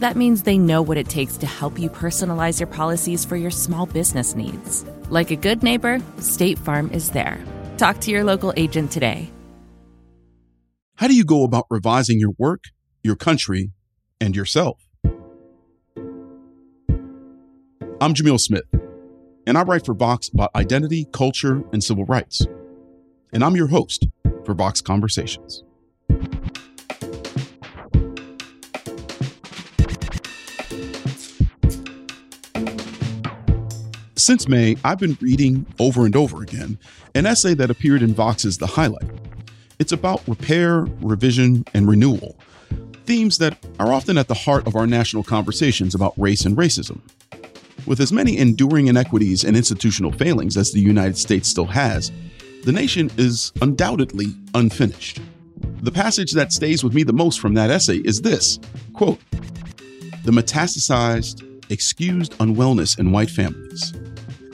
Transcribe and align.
That 0.00 0.16
means 0.16 0.42
they 0.42 0.56
know 0.56 0.80
what 0.80 0.96
it 0.96 1.10
takes 1.10 1.36
to 1.36 1.46
help 1.46 1.78
you 1.78 1.90
personalize 1.90 2.58
your 2.58 2.66
policies 2.66 3.26
for 3.26 3.36
your 3.36 3.50
small 3.50 3.84
business 3.84 4.34
needs. 4.34 4.82
Like 5.10 5.30
a 5.30 5.36
good 5.36 5.62
neighbor, 5.62 6.00
State 6.20 6.58
Farm 6.58 6.90
is 6.90 7.10
there. 7.10 7.38
Talk 7.76 8.00
to 8.00 8.10
your 8.10 8.24
local 8.24 8.54
agent 8.56 8.90
today. 8.90 9.30
How 10.96 11.06
do 11.06 11.14
you 11.14 11.24
go 11.24 11.44
about 11.44 11.66
revising 11.68 12.18
your 12.18 12.32
work, 12.38 12.64
your 13.02 13.14
country, 13.14 13.72
and 14.18 14.34
yourself? 14.34 14.80
I'm 18.00 18.14
Jamil 18.14 18.40
Smith, 18.40 18.64
and 19.46 19.58
I 19.58 19.62
write 19.64 19.84
for 19.84 19.92
Vox 19.92 20.30
about 20.30 20.50
identity, 20.54 21.08
culture, 21.12 21.62
and 21.74 21.84
civil 21.84 22.06
rights. 22.06 22.46
And 23.34 23.44
I'm 23.44 23.54
your 23.54 23.66
host 23.66 24.08
for 24.46 24.54
Vox 24.54 24.80
Conversations. 24.80 25.62
Since 34.20 34.48
May, 34.48 34.76
I've 34.84 34.98
been 34.98 35.16
reading 35.22 35.64
over 35.78 36.04
and 36.04 36.14
over 36.14 36.42
again 36.42 36.78
an 37.14 37.24
essay 37.24 37.54
that 37.54 37.70
appeared 37.70 38.02
in 38.02 38.12
Vox's 38.12 38.58
The 38.58 38.66
Highlight. 38.66 39.08
It's 39.78 39.92
about 39.92 40.20
repair, 40.28 40.82
revision, 41.00 41.64
and 41.72 41.88
renewal, 41.88 42.36
themes 43.06 43.38
that 43.38 43.56
are 43.78 43.94
often 43.94 44.18
at 44.18 44.28
the 44.28 44.34
heart 44.34 44.66
of 44.66 44.76
our 44.76 44.86
national 44.86 45.22
conversations 45.22 45.94
about 45.94 46.12
race 46.18 46.44
and 46.44 46.54
racism. 46.54 47.00
With 47.86 47.98
as 47.98 48.12
many 48.12 48.36
enduring 48.36 48.88
inequities 48.88 49.42
and 49.42 49.56
institutional 49.56 50.12
failings 50.12 50.58
as 50.58 50.70
the 50.70 50.80
United 50.80 51.16
States 51.16 51.48
still 51.48 51.64
has, 51.64 52.12
the 52.64 52.72
nation 52.72 53.10
is 53.16 53.54
undoubtedly 53.62 54.26
unfinished. 54.52 55.18
The 55.80 55.92
passage 55.92 56.32
that 56.32 56.52
stays 56.52 56.84
with 56.84 56.92
me 56.92 57.04
the 57.04 57.14
most 57.14 57.40
from 57.40 57.54
that 57.54 57.70
essay 57.70 57.96
is 57.96 58.20
this 58.20 58.60
quote, 58.92 59.18
The 60.24 60.32
metastasized, 60.32 61.70
excused 61.70 62.32
unwellness 62.32 62.98
in 62.98 63.12
white 63.12 63.30
families 63.30 63.94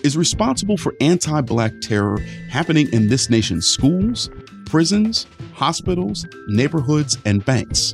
is 0.07 0.17
responsible 0.17 0.77
for 0.77 0.95
anti 1.01 1.41
black 1.41 1.73
terror 1.83 2.19
happening 2.49 2.89
in 2.93 3.09
this 3.09 3.29
nation's 3.29 3.67
schools, 3.67 4.31
prisons, 4.65 5.27
hospitals, 5.53 6.25
neighborhoods, 6.47 7.19
and 7.25 7.45
banks. 7.45 7.93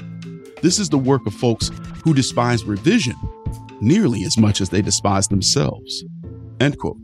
This 0.61 0.78
is 0.78 0.91
the 0.91 0.99
work 0.99 1.27
of 1.27 1.33
folks 1.33 1.71
who 2.05 2.12
despise 2.12 2.65
revision 2.65 3.17
nearly 3.81 4.25
as 4.25 4.39
much 4.39 4.61
as 4.61 4.69
they 4.69 4.83
despise 4.83 5.27
themselves. 5.27 6.05
End 6.61 6.78
quote. 6.78 7.03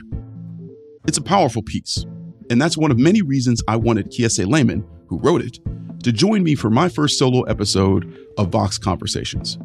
It's 1.09 1.19
a 1.19 1.23
powerful 1.23 1.63
piece, 1.63 2.05
and 2.51 2.61
that's 2.61 2.77
one 2.77 2.91
of 2.91 2.99
many 2.99 3.23
reasons 3.23 3.63
I 3.67 3.77
wanted 3.77 4.13
Kiese 4.13 4.47
Laymon, 4.47 4.85
who 5.09 5.19
wrote 5.19 5.41
it, 5.41 5.59
to 6.05 6.13
join 6.13 6.45
me 6.45 6.55
for 6.55 6.71
my 6.71 6.89
first 6.89 7.19
solo 7.19 7.43
episode 7.45 8.15
of 8.37 8.51
Vox 8.51 8.77
Conversations. 8.79 9.59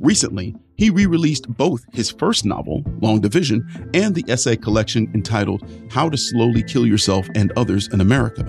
Recently, 0.00 0.56
he 0.76 0.88
re 0.88 1.04
released 1.04 1.46
both 1.46 1.84
his 1.92 2.10
first 2.10 2.46
novel, 2.46 2.82
Long 3.02 3.20
Division, 3.20 3.90
and 3.92 4.14
the 4.14 4.24
essay 4.28 4.56
collection 4.56 5.10
entitled 5.14 5.62
How 5.90 6.08
to 6.08 6.16
Slowly 6.16 6.62
Kill 6.62 6.86
Yourself 6.86 7.28
and 7.34 7.52
Others 7.56 7.88
in 7.92 8.00
America. 8.00 8.44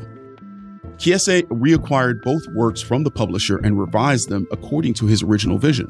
Kiese 0.95 1.43
reacquired 1.47 2.21
both 2.21 2.41
works 2.55 2.79
from 2.79 3.03
the 3.03 3.11
publisher 3.11 3.57
and 3.57 3.77
revised 3.77 4.29
them 4.29 4.47
according 4.51 4.93
to 4.93 5.07
his 5.07 5.23
original 5.23 5.57
vision. 5.57 5.89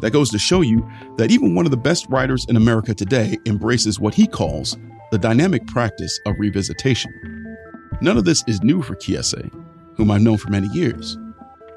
That 0.00 0.10
goes 0.10 0.30
to 0.30 0.38
show 0.38 0.62
you 0.62 0.88
that 1.16 1.30
even 1.30 1.54
one 1.54 1.64
of 1.64 1.70
the 1.70 1.76
best 1.76 2.06
writers 2.08 2.44
in 2.48 2.56
America 2.56 2.92
today 2.92 3.38
embraces 3.46 4.00
what 4.00 4.14
he 4.14 4.26
calls 4.26 4.76
the 5.12 5.18
dynamic 5.18 5.64
practice 5.68 6.18
of 6.26 6.34
revisitation. 6.36 7.12
None 8.00 8.16
of 8.16 8.24
this 8.24 8.42
is 8.48 8.62
new 8.62 8.82
for 8.82 8.96
Kiese, 8.96 9.52
whom 9.96 10.10
I've 10.10 10.22
known 10.22 10.38
for 10.38 10.50
many 10.50 10.68
years. 10.68 11.16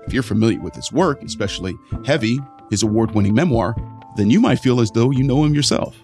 If 0.07 0.13
you're 0.13 0.23
familiar 0.23 0.59
with 0.59 0.73
his 0.73 0.91
work, 0.91 1.21
especially 1.21 1.75
Heavy, 2.03 2.39
his 2.71 2.81
award 2.81 3.11
winning 3.11 3.35
memoir, 3.35 3.75
then 4.15 4.31
you 4.31 4.39
might 4.39 4.59
feel 4.59 4.79
as 4.79 4.89
though 4.89 5.11
you 5.11 5.23
know 5.23 5.43
him 5.43 5.53
yourself. 5.53 5.95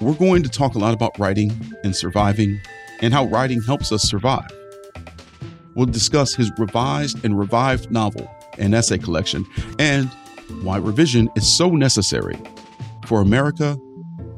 We're 0.00 0.14
going 0.14 0.42
to 0.44 0.48
talk 0.48 0.74
a 0.74 0.78
lot 0.78 0.94
about 0.94 1.18
writing 1.18 1.52
and 1.84 1.94
surviving 1.94 2.58
and 3.00 3.12
how 3.12 3.26
writing 3.26 3.60
helps 3.60 3.92
us 3.92 4.04
survive. 4.04 4.48
We'll 5.74 5.86
discuss 5.86 6.34
his 6.34 6.50
revised 6.56 7.24
and 7.24 7.38
revived 7.38 7.90
novel 7.90 8.30
and 8.58 8.74
essay 8.74 8.98
collection 8.98 9.44
and 9.78 10.08
why 10.62 10.78
revision 10.78 11.28
is 11.36 11.56
so 11.56 11.70
necessary 11.70 12.38
for 13.06 13.20
America 13.20 13.76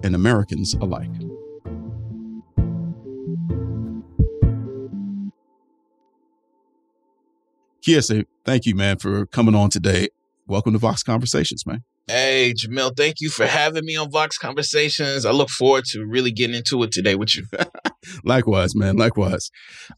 and 0.03 0.15
Americans 0.15 0.75
alike. 0.75 1.11
Kiese, 7.83 8.27
thank 8.45 8.67
you, 8.67 8.75
man, 8.75 8.99
for 8.99 9.27
coming 9.27 9.55
on 9.55 9.71
today 9.71 10.09
welcome 10.51 10.73
to 10.73 10.79
Vox 10.79 11.03
Conversations, 11.05 11.65
man. 11.65 11.85
Hey, 12.09 12.53
Jamil, 12.55 12.95
thank 12.97 13.21
you 13.21 13.31
for 13.31 13.47
having 13.47 13.85
me 13.85 13.97
on 13.97 14.11
Vox 14.11 14.37
Conversations. 14.37 15.25
I 15.25 15.31
look 15.31 15.49
forward 15.49 15.85
to 15.93 16.05
really 16.05 16.33
getting 16.33 16.57
into 16.57 16.83
it 16.83 16.91
today 16.91 17.15
with 17.15 17.37
you. 17.37 17.47
likewise, 18.25 18.75
man. 18.75 18.97
Likewise. 18.97 19.51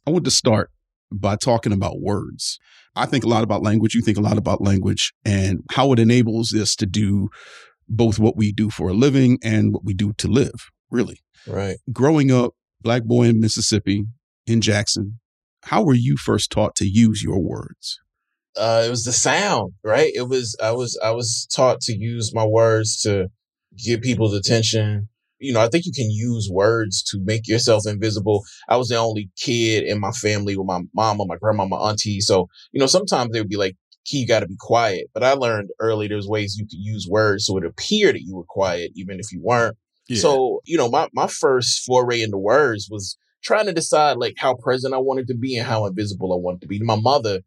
I 0.07 0.11
want 0.11 0.27
to 0.27 0.31
start 0.31 0.71
by 1.11 1.37
talking 1.37 1.73
about 1.73 2.01
words. 2.01 2.59
I 2.95 3.07
think 3.07 3.25
a 3.25 3.29
lot 3.29 3.43
about 3.43 3.63
language. 3.63 3.95
You 3.95 4.03
think 4.03 4.19
a 4.19 4.23
lot 4.23 4.37
about 4.37 4.61
language 4.61 5.15
and 5.25 5.61
how 5.73 5.91
it 5.93 5.99
enables 5.99 6.53
us 6.53 6.77
to 6.77 6.87
do 6.87 7.31
both 7.89 8.19
what 8.19 8.37
we 8.37 8.53
do 8.53 8.69
for 8.69 8.91
a 8.91 8.95
living 8.95 9.39
and 9.43 9.73
what 9.73 9.85
we 9.85 9.95
do 9.95 10.13
to 10.19 10.29
live, 10.29 10.71
really. 10.91 11.21
Right. 11.47 11.79
Growing 11.93 12.31
up, 12.31 12.53
black 12.83 13.05
boy 13.05 13.25
in 13.25 13.41
Mississippi, 13.41 14.05
in 14.47 14.61
Jackson, 14.61 15.19
how 15.65 15.83
were 15.83 15.95
you 15.95 16.19
first 16.19 16.51
taught 16.51 16.75
to 16.77 16.87
use 16.87 17.23
your 17.23 17.41
words? 17.41 18.01
Uh, 18.57 18.85
it 18.87 18.91
was 18.91 19.05
the 19.05 19.13
sound, 19.13 19.73
right? 19.85 20.13
It 20.15 20.29
was 20.29 20.57
I 20.63 20.73
was 20.73 20.99
I 21.03 21.11
was 21.11 21.47
taught 21.55 21.81
to 21.83 21.97
use 21.97 22.35
my 22.35 22.45
words 22.45 23.01
to 23.03 23.29
get 23.77 24.03
people's 24.03 24.35
attention. 24.35 25.09
You 25.39 25.53
know, 25.53 25.61
I 25.61 25.69
think 25.69 25.87
you 25.87 25.93
can 25.93 26.11
use 26.11 26.49
words 26.53 27.03
to 27.05 27.19
make 27.25 27.49
yourself 27.49 27.83
invisible. 27.87 28.45
I 28.69 28.77
was 28.77 28.89
the 28.89 28.97
only 28.97 29.31
kid 29.37 29.83
in 29.85 29.99
my 29.99 30.13
family 30.13 30.57
with 30.57 30.67
my 30.67 30.83
mama, 30.95 31.25
my 31.27 31.37
grandma, 31.37 31.67
my 31.67 31.79
auntie. 31.79 32.21
So, 32.21 32.49
you 32.71 32.79
know, 32.79 32.87
sometimes 32.87 33.33
they 33.33 33.41
would 33.41 33.49
be 33.49 33.57
like, 33.57 33.77
Key, 34.05 34.19
you 34.19 34.27
got 34.27 34.41
to 34.41 34.49
be 34.49 34.57
quiet. 34.59 35.09
But 35.15 35.25
I 35.25 35.33
learned 35.33 35.71
early 35.81 36.09
there's 36.09 36.29
ways 36.29 36.57
you 36.57 36.65
could 36.67 36.79
use 36.79 37.09
words 37.09 37.47
so 37.47 37.57
it 37.57 37.65
appeared 37.65 38.15
that 38.17 38.23
you 38.23 38.37
were 38.37 38.45
quiet, 38.49 38.93
even 38.95 39.19
if 39.19 39.33
you 39.33 39.41
weren't. 39.43 39.77
Yeah. 40.09 40.21
So, 40.21 40.61
you 40.65 40.77
know, 40.77 40.89
my, 40.89 41.09
my 41.13 41.27
first 41.27 41.85
foray 41.85 42.23
into 42.23 42.39
words 42.39 42.89
was 42.91 43.17
trying 43.43 43.67
to 43.67 43.73
decide 43.73 44.17
like 44.17 44.35
how 44.39 44.55
present 44.55 44.95
I 44.95 44.99
wanted 44.99 45.27
to 45.29 45.35
be 45.35 45.57
and 45.57 45.67
how 45.67 45.87
invisible 45.87 46.33
I 46.33 46.37
wanted 46.37 46.63
to 46.63 46.67
be. 46.69 46.81
My 46.81 46.97
mother, 46.97 47.41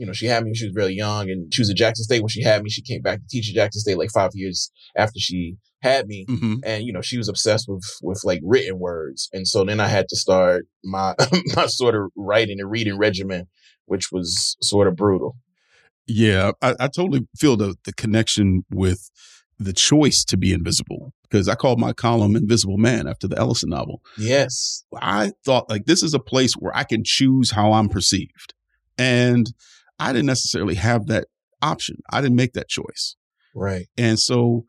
you 0.00 0.06
know, 0.06 0.14
she 0.14 0.24
had 0.24 0.42
me 0.42 0.48
when 0.48 0.54
she 0.54 0.64
was 0.64 0.74
really 0.74 0.94
young 0.94 1.28
and 1.28 1.52
she 1.52 1.60
was 1.60 1.68
at 1.68 1.76
Jackson 1.76 2.04
State 2.04 2.22
when 2.22 2.30
she 2.30 2.42
had 2.42 2.62
me. 2.62 2.70
She 2.70 2.80
came 2.80 3.02
back 3.02 3.18
to 3.18 3.26
teach 3.28 3.50
at 3.50 3.54
Jackson 3.54 3.80
State 3.80 3.98
like 3.98 4.10
five 4.10 4.30
years 4.32 4.72
after 4.96 5.18
she 5.20 5.58
had 5.82 6.06
me. 6.06 6.24
Mm-hmm. 6.26 6.54
And, 6.64 6.84
you 6.84 6.92
know, 6.92 7.02
she 7.02 7.18
was 7.18 7.28
obsessed 7.28 7.66
with, 7.68 7.84
with 8.02 8.22
like 8.24 8.40
written 8.42 8.78
words. 8.78 9.28
And 9.34 9.46
so 9.46 9.62
then 9.62 9.78
I 9.78 9.88
had 9.88 10.08
to 10.08 10.16
start 10.16 10.64
my, 10.82 11.14
my 11.54 11.66
sort 11.66 11.94
of 11.94 12.10
writing 12.16 12.60
and 12.60 12.70
reading 12.70 12.96
regimen, 12.96 13.46
which 13.84 14.10
was 14.10 14.56
sort 14.62 14.88
of 14.88 14.96
brutal. 14.96 15.36
Yeah. 16.06 16.52
I, 16.62 16.76
I 16.80 16.88
totally 16.88 17.28
feel 17.36 17.58
the, 17.58 17.76
the 17.84 17.92
connection 17.92 18.64
with 18.70 19.10
the 19.58 19.74
choice 19.74 20.24
to 20.24 20.38
be 20.38 20.54
invisible. 20.54 21.12
because 21.24 21.46
I 21.46 21.56
called 21.56 21.78
my 21.78 21.92
column 21.92 22.36
Invisible 22.36 22.78
Man 22.78 23.06
after 23.06 23.28
the 23.28 23.38
Ellison 23.38 23.68
novel. 23.68 24.00
Yes. 24.16 24.82
I 24.98 25.32
thought 25.44 25.68
like 25.68 25.84
this 25.84 26.02
is 26.02 26.14
a 26.14 26.18
place 26.18 26.54
where 26.54 26.74
I 26.74 26.84
can 26.84 27.04
choose 27.04 27.50
how 27.50 27.74
I'm 27.74 27.90
perceived. 27.90 28.54
And 28.96 29.52
I 30.00 30.12
didn't 30.12 30.26
necessarily 30.26 30.74
have 30.74 31.06
that 31.06 31.26
option. 31.62 31.96
I 32.10 32.20
didn't 32.20 32.36
make 32.36 32.54
that 32.54 32.68
choice. 32.68 33.16
Right. 33.54 33.86
And 33.96 34.18
so 34.18 34.64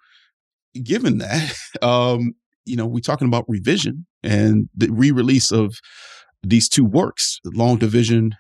given 0.84 1.20
that, 1.20 1.56
um, 1.82 2.34
you 2.66 2.76
know, 2.76 2.86
we're 2.86 3.00
talking 3.00 3.28
about 3.28 3.46
revision 3.48 4.06
and 4.24 4.70
the 4.76 4.90
re-release 4.92 5.52
of 5.52 5.76
these 6.44 6.70
two 6.70 6.86
works, 6.86 7.40
Long 7.46 7.78
Division 7.78 8.36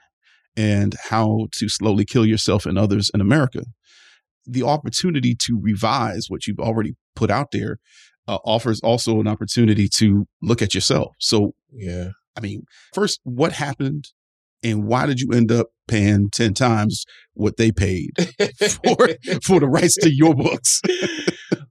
and 0.55 0.95
How 1.09 1.47
to 1.53 1.69
Slowly 1.69 2.05
Kill 2.05 2.25
Yourself 2.25 2.65
and 2.65 2.77
Others 2.77 3.09
in 3.13 3.21
America. 3.21 3.63
The 4.45 4.63
opportunity 4.63 5.35
to 5.35 5.59
revise 5.61 6.25
what 6.27 6.45
you've 6.45 6.59
already 6.59 6.95
put 7.15 7.31
out 7.31 7.51
there 7.51 7.77
uh, 8.27 8.39
offers 8.43 8.81
also 8.81 9.19
an 9.19 9.27
opportunity 9.27 9.87
to 9.97 10.25
look 10.41 10.61
at 10.61 10.73
yourself. 10.73 11.13
So, 11.19 11.53
Yeah. 11.71 12.09
I 12.35 12.39
mean, 12.39 12.63
first, 12.93 13.19
what 13.23 13.51
happened 13.51 14.05
and 14.63 14.85
why 14.85 15.05
did 15.05 15.19
you 15.19 15.31
end 15.33 15.51
up 15.51 15.67
paying 15.91 16.29
10 16.31 16.53
times 16.53 17.05
what 17.33 17.57
they 17.57 17.71
paid 17.71 18.11
for, 18.17 19.09
for 19.43 19.59
the 19.59 19.67
rights 19.69 19.95
to 19.95 20.09
your 20.09 20.33
books? 20.33 20.81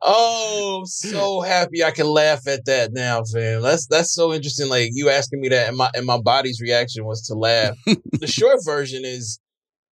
oh, 0.02 0.78
I'm 0.81 0.87
so 0.87 1.40
happy 1.40 1.82
I 1.82 1.90
can 1.90 2.06
laugh 2.06 2.46
at 2.46 2.64
that 2.67 2.93
now, 2.93 3.22
fam. 3.32 3.62
That's 3.62 3.87
that's 3.87 4.12
so 4.14 4.32
interesting. 4.32 4.69
Like 4.69 4.90
you 4.93 5.08
asking 5.08 5.40
me 5.40 5.49
that, 5.49 5.69
and 5.69 5.76
my 5.76 5.90
and 5.94 6.06
my 6.06 6.20
body's 6.20 6.61
reaction 6.61 7.05
was 7.05 7.22
to 7.26 7.34
laugh. 7.34 7.76
the 7.87 8.26
short 8.26 8.58
version 8.64 9.05
is, 9.05 9.40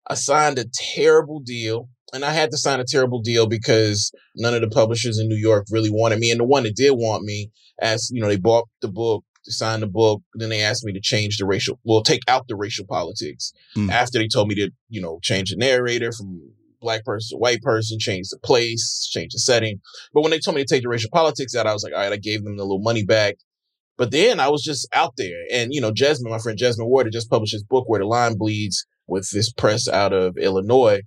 I 0.09 0.15
signed 0.15 0.59
a 0.59 0.67
terrible 0.95 1.41
deal, 1.41 1.89
and 2.13 2.25
I 2.25 2.33
had 2.33 2.51
to 2.51 2.59
sign 2.59 2.81
a 2.81 2.85
terrible 2.85 3.21
deal 3.21 3.47
because 3.47 4.13
none 4.37 4.55
of 4.55 4.61
the 4.61 4.69
publishers 4.69 5.19
in 5.19 5.29
New 5.29 5.37
York 5.37 5.67
really 5.71 5.91
wanted 5.91 6.19
me, 6.19 6.31
and 6.31 6.41
the 6.41 6.45
one 6.45 6.65
that 6.65 6.77
did 6.77 6.93
want 6.93 7.25
me, 7.25 7.51
as 7.81 8.11
you 8.13 8.21
know, 8.21 8.29
they 8.29 8.37
bought 8.37 8.69
the 8.81 8.89
book. 8.89 9.25
Signed 9.49 9.83
the 9.83 9.87
book, 9.87 10.23
then 10.35 10.49
they 10.49 10.61
asked 10.61 10.85
me 10.85 10.93
to 10.93 11.01
change 11.01 11.39
the 11.39 11.47
racial, 11.47 11.79
well, 11.85 12.03
take 12.03 12.23
out 12.27 12.49
the 12.49 12.57
racial 12.57 12.85
politics. 12.85 13.53
Mm. 13.77 13.91
After 13.91 14.19
they 14.19 14.27
told 14.27 14.49
me 14.49 14.57
to, 14.57 14.71
you 14.89 15.01
know, 15.01 15.21
change 15.23 15.51
the 15.51 15.57
narrator 15.57 16.11
from 16.11 16.41
black 16.81 17.05
person 17.05 17.37
to 17.37 17.41
white 17.41 17.63
person, 17.63 17.99
change 17.99 18.29
the 18.31 18.39
place, 18.39 19.09
change 19.11 19.33
the 19.33 19.39
setting. 19.39 19.81
But 20.13 20.23
when 20.23 20.31
they 20.31 20.41
told 20.41 20.57
me 20.57 20.65
to 20.65 20.75
take 20.75 20.83
the 20.83 20.89
racial 20.89 21.11
politics 21.13 21.55
out, 21.55 21.67
I 21.67 21.73
was 21.73 21.85
like, 21.85 21.93
all 21.93 22.01
right, 22.01 22.13
I 22.13 22.17
gave 22.17 22.45
them 22.45 22.57
the 22.57 22.65
little 22.65 22.83
money 22.83 23.05
back. 23.05 23.37
But 23.97 24.11
then 24.11 24.41
I 24.41 24.49
was 24.49 24.63
just 24.63 24.89
out 24.93 25.15
there. 25.17 25.45
And, 25.53 25.73
you 25.73 25.81
know, 25.81 25.93
Jesmyn, 25.93 26.31
my 26.31 26.39
friend 26.39 26.59
Jesmyn 26.59 26.87
Ward, 26.87 27.07
had 27.07 27.13
just 27.13 27.31
published 27.31 27.55
his 27.55 27.65
book, 27.65 27.89
Where 27.89 28.01
the 28.01 28.07
Line 28.07 28.37
Bleeds, 28.37 28.85
with 29.07 29.31
this 29.31 29.53
press 29.53 29.89
out 29.89 30.13
of 30.13 30.37
Illinois. 30.37 31.01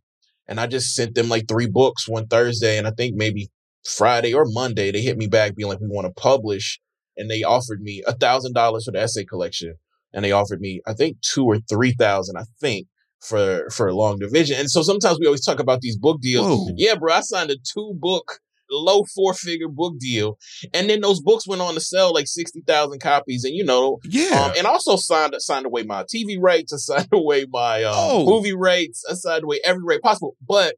And 0.48 0.60
I 0.60 0.68
just 0.68 0.96
sent 0.96 1.14
them 1.14 1.30
like 1.30 1.48
three 1.48 1.68
books 1.68 2.08
one 2.08 2.28
Thursday. 2.28 2.78
And 2.78 2.88
I 2.88 2.92
think 2.92 3.16
maybe 3.16 3.50
Friday 3.86 4.34
or 4.34 4.46
Monday, 4.48 4.92
they 4.92 5.02
hit 5.02 5.18
me 5.18 5.28
back 5.28 5.56
being 5.56 5.70
like, 5.70 5.80
we 5.80 5.88
want 5.88 6.08
to 6.08 6.22
publish. 6.22 6.80
And 7.18 7.30
they 7.30 7.44
offered 7.44 7.82
me 7.82 8.02
a 8.08 8.14
thousand 8.14 8.54
dollars 8.54 8.86
for 8.86 8.92
the 8.92 9.02
essay 9.02 9.26
collection. 9.26 9.76
And 10.14 10.24
they 10.26 10.32
offered 10.32 10.60
me, 10.62 10.82
I 10.88 10.94
think, 10.94 11.18
two 11.22 11.46
or 11.46 11.60
three 11.70 11.92
thousand, 11.94 12.38
I 12.38 12.44
think, 12.62 12.88
for 13.22 13.70
for 13.70 13.88
a 13.88 13.94
long 13.96 14.18
division. 14.20 14.58
And 14.60 14.70
so 14.72 14.82
sometimes 14.82 15.20
we 15.20 15.26
always 15.28 15.46
talk 15.46 15.60
about 15.60 15.82
these 15.82 15.98
book 15.98 16.22
deals. 16.22 16.48
Whoa. 16.48 16.74
Yeah, 16.78 16.96
bro, 16.96 17.14
I 17.14 17.20
signed 17.22 17.52
a 17.52 17.58
two 17.58 17.94
book, 18.00 18.40
low 18.72 19.04
four 19.14 19.34
figure 19.36 19.68
book 19.68 20.00
deal, 20.00 20.38
and 20.74 20.90
then 20.90 21.02
those 21.02 21.22
books 21.22 21.48
went 21.48 21.62
on 21.62 21.74
to 21.76 21.80
sell 21.82 22.12
like 22.14 22.28
sixty 22.28 22.62
thousand 22.62 23.02
copies. 23.02 23.44
And 23.44 23.54
you 23.54 23.64
know, 23.64 24.00
Yeah. 24.06 24.46
um, 24.46 24.54
and 24.58 24.66
also 24.66 24.96
signed 24.96 25.36
signed 25.40 25.66
away 25.68 25.84
my 25.84 26.04
TV 26.04 26.38
rights. 26.40 26.74
I 26.74 26.78
signed 26.78 27.10
away 27.14 27.46
my 27.52 27.84
um, 27.84 27.94
Oh. 27.96 28.26
movie 28.26 28.56
rights. 28.56 29.04
I 29.10 29.14
signed 29.14 29.44
away 29.44 29.60
every 29.64 29.84
rate 29.84 30.02
possible. 30.02 30.36
But 30.48 30.76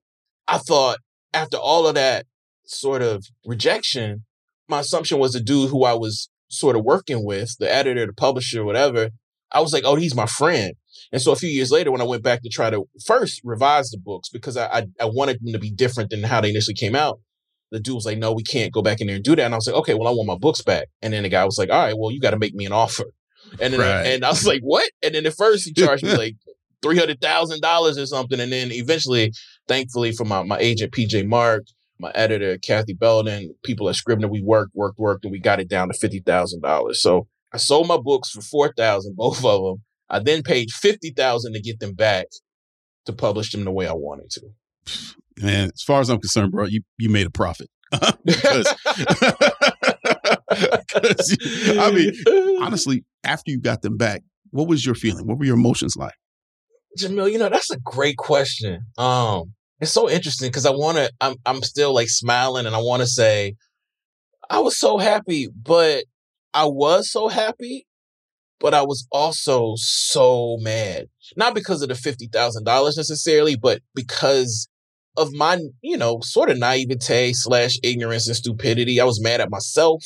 I 0.47 0.57
thought 0.57 0.97
after 1.33 1.55
all 1.57 1.87
of 1.87 1.95
that 1.95 2.25
sort 2.65 3.01
of 3.01 3.25
rejection, 3.45 4.25
my 4.71 4.79
assumption 4.79 5.19
was 5.19 5.33
the 5.33 5.39
dude 5.41 5.69
who 5.69 5.83
I 5.85 5.93
was 5.93 6.29
sort 6.49 6.75
of 6.75 6.83
working 6.83 7.23
with, 7.25 7.55
the 7.59 7.71
editor, 7.71 8.05
the 8.07 8.13
publisher, 8.13 8.63
whatever. 8.65 9.09
I 9.51 9.59
was 9.59 9.73
like, 9.73 9.83
oh, 9.85 9.95
he's 9.95 10.15
my 10.15 10.25
friend. 10.25 10.73
And 11.11 11.21
so 11.21 11.31
a 11.31 11.35
few 11.35 11.49
years 11.49 11.71
later, 11.71 11.91
when 11.91 12.01
I 12.01 12.05
went 12.05 12.23
back 12.23 12.41
to 12.41 12.49
try 12.49 12.69
to 12.69 12.85
first 13.05 13.41
revise 13.43 13.91
the 13.91 13.97
books 13.97 14.29
because 14.29 14.55
I, 14.57 14.65
I, 14.67 14.85
I 15.01 15.05
wanted 15.05 15.39
them 15.41 15.53
to 15.53 15.59
be 15.59 15.71
different 15.71 16.09
than 16.09 16.23
how 16.23 16.41
they 16.41 16.49
initially 16.49 16.73
came 16.73 16.95
out, 16.95 17.19
the 17.71 17.79
dude 17.79 17.95
was 17.95 18.05
like, 18.05 18.17
no, 18.17 18.31
we 18.33 18.43
can't 18.43 18.71
go 18.73 18.81
back 18.81 18.99
in 19.01 19.07
there 19.07 19.15
and 19.17 19.23
do 19.25 19.35
that. 19.35 19.43
And 19.45 19.53
I 19.53 19.57
was 19.57 19.67
like, 19.67 19.75
okay, 19.77 19.93
well, 19.93 20.07
I 20.07 20.11
want 20.11 20.27
my 20.27 20.37
books 20.37 20.61
back. 20.61 20.87
And 21.01 21.13
then 21.13 21.23
the 21.23 21.29
guy 21.29 21.43
was 21.45 21.57
like, 21.57 21.69
all 21.69 21.83
right, 21.85 21.95
well, 21.97 22.11
you 22.11 22.19
got 22.19 22.31
to 22.31 22.39
make 22.39 22.53
me 22.53 22.65
an 22.65 22.71
offer. 22.73 23.05
And 23.59 23.73
then 23.73 23.79
Right. 23.81 24.05
and 24.07 24.23
I 24.25 24.29
was 24.29 24.45
like, 24.45 24.61
what? 24.61 24.89
And 25.03 25.15
then 25.15 25.25
at 25.25 25.33
first 25.35 25.65
he 25.65 25.73
charged 25.73 26.03
me 26.03 26.15
like 26.17 26.35
three 26.81 26.97
hundred 26.97 27.19
thousand 27.21 27.61
dollars 27.61 27.97
or 27.97 28.05
something. 28.05 28.39
And 28.39 28.51
then 28.51 28.71
eventually, 28.71 29.31
thankfully, 29.67 30.11
for 30.13 30.25
my 30.25 30.43
my 30.43 30.57
agent 30.59 30.93
PJ 30.93 31.27
Mark, 31.27 31.63
my 32.01 32.11
editor 32.15 32.57
Kathy 32.57 32.93
Belden, 32.93 33.53
people 33.63 33.87
at 33.87 33.95
Scribner, 33.95 34.27
we 34.27 34.41
worked, 34.41 34.71
worked, 34.75 34.99
worked, 34.99 35.23
and 35.23 35.31
we 35.31 35.39
got 35.39 35.59
it 35.59 35.69
down 35.69 35.87
to 35.87 35.93
fifty 35.93 36.19
thousand 36.19 36.61
dollars. 36.61 37.01
So 37.01 37.27
I 37.53 37.57
sold 37.57 37.87
my 37.87 37.97
books 37.97 38.29
for 38.31 38.41
four 38.41 38.73
thousand, 38.75 39.15
both 39.17 39.43
of 39.45 39.63
them. 39.63 39.83
I 40.09 40.19
then 40.19 40.43
paid 40.43 40.71
fifty 40.71 41.11
thousand 41.11 41.53
to 41.53 41.61
get 41.61 41.79
them 41.79 41.93
back 41.93 42.27
to 43.05 43.13
publish 43.13 43.51
them 43.51 43.63
the 43.63 43.71
way 43.71 43.87
I 43.87 43.93
wanted 43.93 44.29
to. 44.31 44.49
Man, 45.41 45.71
as 45.73 45.81
far 45.81 46.01
as 46.01 46.09
I'm 46.09 46.19
concerned, 46.19 46.51
bro, 46.51 46.65
you, 46.65 46.81
you 46.97 47.09
made 47.09 47.25
a 47.25 47.31
profit. 47.31 47.69
because, 48.25 48.67
'cause, 50.91 51.37
I 51.79 51.91
mean, 51.91 52.13
honestly, 52.61 53.03
after 53.23 53.49
you 53.51 53.59
got 53.59 53.81
them 53.81 53.97
back, 53.97 54.23
what 54.51 54.67
was 54.67 54.85
your 54.85 54.95
feeling? 54.95 55.25
What 55.27 55.39
were 55.39 55.45
your 55.45 55.55
emotions 55.55 55.95
like? 55.97 56.13
Jamil, 56.99 57.31
you 57.31 57.37
know, 57.37 57.49
that's 57.49 57.71
a 57.71 57.79
great 57.79 58.17
question. 58.17 58.85
Um, 58.97 59.53
it's 59.81 59.91
so 59.91 60.09
interesting 60.09 60.49
because 60.49 60.67
I 60.67 60.71
want 60.71 60.97
to, 60.97 61.11
I'm, 61.19 61.35
I'm 61.45 61.63
still 61.63 61.93
like 61.93 62.09
smiling 62.09 62.67
and 62.67 62.75
I 62.75 62.79
want 62.79 63.01
to 63.01 63.07
say, 63.07 63.55
I 64.49 64.59
was 64.59 64.77
so 64.77 64.99
happy, 64.99 65.47
but 65.47 66.05
I 66.53 66.65
was 66.65 67.11
so 67.11 67.27
happy, 67.27 67.87
but 68.59 68.75
I 68.75 68.83
was 68.83 69.07
also 69.11 69.73
so 69.77 70.57
mad. 70.61 71.07
Not 71.35 71.55
because 71.55 71.81
of 71.81 71.89
the 71.89 71.95
$50,000 71.95 72.97
necessarily, 72.97 73.55
but 73.55 73.81
because 73.95 74.69
of 75.17 75.33
my, 75.33 75.59
you 75.81 75.97
know, 75.97 76.19
sort 76.21 76.51
of 76.51 76.59
naivete 76.59 77.33
slash 77.33 77.79
ignorance 77.83 78.27
and 78.27 78.37
stupidity. 78.37 79.01
I 79.01 79.05
was 79.05 79.21
mad 79.21 79.41
at 79.41 79.49
myself. 79.49 80.05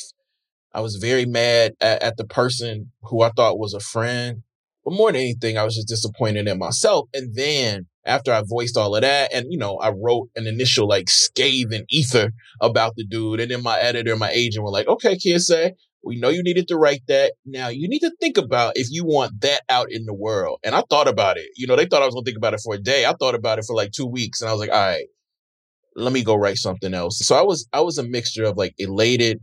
I 0.72 0.80
was 0.80 0.96
very 0.96 1.26
mad 1.26 1.74
at, 1.80 2.02
at 2.02 2.16
the 2.16 2.26
person 2.26 2.92
who 3.02 3.22
I 3.22 3.30
thought 3.30 3.58
was 3.58 3.74
a 3.74 3.80
friend. 3.80 4.42
But 4.86 4.94
more 4.94 5.10
than 5.10 5.20
anything, 5.20 5.58
I 5.58 5.64
was 5.64 5.74
just 5.74 5.88
disappointed 5.88 6.46
in 6.46 6.60
myself. 6.60 7.08
And 7.12 7.34
then 7.34 7.88
after 8.06 8.32
I 8.32 8.44
voiced 8.46 8.76
all 8.76 8.94
of 8.94 9.02
that, 9.02 9.34
and 9.34 9.46
you 9.50 9.58
know, 9.58 9.78
I 9.78 9.90
wrote 9.90 10.30
an 10.36 10.46
initial 10.46 10.86
like 10.86 11.10
scathing 11.10 11.84
ether 11.90 12.32
about 12.60 12.94
the 12.94 13.04
dude, 13.04 13.40
and 13.40 13.50
then 13.50 13.64
my 13.64 13.80
editor 13.80 14.14
my 14.14 14.30
agent 14.30 14.64
were 14.64 14.70
like, 14.70 14.86
"Okay, 14.86 15.16
Kiese, 15.16 15.72
we 16.04 16.20
know 16.20 16.28
you 16.28 16.40
needed 16.44 16.68
to 16.68 16.76
write 16.76 17.02
that. 17.08 17.32
Now 17.44 17.66
you 17.66 17.88
need 17.88 17.98
to 17.98 18.12
think 18.20 18.38
about 18.38 18.76
if 18.76 18.86
you 18.88 19.04
want 19.04 19.40
that 19.40 19.62
out 19.68 19.90
in 19.90 20.04
the 20.06 20.14
world." 20.14 20.60
And 20.62 20.72
I 20.76 20.84
thought 20.88 21.08
about 21.08 21.36
it. 21.36 21.48
You 21.56 21.66
know, 21.66 21.74
they 21.74 21.86
thought 21.86 22.02
I 22.02 22.06
was 22.06 22.14
gonna 22.14 22.24
think 22.24 22.36
about 22.36 22.54
it 22.54 22.60
for 22.62 22.74
a 22.76 22.78
day. 22.78 23.06
I 23.06 23.14
thought 23.14 23.34
about 23.34 23.58
it 23.58 23.64
for 23.64 23.74
like 23.74 23.90
two 23.90 24.06
weeks, 24.06 24.40
and 24.40 24.48
I 24.48 24.52
was 24.52 24.60
like, 24.60 24.70
"All 24.70 24.76
right, 24.76 25.06
let 25.96 26.12
me 26.12 26.22
go 26.22 26.36
write 26.36 26.58
something 26.58 26.94
else." 26.94 27.18
So 27.18 27.34
I 27.36 27.42
was 27.42 27.66
I 27.72 27.80
was 27.80 27.98
a 27.98 28.04
mixture 28.04 28.44
of 28.44 28.56
like 28.56 28.74
elated 28.78 29.40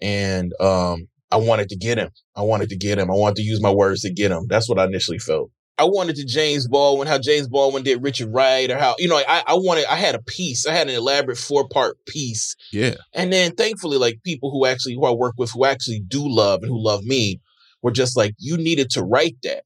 and 0.00 0.52
um 0.60 1.08
I 1.30 1.36
wanted 1.36 1.68
to 1.70 1.76
get 1.76 1.98
him. 1.98 2.10
I 2.34 2.42
wanted 2.42 2.68
to 2.70 2.76
get 2.76 2.98
him. 2.98 3.10
I 3.10 3.14
wanted 3.14 3.36
to 3.36 3.42
use 3.42 3.60
my 3.60 3.70
words 3.70 4.02
to 4.02 4.12
get 4.12 4.30
him. 4.30 4.46
That's 4.48 4.68
what 4.68 4.78
I 4.78 4.84
initially 4.84 5.18
felt. 5.18 5.50
I 5.78 5.84
wanted 5.84 6.16
to 6.16 6.24
James 6.24 6.66
Baldwin, 6.66 7.06
how 7.06 7.18
James 7.18 7.48
Baldwin 7.48 7.82
did 7.82 8.02
Richard 8.02 8.32
Wright, 8.32 8.70
or 8.70 8.78
how, 8.78 8.94
you 8.98 9.08
know, 9.08 9.16
I, 9.16 9.42
I 9.46 9.54
wanted, 9.54 9.84
I 9.86 9.96
had 9.96 10.14
a 10.14 10.22
piece. 10.22 10.66
I 10.66 10.72
had 10.72 10.88
an 10.88 10.94
elaborate 10.94 11.36
four 11.36 11.68
part 11.68 11.98
piece. 12.06 12.56
Yeah. 12.72 12.94
And 13.12 13.30
then 13.32 13.54
thankfully, 13.54 13.98
like 13.98 14.22
people 14.24 14.50
who 14.50 14.64
actually, 14.64 14.94
who 14.94 15.04
I 15.04 15.10
work 15.10 15.34
with, 15.36 15.50
who 15.50 15.66
actually 15.66 16.00
do 16.06 16.26
love 16.26 16.62
and 16.62 16.70
who 16.70 16.82
love 16.82 17.04
me, 17.04 17.40
were 17.82 17.90
just 17.90 18.16
like, 18.16 18.34
you 18.38 18.56
needed 18.56 18.88
to 18.90 19.02
write 19.02 19.36
that. 19.42 19.64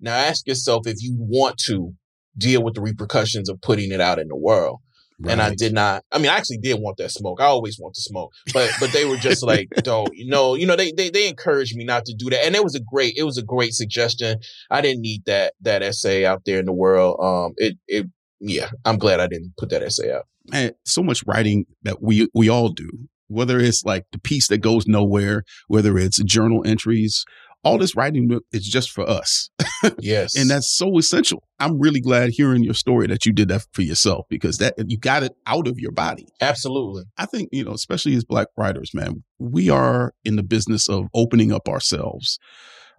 Now 0.00 0.14
ask 0.14 0.46
yourself 0.48 0.86
if 0.86 0.96
you 1.00 1.14
want 1.16 1.58
to 1.66 1.94
deal 2.36 2.64
with 2.64 2.74
the 2.74 2.80
repercussions 2.80 3.48
of 3.48 3.60
putting 3.60 3.92
it 3.92 4.00
out 4.00 4.18
in 4.18 4.28
the 4.28 4.36
world 4.36 4.80
and 5.28 5.40
I 5.40 5.54
did 5.54 5.72
not. 5.72 6.04
I 6.12 6.18
mean, 6.18 6.30
I 6.30 6.36
actually 6.36 6.58
did 6.58 6.80
want 6.80 6.96
that 6.98 7.10
smoke. 7.10 7.40
I 7.40 7.46
always 7.46 7.78
want 7.78 7.94
to 7.94 8.00
smoke, 8.00 8.32
but 8.52 8.70
but 8.80 8.92
they 8.92 9.04
were 9.04 9.16
just 9.16 9.42
like, 9.42 9.68
don't 9.76 10.14
you 10.14 10.28
know, 10.28 10.54
you 10.54 10.66
know, 10.66 10.76
they 10.76 10.92
they 10.92 11.10
they 11.10 11.28
encouraged 11.28 11.76
me 11.76 11.84
not 11.84 12.04
to 12.06 12.14
do 12.14 12.30
that, 12.30 12.44
and 12.44 12.54
it 12.54 12.64
was 12.64 12.74
a 12.74 12.80
great 12.80 13.14
it 13.16 13.24
was 13.24 13.38
a 13.38 13.42
great 13.42 13.74
suggestion. 13.74 14.38
I 14.70 14.80
didn't 14.80 15.02
need 15.02 15.24
that 15.26 15.54
that 15.62 15.82
essay 15.82 16.24
out 16.24 16.42
there 16.44 16.58
in 16.58 16.66
the 16.66 16.72
world. 16.72 17.18
Um, 17.22 17.54
it 17.56 17.76
it 17.88 18.06
yeah, 18.40 18.70
I'm 18.84 18.98
glad 18.98 19.20
I 19.20 19.26
didn't 19.26 19.54
put 19.56 19.70
that 19.70 19.82
essay 19.82 20.12
out. 20.12 20.26
man, 20.50 20.72
so 20.84 21.02
much 21.02 21.22
writing 21.26 21.66
that 21.82 22.02
we 22.02 22.28
we 22.34 22.48
all 22.48 22.70
do. 22.70 22.90
Whether 23.28 23.58
it's 23.60 23.82
like 23.84 24.04
the 24.12 24.18
piece 24.18 24.48
that 24.48 24.58
goes 24.58 24.86
nowhere, 24.86 25.44
whether 25.66 25.96
it's 25.96 26.22
journal 26.22 26.62
entries, 26.66 27.24
all 27.64 27.78
this 27.78 27.94
writing 27.94 28.40
is 28.52 28.66
just 28.66 28.90
for 28.90 29.08
us, 29.08 29.50
Yes, 29.98 30.36
and 30.38 30.50
that's 30.50 30.68
so 30.68 30.98
essential. 30.98 31.42
I'm 31.58 31.78
really 31.78 32.00
glad 32.00 32.30
hearing 32.30 32.64
your 32.64 32.74
story 32.74 33.06
that 33.06 33.24
you 33.24 33.32
did 33.32 33.48
that 33.48 33.66
for 33.72 33.82
yourself 33.82 34.26
because 34.28 34.58
that 34.58 34.74
you 34.86 34.98
got 34.98 35.22
it 35.22 35.32
out 35.46 35.68
of 35.68 35.78
your 35.78 35.92
body. 35.92 36.26
absolutely 36.40 37.04
I 37.16 37.26
think 37.26 37.48
you 37.52 37.64
know, 37.64 37.72
especially 37.72 38.14
as 38.14 38.24
Black 38.24 38.48
writers, 38.56 38.90
man, 38.94 39.22
we 39.38 39.70
are 39.70 40.12
in 40.24 40.36
the 40.36 40.42
business 40.42 40.88
of 40.88 41.06
opening 41.14 41.52
up 41.52 41.68
ourselves 41.68 42.38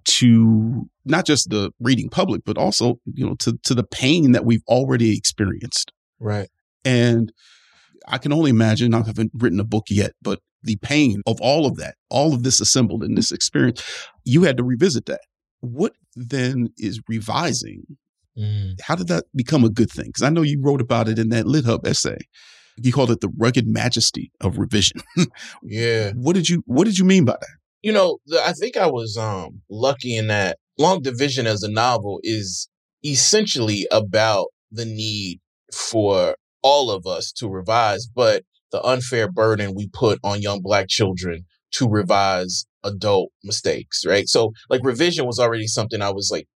to 0.05 0.89
not 1.05 1.25
just 1.25 1.49
the 1.49 1.71
reading 1.79 2.09
public, 2.09 2.43
but 2.45 2.57
also 2.57 2.99
you 3.05 3.25
know 3.25 3.35
to 3.35 3.57
to 3.63 3.73
the 3.73 3.83
pain 3.83 4.31
that 4.31 4.45
we've 4.45 4.63
already 4.67 5.17
experienced. 5.17 5.91
right. 6.19 6.49
And 6.85 7.31
I 8.07 8.17
can 8.17 8.33
only 8.33 8.49
imagine, 8.49 8.93
I 8.93 9.05
haven't 9.05 9.31
written 9.33 9.59
a 9.59 9.63
book 9.63 9.85
yet, 9.89 10.11
but 10.21 10.39
the 10.63 10.77
pain 10.77 11.21
of 11.27 11.39
all 11.41 11.65
of 11.65 11.77
that, 11.77 11.95
all 12.09 12.33
of 12.33 12.43
this 12.43 12.61
assembled 12.61 13.03
in 13.03 13.15
this 13.15 13.31
experience, 13.31 13.83
you 14.23 14.43
had 14.43 14.57
to 14.57 14.63
revisit 14.63 15.05
that. 15.05 15.21
What 15.61 15.93
then 16.15 16.69
is 16.77 17.01
revising? 17.07 17.83
Mm. 18.37 18.79
How 18.81 18.95
did 18.95 19.07
that 19.07 19.25
become 19.35 19.63
a 19.63 19.69
good 19.69 19.91
thing? 19.91 20.07
Because 20.07 20.23
I 20.23 20.29
know 20.29 20.41
you 20.41 20.59
wrote 20.61 20.81
about 20.81 21.07
it 21.07 21.19
in 21.19 21.29
that 21.29 21.45
LitHub 21.45 21.85
essay. 21.85 22.17
You 22.77 22.91
called 22.91 23.11
it 23.11 23.21
the 23.21 23.31
rugged 23.37 23.67
majesty 23.67 24.31
of 24.41 24.57
revision. 24.57 25.01
yeah. 25.63 26.11
What 26.15 26.33
did 26.33 26.49
you 26.49 26.63
What 26.65 26.85
did 26.85 26.97
you 26.97 27.05
mean 27.05 27.25
by 27.25 27.33
that? 27.33 27.57
You 27.83 27.91
know, 27.91 28.17
I 28.43 28.53
think 28.53 28.77
I 28.77 28.87
was 28.87 29.17
um, 29.17 29.61
lucky 29.69 30.15
in 30.15 30.27
that 30.27 30.57
Long 30.79 31.01
Division 31.01 31.45
as 31.45 31.61
a 31.63 31.69
novel 31.69 32.19
is 32.23 32.69
essentially 33.05 33.85
about 33.91 34.47
the 34.71 34.85
need 34.85 35.39
for 35.71 36.35
all 36.63 36.89
of 36.89 37.05
us 37.05 37.31
to 37.33 37.49
revise, 37.49 38.07
but 38.07 38.43
the 38.73 38.83
unfair 38.83 39.31
burden 39.31 39.73
we 39.73 39.87
put 39.87 40.19
on 40.23 40.41
young 40.41 40.59
black 40.61 40.89
children 40.89 41.45
to 41.71 41.87
revise 41.87 42.65
adult 42.83 43.31
mistakes, 43.43 44.03
right? 44.05 44.27
So 44.27 44.51
like 44.69 44.81
revision 44.83 45.25
was 45.25 45.39
already 45.39 45.67
something 45.67 46.01
I 46.01 46.11
was 46.11 46.29
like 46.31 46.47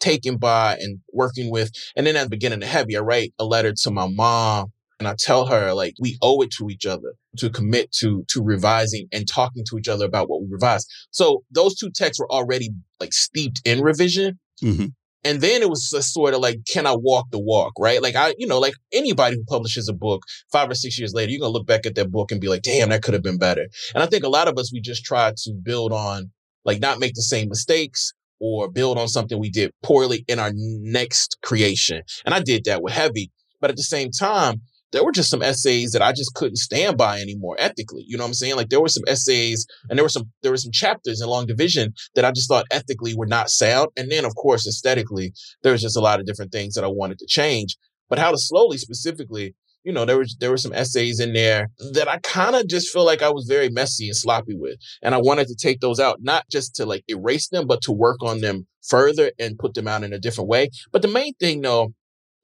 taken 0.00 0.38
by 0.38 0.76
and 0.80 0.98
working 1.12 1.50
with. 1.50 1.70
And 1.94 2.06
then 2.06 2.16
at 2.16 2.24
the 2.24 2.30
beginning 2.30 2.62
of 2.62 2.68
Heavy, 2.68 2.96
I 2.96 3.00
write 3.00 3.34
a 3.38 3.44
letter 3.44 3.72
to 3.72 3.90
my 3.90 4.08
mom 4.08 4.72
and 4.98 5.06
I 5.06 5.14
tell 5.18 5.46
her 5.46 5.74
like 5.74 5.94
we 6.00 6.18
owe 6.22 6.40
it 6.42 6.50
to 6.52 6.68
each 6.70 6.86
other 6.86 7.14
to 7.38 7.50
commit 7.50 7.92
to 7.92 8.24
to 8.28 8.42
revising 8.42 9.08
and 9.12 9.28
talking 9.28 9.64
to 9.68 9.78
each 9.78 9.88
other 9.88 10.06
about 10.06 10.30
what 10.30 10.40
we 10.40 10.48
revise. 10.50 10.86
So 11.10 11.44
those 11.50 11.76
two 11.76 11.90
texts 11.90 12.18
were 12.18 12.30
already 12.32 12.70
like 13.00 13.12
steeped 13.12 13.60
in 13.66 13.82
revision. 13.82 14.38
Mm-hmm. 14.62 14.86
And 15.26 15.40
then 15.40 15.60
it 15.60 15.68
was 15.68 15.90
sort 16.12 16.34
of 16.34 16.40
like, 16.40 16.60
can 16.66 16.86
I 16.86 16.94
walk 16.94 17.32
the 17.32 17.38
walk, 17.40 17.72
right? 17.80 18.00
Like 18.00 18.14
I, 18.14 18.32
you 18.38 18.46
know, 18.46 18.60
like 18.60 18.74
anybody 18.92 19.34
who 19.34 19.44
publishes 19.44 19.88
a 19.88 19.92
book 19.92 20.22
five 20.52 20.70
or 20.70 20.74
six 20.74 20.98
years 21.00 21.14
later, 21.14 21.32
you're 21.32 21.40
gonna 21.40 21.52
look 21.52 21.66
back 21.66 21.84
at 21.84 21.96
that 21.96 22.12
book 22.12 22.30
and 22.30 22.40
be 22.40 22.48
like, 22.48 22.62
damn, 22.62 22.90
that 22.90 23.02
could 23.02 23.12
have 23.12 23.24
been 23.24 23.38
better. 23.38 23.66
And 23.94 24.04
I 24.04 24.06
think 24.06 24.22
a 24.22 24.28
lot 24.28 24.46
of 24.46 24.56
us 24.56 24.72
we 24.72 24.80
just 24.80 25.04
try 25.04 25.32
to 25.36 25.52
build 25.52 25.92
on 25.92 26.30
like 26.64 26.80
not 26.80 27.00
make 27.00 27.14
the 27.14 27.22
same 27.22 27.48
mistakes 27.48 28.12
or 28.38 28.70
build 28.70 28.98
on 28.98 29.08
something 29.08 29.40
we 29.40 29.50
did 29.50 29.72
poorly 29.82 30.24
in 30.28 30.38
our 30.38 30.52
next 30.54 31.38
creation. 31.42 32.02
And 32.24 32.32
I 32.32 32.40
did 32.40 32.64
that 32.66 32.82
with 32.82 32.92
Heavy. 32.92 33.32
But 33.60 33.70
at 33.70 33.76
the 33.76 33.82
same 33.82 34.10
time, 34.12 34.60
there 34.92 35.04
were 35.04 35.12
just 35.12 35.30
some 35.30 35.42
essays 35.42 35.92
that 35.92 36.02
I 36.02 36.12
just 36.12 36.34
couldn't 36.34 36.56
stand 36.56 36.96
by 36.96 37.20
anymore 37.20 37.56
ethically. 37.58 38.04
You 38.06 38.16
know 38.16 38.24
what 38.24 38.28
I'm 38.28 38.34
saying? 38.34 38.56
Like 38.56 38.68
there 38.68 38.80
were 38.80 38.88
some 38.88 39.04
essays 39.06 39.66
and 39.88 39.98
there 39.98 40.04
were 40.04 40.10
some 40.10 40.30
there 40.42 40.52
were 40.52 40.56
some 40.56 40.72
chapters 40.72 41.20
in 41.20 41.28
Long 41.28 41.46
Division 41.46 41.92
that 42.14 42.24
I 42.24 42.30
just 42.30 42.48
thought 42.48 42.66
ethically 42.70 43.14
were 43.14 43.26
not 43.26 43.50
sound. 43.50 43.88
And 43.96 44.10
then 44.10 44.24
of 44.24 44.34
course 44.36 44.66
aesthetically, 44.66 45.32
there 45.62 45.72
was 45.72 45.82
just 45.82 45.96
a 45.96 46.00
lot 46.00 46.20
of 46.20 46.26
different 46.26 46.52
things 46.52 46.74
that 46.74 46.84
I 46.84 46.88
wanted 46.88 47.18
to 47.18 47.26
change. 47.26 47.76
But 48.08 48.18
how 48.18 48.30
to 48.30 48.38
slowly 48.38 48.78
specifically, 48.78 49.54
you 49.82 49.92
know, 49.92 50.04
there 50.04 50.18
was 50.18 50.36
there 50.38 50.50
were 50.50 50.56
some 50.56 50.72
essays 50.72 51.20
in 51.20 51.32
there 51.32 51.68
that 51.92 52.08
I 52.08 52.18
kind 52.18 52.54
of 52.54 52.68
just 52.68 52.92
feel 52.92 53.04
like 53.04 53.22
I 53.22 53.30
was 53.30 53.46
very 53.46 53.68
messy 53.68 54.06
and 54.06 54.16
sloppy 54.16 54.54
with. 54.54 54.78
And 55.02 55.14
I 55.14 55.18
wanted 55.18 55.48
to 55.48 55.56
take 55.56 55.80
those 55.80 55.98
out, 55.98 56.18
not 56.22 56.44
just 56.50 56.74
to 56.76 56.86
like 56.86 57.04
erase 57.08 57.48
them, 57.48 57.66
but 57.66 57.82
to 57.82 57.92
work 57.92 58.22
on 58.22 58.40
them 58.40 58.66
further 58.82 59.32
and 59.38 59.58
put 59.58 59.74
them 59.74 59.88
out 59.88 60.04
in 60.04 60.12
a 60.12 60.18
different 60.18 60.48
way. 60.48 60.70
But 60.92 61.02
the 61.02 61.08
main 61.08 61.34
thing 61.34 61.62
though 61.62 61.92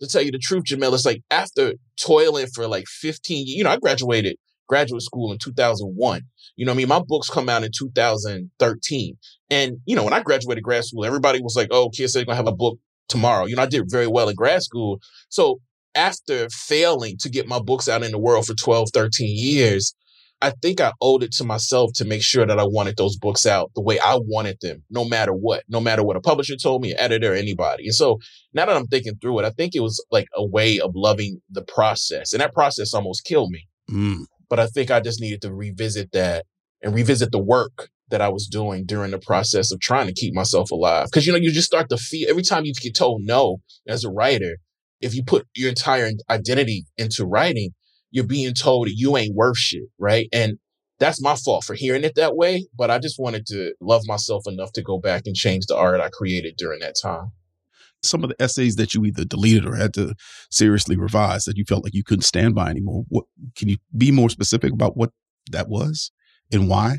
to 0.02 0.09
tell 0.09 0.23
you 0.23 0.32
the 0.32 0.38
truth, 0.38 0.64
Jamil, 0.64 0.92
it's 0.92 1.06
like 1.06 1.23
after 1.30 1.75
toiling 1.97 2.49
for 2.49 2.66
like 2.66 2.87
15 2.87 3.47
years, 3.47 3.56
you 3.56 3.64
know, 3.64 3.71
I 3.71 3.76
graduated 3.76 4.37
graduate 4.66 5.02
school 5.02 5.32
in 5.32 5.38
2001. 5.38 6.23
You 6.56 6.66
know 6.66 6.73
I 6.73 6.75
mean? 6.75 6.88
My 6.88 7.00
books 7.06 7.28
come 7.28 7.49
out 7.49 7.62
in 7.62 7.71
2013. 7.76 9.16
And, 9.50 9.78
you 9.87 9.94
know, 9.94 10.04
when 10.04 10.12
I 10.12 10.21
graduated 10.21 10.64
grad 10.64 10.85
school, 10.85 11.04
everybody 11.04 11.40
was 11.40 11.56
like, 11.56 11.68
oh, 11.71 11.90
kids 11.90 12.16
are 12.16 12.21
going 12.21 12.35
to 12.35 12.37
have 12.37 12.47
a 12.49 12.52
book 12.52 12.78
tomorrow. 13.09 13.47
You 13.47 13.56
know, 13.56 13.62
I 13.62 13.66
did 13.66 13.85
very 13.90 14.06
well 14.06 14.28
in 14.28 14.35
grad 14.35 14.62
school. 14.62 15.00
So 15.28 15.61
after 15.94 16.49
failing 16.50 17.16
to 17.18 17.28
get 17.28 17.47
my 17.47 17.61
books 17.61 17.88
out 17.88 18.02
in 18.02 18.11
the 18.11 18.18
world 18.18 18.47
for 18.47 18.54
12, 18.54 18.88
13 18.92 19.28
years, 19.37 19.94
I 20.42 20.50
think 20.50 20.80
I 20.80 20.92
owed 21.00 21.22
it 21.22 21.30
to 21.34 21.44
myself 21.44 21.92
to 21.94 22.04
make 22.04 22.22
sure 22.22 22.44
that 22.44 22.58
I 22.58 22.64
wanted 22.64 22.96
those 22.96 23.16
books 23.16 23.46
out 23.46 23.70
the 23.76 23.80
way 23.80 24.00
I 24.00 24.16
wanted 24.16 24.58
them, 24.61 24.82
no 24.90 25.04
matter 25.04 25.32
what, 25.32 25.62
no 25.68 25.80
matter 25.80 26.02
what 26.02 26.16
a 26.16 26.20
publisher 26.20 26.56
told 26.56 26.82
me, 26.82 26.90
an 26.90 26.99
editor, 26.99 27.32
anybody. 27.32 27.84
And 27.84 27.94
so 27.94 28.18
now 28.52 28.66
that 28.66 28.76
I'm 28.76 28.88
thinking 28.88 29.16
through 29.20 29.38
it, 29.38 29.44
I 29.44 29.50
think 29.50 29.76
it 29.76 29.80
was 29.80 30.04
like 30.11 30.26
a 30.34 30.44
way 30.44 30.80
of 30.80 30.90
loving 30.96 31.40
the 31.49 31.62
process. 31.62 32.32
And 32.32 32.40
that 32.40 32.52
process 32.52 32.92
almost 32.92 33.25
killed 33.25 33.50
me. 33.50 33.68
Mm. 33.88 34.25
But 34.50 34.58
I 34.58 34.66
think 34.66 34.90
I 34.90 34.99
just 34.99 35.20
needed 35.20 35.42
to 35.42 35.54
revisit 35.54 36.11
that 36.12 36.44
and 36.82 36.92
revisit 36.92 37.30
the 37.30 37.38
work 37.38 37.90
that 38.11 38.20
I 38.20 38.28
was 38.28 38.49
doing 38.49 38.84
during 38.84 39.12
the 39.12 39.20
process 39.20 39.70
of 39.70 39.80
trying 39.80 40.08
to 40.08 40.12
keep 40.12 40.34
myself 40.34 40.72
alive. 40.72 41.11
Cause 41.12 41.25
you 41.25 41.32
know, 41.32 41.38
you 41.38 41.52
just 41.52 41.68
start 41.68 41.88
to 41.90 41.96
feel 41.96 42.28
every 42.28 42.42
time 42.42 42.64
you 42.64 42.75
get 42.75 42.96
told 42.96 43.22
no 43.22 43.58
as 43.87 44.04
a 44.04 44.11
writer, 44.11 44.56
if 45.00 45.14
you 45.14 45.22
put 45.25 45.46
your 45.54 45.68
entire 45.68 46.11
identity 46.28 46.84
into 46.99 47.25
writing, 47.25 47.70
you're 48.12 48.25
being 48.25 48.54
told 48.54 48.87
that 48.87 48.95
you 48.95 49.16
ain't 49.16 49.35
worth 49.35 49.57
shit, 49.57 49.88
right? 49.99 50.28
And 50.33 50.59
that's 51.00 51.21
my 51.21 51.35
fault 51.35 51.64
for 51.64 51.75
hearing 51.75 52.04
it 52.04 52.14
that 52.14 52.37
way. 52.37 52.66
But 52.76 52.90
I 52.90 52.99
just 52.99 53.19
wanted 53.19 53.47
to 53.47 53.75
love 53.81 54.02
myself 54.07 54.45
enough 54.47 54.73
to 54.75 54.83
go 54.83 54.99
back 54.99 55.23
and 55.26 55.35
change 55.35 55.66
the 55.66 55.76
art 55.76 56.00
I 56.00 56.11
created 56.11 56.54
during 56.57 56.78
that 56.81 56.95
time. 57.02 57.33
Some 58.04 58.23
of 58.23 58.31
the 58.31 58.40
essays 58.40 58.76
that 58.76 58.95
you 58.95 59.04
either 59.04 59.25
deleted 59.25 59.66
or 59.66 59.76
had 59.76 59.95
to 59.95 60.14
seriously 60.50 60.97
revise 60.97 61.45
that 61.45 61.57
you 61.57 61.64
felt 61.64 61.85
like 61.85 61.95
you 61.95 62.04
couldn't 62.04 62.23
stand 62.23 62.54
by 62.54 62.69
anymore. 62.69 63.04
What 63.09 63.25
can 63.57 63.69
you 63.69 63.78
be 63.97 64.11
more 64.11 64.31
specific 64.31 64.73
about 64.73 64.97
what 64.97 65.11
that 65.50 65.69
was 65.69 66.11
and 66.52 66.69
why? 66.69 66.99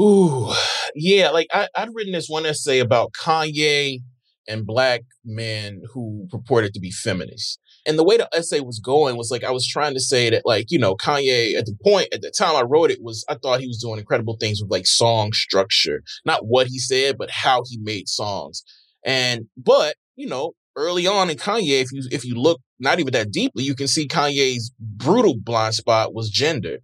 Ooh, 0.00 0.52
yeah. 0.94 1.30
Like 1.30 1.48
I, 1.52 1.68
I'd 1.74 1.94
written 1.94 2.12
this 2.12 2.28
one 2.28 2.46
essay 2.46 2.78
about 2.78 3.12
Kanye 3.12 4.00
and 4.48 4.66
black 4.66 5.02
men 5.24 5.82
who 5.92 6.26
purported 6.30 6.74
to 6.74 6.80
be 6.80 6.90
feminists. 6.90 7.58
And 7.86 7.98
the 7.98 8.04
way 8.04 8.16
the 8.16 8.28
essay 8.34 8.60
was 8.60 8.78
going 8.78 9.16
was 9.16 9.30
like 9.30 9.44
I 9.44 9.50
was 9.50 9.66
trying 9.66 9.94
to 9.94 10.00
say 10.00 10.30
that 10.30 10.42
like, 10.44 10.70
you 10.70 10.78
know, 10.78 10.96
Kanye 10.96 11.54
at 11.54 11.66
the 11.66 11.76
point 11.82 12.08
at 12.12 12.22
the 12.22 12.30
time 12.30 12.56
I 12.56 12.62
wrote 12.62 12.90
it 12.90 13.02
was 13.02 13.24
I 13.28 13.34
thought 13.34 13.60
he 13.60 13.66
was 13.66 13.78
doing 13.78 13.98
incredible 13.98 14.36
things 14.38 14.60
with 14.60 14.70
like 14.70 14.86
song 14.86 15.32
structure. 15.32 16.02
Not 16.24 16.46
what 16.46 16.66
he 16.68 16.78
said, 16.78 17.18
but 17.18 17.30
how 17.30 17.62
he 17.66 17.78
made 17.78 18.08
songs. 18.08 18.64
And 19.04 19.46
but, 19.56 19.96
you 20.16 20.26
know, 20.26 20.52
early 20.76 21.06
on 21.06 21.30
in 21.30 21.36
Kanye, 21.36 21.82
if 21.82 21.92
you 21.92 22.02
if 22.10 22.24
you 22.24 22.34
look 22.34 22.60
not 22.78 23.00
even 23.00 23.12
that 23.12 23.30
deeply, 23.30 23.64
you 23.64 23.74
can 23.74 23.88
see 23.88 24.08
Kanye's 24.08 24.72
brutal 24.78 25.34
blind 25.36 25.74
spot 25.74 26.14
was 26.14 26.30
gender. 26.30 26.78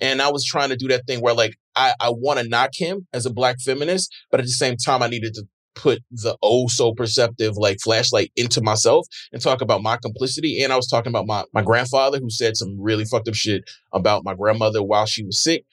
And 0.00 0.22
I 0.22 0.30
was 0.30 0.44
trying 0.44 0.70
to 0.70 0.76
do 0.76 0.88
that 0.88 1.06
thing 1.06 1.20
where 1.20 1.34
like 1.34 1.56
I, 1.76 1.94
I 2.00 2.10
want 2.10 2.40
to 2.40 2.48
knock 2.48 2.70
him 2.74 3.06
as 3.12 3.26
a 3.26 3.32
black 3.32 3.60
feminist, 3.60 4.12
but 4.30 4.40
at 4.40 4.46
the 4.46 4.52
same 4.52 4.76
time 4.76 5.02
I 5.02 5.08
needed 5.08 5.34
to 5.34 5.44
put 5.74 6.02
the 6.10 6.36
oh 6.42 6.66
so 6.68 6.92
perceptive 6.92 7.56
like 7.56 7.78
flashlight 7.80 8.32
into 8.36 8.60
myself 8.60 9.06
and 9.32 9.42
talk 9.42 9.60
about 9.60 9.82
my 9.82 9.96
complicity. 9.96 10.62
And 10.62 10.72
I 10.72 10.76
was 10.76 10.88
talking 10.88 11.10
about 11.10 11.26
my, 11.26 11.44
my 11.52 11.62
grandfather 11.62 12.18
who 12.18 12.30
said 12.30 12.56
some 12.56 12.80
really 12.80 13.04
fucked 13.04 13.28
up 13.28 13.34
shit 13.34 13.68
about 13.92 14.24
my 14.24 14.34
grandmother 14.34 14.82
while 14.82 15.06
she 15.06 15.24
was 15.24 15.38
sick. 15.38 15.64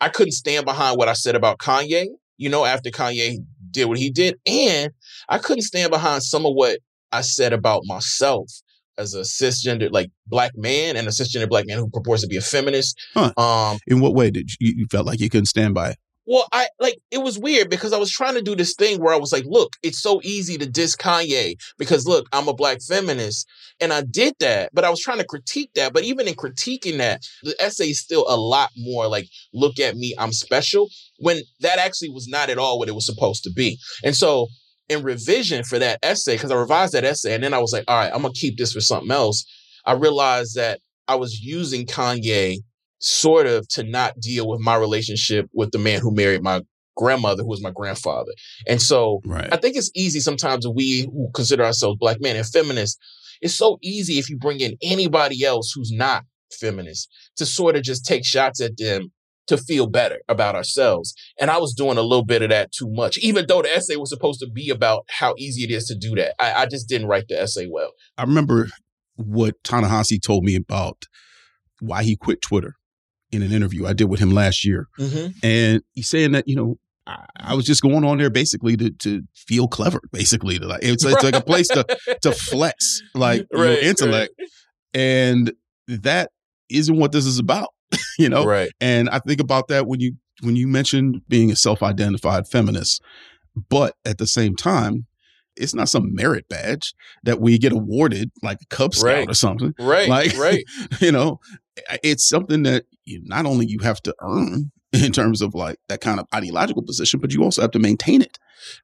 I 0.00 0.08
couldn't 0.08 0.32
stand 0.32 0.64
behind 0.64 0.96
what 0.96 1.08
I 1.08 1.12
said 1.12 1.34
about 1.34 1.58
Kanye, 1.58 2.06
you 2.38 2.48
know, 2.48 2.64
after 2.64 2.90
Kanye 2.90 3.38
did 3.70 3.86
what 3.86 3.98
he 3.98 4.10
did. 4.10 4.38
And 4.46 4.92
I 5.28 5.38
couldn't 5.38 5.62
stand 5.62 5.90
behind 5.90 6.22
some 6.22 6.46
of 6.46 6.54
what 6.54 6.78
I 7.12 7.20
said 7.20 7.52
about 7.52 7.82
myself 7.84 8.50
as 8.98 9.14
a 9.14 9.20
cisgender 9.20 9.90
like 9.90 10.10
black 10.26 10.52
man 10.56 10.96
and 10.96 11.08
a 11.08 11.10
cisgender 11.10 11.48
black 11.48 11.66
man 11.66 11.78
who 11.78 11.88
purports 11.88 12.22
to 12.22 12.28
be 12.28 12.36
a 12.36 12.40
feminist. 12.40 12.98
Huh. 13.14 13.32
Um, 13.36 13.78
in 13.86 14.00
what 14.00 14.14
way 14.14 14.30
did 14.30 14.50
you, 14.60 14.74
you 14.76 14.86
felt 14.90 15.06
like 15.06 15.20
you 15.20 15.30
couldn't 15.30 15.46
stand 15.46 15.74
by 15.74 15.90
it? 15.90 15.98
Well, 16.26 16.46
I 16.52 16.68
like 16.78 16.98
it 17.10 17.18
was 17.18 17.38
weird 17.38 17.70
because 17.70 17.92
I 17.92 17.98
was 17.98 18.10
trying 18.10 18.34
to 18.34 18.42
do 18.42 18.54
this 18.54 18.74
thing 18.74 19.00
where 19.00 19.14
I 19.14 19.18
was 19.18 19.32
like, 19.32 19.44
look, 19.46 19.72
it's 19.82 20.00
so 20.00 20.20
easy 20.22 20.58
to 20.58 20.66
diss 20.66 20.94
Kanye 20.94 21.54
because 21.78 22.06
look, 22.06 22.26
I'm 22.32 22.46
a 22.46 22.54
black 22.54 22.78
feminist. 22.82 23.48
And 23.80 23.92
I 23.92 24.02
did 24.02 24.34
that, 24.40 24.70
but 24.74 24.84
I 24.84 24.90
was 24.90 25.00
trying 25.00 25.18
to 25.18 25.24
critique 25.24 25.70
that. 25.74 25.92
But 25.92 26.04
even 26.04 26.28
in 26.28 26.34
critiquing 26.34 26.98
that, 26.98 27.22
the 27.42 27.56
essay 27.60 27.86
is 27.90 28.00
still 28.00 28.26
a 28.28 28.36
lot 28.36 28.70
more 28.76 29.08
like, 29.08 29.26
look 29.54 29.80
at 29.80 29.96
me, 29.96 30.14
I'm 30.18 30.32
special, 30.32 30.88
when 31.18 31.40
that 31.60 31.78
actually 31.78 32.10
was 32.10 32.28
not 32.28 32.50
at 32.50 32.58
all 32.58 32.78
what 32.78 32.88
it 32.88 32.94
was 32.94 33.06
supposed 33.06 33.42
to 33.44 33.50
be. 33.50 33.78
And 34.04 34.14
so 34.14 34.48
in 34.90 35.02
revision 35.02 35.64
for 35.64 35.78
that 35.78 35.98
essay, 36.02 36.34
because 36.34 36.50
I 36.50 36.56
revised 36.56 36.92
that 36.92 37.04
essay 37.04 37.34
and 37.34 37.42
then 37.42 37.54
I 37.54 37.58
was 37.58 37.72
like, 37.72 37.84
all 37.88 37.98
right, 37.98 38.12
I'm 38.12 38.22
gonna 38.22 38.34
keep 38.34 38.58
this 38.58 38.72
for 38.72 38.80
something 38.80 39.10
else. 39.10 39.44
I 39.86 39.92
realized 39.92 40.56
that 40.56 40.80
I 41.08 41.14
was 41.14 41.40
using 41.40 41.86
Kanye 41.86 42.58
sort 43.00 43.46
of 43.46 43.66
to 43.68 43.82
not 43.82 44.18
deal 44.20 44.48
with 44.48 44.60
my 44.60 44.76
relationship 44.76 45.48
with 45.52 45.72
the 45.72 45.78
man 45.78 46.00
who 46.00 46.14
married 46.14 46.42
my 46.42 46.62
grandmother, 46.96 47.42
who 47.42 47.48
was 47.48 47.62
my 47.62 47.70
grandfather. 47.70 48.32
And 48.68 48.80
so 48.80 49.20
right. 49.24 49.48
I 49.52 49.56
think 49.56 49.76
it's 49.76 49.90
easy 49.94 50.20
sometimes 50.20 50.68
we 50.68 51.02
who 51.02 51.30
consider 51.34 51.64
ourselves 51.64 51.98
black 51.98 52.20
men 52.20 52.36
and 52.36 52.46
feminists, 52.46 52.98
it's 53.40 53.54
so 53.54 53.78
easy 53.82 54.18
if 54.18 54.28
you 54.28 54.36
bring 54.36 54.60
in 54.60 54.76
anybody 54.82 55.44
else 55.44 55.72
who's 55.72 55.90
not 55.90 56.24
feminist 56.52 57.10
to 57.36 57.46
sort 57.46 57.76
of 57.76 57.82
just 57.82 58.04
take 58.04 58.24
shots 58.24 58.60
at 58.60 58.76
them 58.76 59.10
to 59.46 59.56
feel 59.56 59.86
better 59.86 60.20
about 60.28 60.54
ourselves. 60.54 61.14
And 61.40 61.50
I 61.50 61.58
was 61.58 61.72
doing 61.72 61.96
a 61.96 62.02
little 62.02 62.24
bit 62.24 62.42
of 62.42 62.50
that 62.50 62.70
too 62.70 62.88
much, 62.90 63.16
even 63.18 63.46
though 63.48 63.62
the 63.62 63.74
essay 63.74 63.96
was 63.96 64.10
supposed 64.10 64.40
to 64.40 64.48
be 64.48 64.68
about 64.68 65.06
how 65.08 65.34
easy 65.38 65.64
it 65.64 65.70
is 65.70 65.86
to 65.86 65.96
do 65.96 66.14
that. 66.16 66.34
I, 66.38 66.62
I 66.62 66.66
just 66.66 66.88
didn't 66.88 67.08
write 67.08 67.28
the 67.28 67.40
essay 67.40 67.66
well. 67.66 67.92
I 68.18 68.22
remember 68.22 68.68
what 69.16 69.56
Ta-Nehisi 69.64 70.22
told 70.22 70.44
me 70.44 70.54
about 70.54 71.04
why 71.80 72.04
he 72.04 72.14
quit 72.14 72.42
Twitter 72.42 72.76
in 73.32 73.42
an 73.42 73.52
interview 73.52 73.86
I 73.86 73.92
did 73.92 74.04
with 74.04 74.20
him 74.20 74.30
last 74.30 74.64
year, 74.64 74.88
mm-hmm. 74.98 75.30
and 75.42 75.82
he's 75.92 76.08
saying 76.08 76.32
that 76.32 76.48
you 76.48 76.56
know 76.56 76.78
I, 77.06 77.26
I, 77.36 77.54
was 77.54 77.64
just 77.64 77.82
going 77.82 78.04
on 78.04 78.18
there 78.18 78.30
basically 78.30 78.76
to 78.76 78.90
to 78.90 79.22
feel 79.34 79.68
clever, 79.68 80.00
basically 80.12 80.58
to 80.58 80.66
like 80.66 80.82
it's, 80.82 81.04
it's 81.04 81.22
like 81.22 81.36
a 81.36 81.40
place 81.40 81.68
to 81.68 81.84
to 82.22 82.32
flex 82.32 83.02
like 83.14 83.46
right, 83.52 83.70
your 83.70 83.78
intellect, 83.78 84.32
right. 84.38 84.48
and 84.94 85.52
that 85.88 86.30
isn't 86.68 86.96
what 86.96 87.12
this 87.12 87.26
is 87.26 87.38
about. 87.38 87.68
you 88.18 88.28
know? 88.28 88.44
Right. 88.44 88.70
And 88.80 89.08
I 89.10 89.18
think 89.18 89.40
about 89.40 89.68
that 89.68 89.86
when 89.86 90.00
you 90.00 90.14
when 90.42 90.56
you 90.56 90.66
mentioned 90.68 91.22
being 91.28 91.50
a 91.50 91.56
self-identified 91.56 92.48
feminist, 92.48 93.02
but 93.68 93.96
at 94.04 94.18
the 94.18 94.26
same 94.26 94.56
time, 94.56 95.06
it's 95.56 95.74
not 95.74 95.88
some 95.88 96.14
merit 96.14 96.48
badge 96.48 96.94
that 97.24 97.40
we 97.40 97.58
get 97.58 97.72
awarded 97.72 98.30
like 98.42 98.58
a 98.62 98.66
Cub 98.66 98.94
Scout 98.94 99.12
Right. 99.12 99.28
or 99.28 99.34
something. 99.34 99.74
Right. 99.78 100.08
Like, 100.08 100.36
right. 100.38 100.64
you 101.00 101.12
know, 101.12 101.40
it's 102.02 102.26
something 102.26 102.62
that 102.62 102.84
you 103.10 103.20
not 103.24 103.46
only 103.46 103.66
you 103.66 103.78
have 103.80 104.00
to 104.02 104.14
earn 104.22 104.70
in 104.92 105.12
terms 105.12 105.42
of 105.42 105.54
like 105.54 105.78
that 105.88 106.00
kind 106.00 106.20
of 106.20 106.26
ideological 106.34 106.82
position, 106.82 107.20
but 107.20 107.32
you 107.32 107.42
also 107.42 107.62
have 107.62 107.70
to 107.72 107.78
maintain 107.78 108.22
it. 108.22 108.38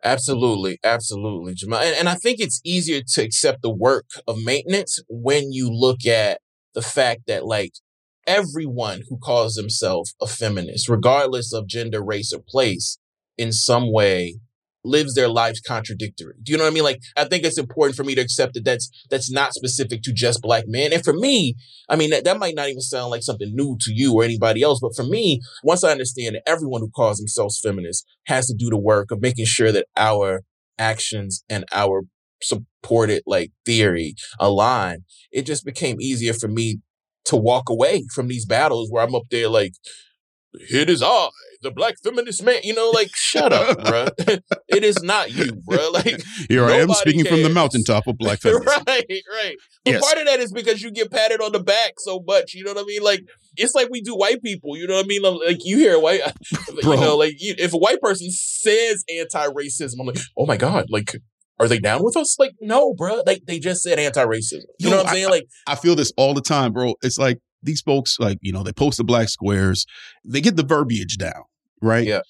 Absolutely, 0.04 0.78
absolutely, 0.84 1.54
Jamal. 1.54 1.80
And, 1.80 1.96
and 1.96 2.08
I 2.08 2.14
think 2.14 2.40
it's 2.40 2.60
easier 2.64 3.02
to 3.02 3.22
accept 3.22 3.62
the 3.62 3.70
work 3.70 4.06
of 4.26 4.42
maintenance 4.42 5.00
when 5.08 5.52
you 5.52 5.70
look 5.70 6.06
at 6.06 6.40
the 6.74 6.82
fact 6.82 7.22
that, 7.26 7.44
like, 7.44 7.72
everyone 8.26 9.02
who 9.08 9.18
calls 9.18 9.54
themselves 9.54 10.14
a 10.20 10.26
feminist, 10.26 10.88
regardless 10.88 11.52
of 11.52 11.66
gender, 11.66 12.02
race, 12.02 12.32
or 12.32 12.40
place, 12.40 12.98
in 13.38 13.52
some 13.52 13.92
way 13.92 14.36
lives 14.86 15.14
their 15.14 15.28
lives 15.28 15.60
contradictory. 15.60 16.34
Do 16.42 16.52
you 16.52 16.58
know 16.58 16.64
what 16.64 16.70
I 16.70 16.74
mean? 16.74 16.84
Like, 16.84 17.00
I 17.16 17.24
think 17.24 17.44
it's 17.44 17.58
important 17.58 17.96
for 17.96 18.04
me 18.04 18.14
to 18.14 18.20
accept 18.20 18.54
that 18.54 18.64
that's 18.64 18.90
that's 19.10 19.30
not 19.30 19.54
specific 19.54 20.02
to 20.02 20.12
just 20.12 20.42
black 20.42 20.64
men. 20.66 20.92
And 20.92 21.04
for 21.04 21.12
me, 21.12 21.54
I 21.88 21.96
mean, 21.96 22.10
that, 22.10 22.24
that 22.24 22.38
might 22.38 22.54
not 22.54 22.68
even 22.68 22.80
sound 22.80 23.10
like 23.10 23.22
something 23.22 23.50
new 23.54 23.76
to 23.80 23.92
you 23.92 24.14
or 24.14 24.24
anybody 24.24 24.62
else, 24.62 24.80
but 24.80 24.96
for 24.96 25.04
me, 25.04 25.40
once 25.62 25.84
I 25.84 25.90
understand 25.92 26.36
that 26.36 26.48
everyone 26.48 26.80
who 26.80 26.90
calls 26.90 27.18
themselves 27.18 27.60
feminist 27.60 28.06
has 28.26 28.46
to 28.46 28.54
do 28.54 28.70
the 28.70 28.78
work 28.78 29.10
of 29.10 29.20
making 29.20 29.46
sure 29.46 29.72
that 29.72 29.86
our 29.96 30.42
actions 30.78 31.44
and 31.48 31.64
our 31.72 32.02
supported 32.42 33.22
like 33.26 33.50
theory 33.64 34.14
align, 34.38 35.04
it 35.32 35.42
just 35.42 35.64
became 35.64 36.00
easier 36.00 36.32
for 36.32 36.48
me 36.48 36.78
to 37.24 37.36
walk 37.36 37.68
away 37.68 38.04
from 38.14 38.28
these 38.28 38.46
battles 38.46 38.90
where 38.90 39.02
I'm 39.02 39.14
up 39.14 39.24
there 39.30 39.48
like, 39.48 39.72
it 40.56 40.90
is 40.90 41.02
I, 41.02 41.28
the 41.62 41.70
black 41.70 41.94
feminist 42.02 42.42
man. 42.42 42.60
You 42.62 42.74
know, 42.74 42.90
like, 42.90 43.14
shut 43.14 43.52
up, 43.52 43.82
bro. 43.84 44.06
it 44.68 44.84
is 44.84 45.02
not 45.02 45.32
you, 45.32 45.52
bro. 45.66 45.90
Like, 45.92 46.20
Here 46.48 46.64
I 46.64 46.72
am 46.78 46.90
speaking 46.90 47.24
from 47.24 47.42
the 47.42 47.48
mountaintop 47.50 48.06
of 48.06 48.18
black 48.18 48.40
feminism. 48.40 48.66
right, 48.86 49.04
right. 49.08 49.56
But 49.84 49.92
Yes. 49.92 50.04
part 50.04 50.18
of 50.18 50.26
that 50.26 50.40
is 50.40 50.52
because 50.52 50.82
you 50.82 50.90
get 50.90 51.10
patted 51.10 51.40
on 51.40 51.52
the 51.52 51.60
back 51.62 51.94
so 51.98 52.22
much. 52.26 52.54
You 52.54 52.64
know 52.64 52.72
what 52.74 52.82
I 52.82 52.86
mean? 52.86 53.02
Like 53.02 53.20
it's 53.56 53.74
like 53.74 53.88
we 53.90 54.00
do 54.02 54.14
white 54.16 54.42
people. 54.42 54.76
You 54.76 54.86
know 54.88 54.94
what 54.96 55.04
I 55.04 55.08
mean? 55.08 55.22
Like 55.22 55.64
you 55.64 55.78
hear 55.78 55.94
a 55.94 56.00
white, 56.00 56.20
you 56.82 56.82
know, 56.96 57.16
like 57.16 57.34
you, 57.38 57.54
if 57.58 57.72
a 57.72 57.78
white 57.78 58.00
person 58.00 58.28
says 58.30 59.04
anti-racism, 59.18 59.94
I'm 60.00 60.06
like, 60.06 60.18
oh 60.36 60.46
my 60.46 60.56
god, 60.56 60.86
like. 60.90 61.16
Are 61.58 61.68
they 61.68 61.78
down 61.78 62.04
with 62.04 62.18
us? 62.18 62.38
Like, 62.38 62.52
no, 62.60 62.92
bro. 62.92 63.22
Like, 63.26 63.40
they 63.46 63.58
just 63.58 63.82
said 63.82 63.98
anti-racism. 63.98 64.60
You 64.78 64.88
Yo, 64.88 64.90
know 64.90 64.96
what 64.98 65.06
I'm 65.06 65.12
I- 65.12 65.14
saying? 65.14 65.30
Like, 65.30 65.46
I 65.66 65.74
feel 65.74 65.94
this 65.96 66.12
all 66.18 66.34
the 66.34 66.42
time, 66.42 66.70
bro. 66.74 66.96
It's 67.00 67.16
like 67.18 67.38
these 67.62 67.80
folks, 67.80 68.18
like, 68.18 68.38
you 68.40 68.52
know, 68.52 68.62
they 68.62 68.72
post 68.72 68.98
the 68.98 69.04
black 69.04 69.28
squares, 69.28 69.86
they 70.24 70.40
get 70.40 70.56
the 70.56 70.62
verbiage 70.62 71.16
down, 71.16 71.44
right? 71.82 72.06
Yeah. 72.06 72.20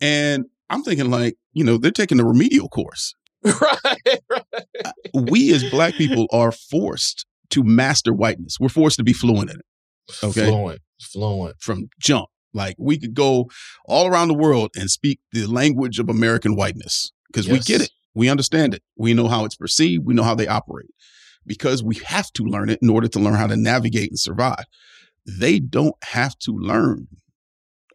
And 0.00 0.46
I'm 0.70 0.82
thinking, 0.82 1.10
like, 1.10 1.36
you 1.52 1.64
know, 1.64 1.78
they're 1.78 1.90
taking 1.90 2.18
the 2.18 2.24
remedial 2.24 2.68
course. 2.68 3.14
right, 3.44 4.20
right. 4.30 4.64
Uh, 4.84 4.92
we 5.14 5.52
as 5.54 5.68
black 5.70 5.94
people 5.94 6.26
are 6.32 6.52
forced 6.52 7.26
to 7.50 7.62
master 7.62 8.12
whiteness. 8.12 8.58
We're 8.58 8.68
forced 8.68 8.96
to 8.96 9.04
be 9.04 9.12
fluent 9.12 9.50
in 9.50 9.56
it 9.56 9.64
Okay. 10.22 10.46
Fluent, 10.46 10.80
fluent. 11.00 11.56
from 11.60 11.88
jump. 12.00 12.28
Like, 12.52 12.76
we 12.78 12.98
could 12.98 13.14
go 13.14 13.50
all 13.86 14.06
around 14.06 14.28
the 14.28 14.34
world 14.34 14.70
and 14.76 14.90
speak 14.90 15.20
the 15.32 15.46
language 15.46 15.98
of 15.98 16.08
American 16.08 16.56
whiteness 16.56 17.12
because 17.26 17.48
we 17.48 17.58
get 17.58 17.82
it. 17.82 17.90
We 18.14 18.30
understand 18.30 18.72
it. 18.72 18.82
We 18.96 19.12
know 19.12 19.28
how 19.28 19.44
it's 19.44 19.56
perceived. 19.56 20.06
We 20.06 20.14
know 20.14 20.22
how 20.22 20.34
they 20.34 20.48
operate 20.48 20.88
because 21.46 21.82
we 21.82 21.96
have 22.06 22.30
to 22.32 22.44
learn 22.44 22.68
it 22.70 22.78
in 22.82 22.90
order 22.90 23.08
to 23.08 23.18
learn 23.18 23.34
how 23.34 23.46
to 23.46 23.56
navigate 23.56 24.10
and 24.10 24.18
survive. 24.18 24.64
They 25.24 25.58
don't 25.58 25.96
have 26.04 26.36
to 26.40 26.52
learn 26.52 27.08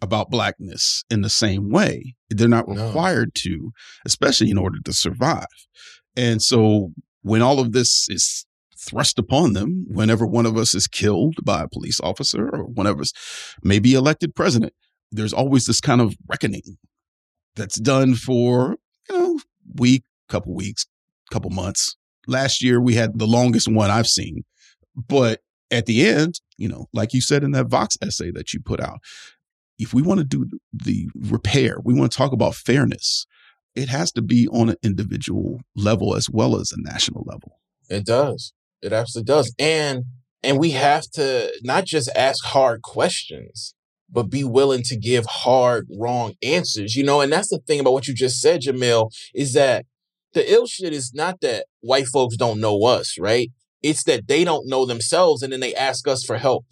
about 0.01 0.31
blackness 0.31 1.03
in 1.10 1.22
the 1.22 1.29
same 1.29 1.70
way. 1.70 2.15
They're 2.29 2.48
not 2.48 2.67
No. 2.67 2.88
required 2.88 3.31
to, 3.43 3.72
especially 4.05 4.50
in 4.50 4.58
order 4.58 4.79
to 4.84 4.93
survive. 4.93 5.46
And 6.15 6.41
so 6.41 6.93
when 7.22 7.42
all 7.42 7.59
of 7.59 7.72
this 7.72 8.07
is 8.09 8.46
thrust 8.77 9.20
upon 9.20 9.53
them, 9.53 9.85
whenever 9.87 10.25
one 10.25 10.48
of 10.48 10.57
us 10.57 10.74
is 10.74 10.87
killed 10.87 11.35
by 11.44 11.61
a 11.61 11.68
police 11.68 12.00
officer 12.01 12.50
or 12.50 12.64
one 12.66 12.87
of 12.87 13.00
us 13.00 13.14
may 13.64 13.77
be 13.77 13.94
elected 13.94 14.33
president, 14.35 14.74
there's 15.11 15.33
always 15.33 15.66
this 15.66 15.79
kind 15.79 16.01
of 16.01 16.16
reckoning 16.27 16.77
that's 17.55 17.79
done 17.79 18.16
for, 18.16 18.77
you 19.09 19.18
know, 19.20 19.40
week, 19.75 20.03
couple 20.29 20.55
weeks, 20.55 20.85
couple 21.29 21.51
months. 21.51 21.96
Last 22.27 22.64
year 22.64 22.79
we 22.79 22.96
had 22.96 23.18
the 23.18 23.27
longest 23.27 23.68
one 23.68 23.90
I've 23.90 24.07
seen. 24.07 24.44
But 24.96 25.42
at 25.72 25.86
the 25.86 26.05
end, 26.05 26.42
you 26.57 26.68
know, 26.68 26.88
like 26.94 27.14
you 27.14 27.22
said 27.22 27.44
in 27.44 27.51
that 27.51 27.68
Vox 27.68 27.98
essay 28.01 28.31
that 28.31 28.53
you 28.53 28.60
put 28.60 28.79
out, 28.79 29.00
if 29.79 29.94
we 29.94 30.01
want 30.01 30.20
to 30.20 30.24
do 30.25 30.48
the 30.72 31.10
repair, 31.16 31.77
we 31.84 31.94
want 31.94 32.12
to 32.12 32.18
talk 32.18 32.34
about 32.34 32.55
fairness, 32.55 33.25
it 33.74 33.90
has 33.90 34.12
to 34.12 34.22
be 34.22 34.48
on 34.50 34.70
an 34.70 34.75
individual 34.84 35.62
level 35.75 36.16
as 36.16 36.29
well 36.29 36.57
as 36.57 36.72
a 36.72 36.81
national 36.81 37.24
level. 37.25 37.60
It 37.90 38.05
does. 38.05 38.53
It 38.81 38.94
absolutely 38.94 39.34
does. 39.34 39.53
And 39.57 40.05
and 40.44 40.57
we 40.57 40.72
have 40.72 41.03
to 41.14 41.51
not 41.64 41.86
just 41.86 42.10
ask 42.16 42.44
hard 42.44 42.81
questions, 42.81 43.75
but 44.10 44.24
be 44.24 44.44
willing 44.44 44.81
to 44.84 44.98
give 44.98 45.25
hard, 45.25 45.88
wrong 45.98 46.34
answers. 46.44 46.96
You 46.96 47.03
know, 47.03 47.22
and 47.22 47.31
that's 47.31 47.50
the 47.50 47.60
thing 47.60 47.79
about 47.79 47.94
what 47.94 48.07
you 48.07 48.14
just 48.14 48.42
said, 48.42 48.62
Jamil, 48.62 49.12
is 49.34 49.53
that 49.53 49.86
the 50.33 50.51
ill 50.51 50.67
shit 50.67 50.94
is 50.94 51.13
not 51.13 51.41
that 51.41 51.65
white 51.81 52.07
folks 52.07 52.37
don't 52.37 52.59
know 52.59 52.83
us, 52.85 53.17
right? 53.20 53.50
It's 53.81 54.03
that 54.03 54.27
they 54.27 54.44
don't 54.44 54.67
know 54.67 54.85
themselves 54.85 55.41
and 55.41 55.51
then 55.51 55.59
they 55.59 55.75
ask 55.75 56.07
us 56.07 56.24
for 56.24 56.37
help. 56.37 56.65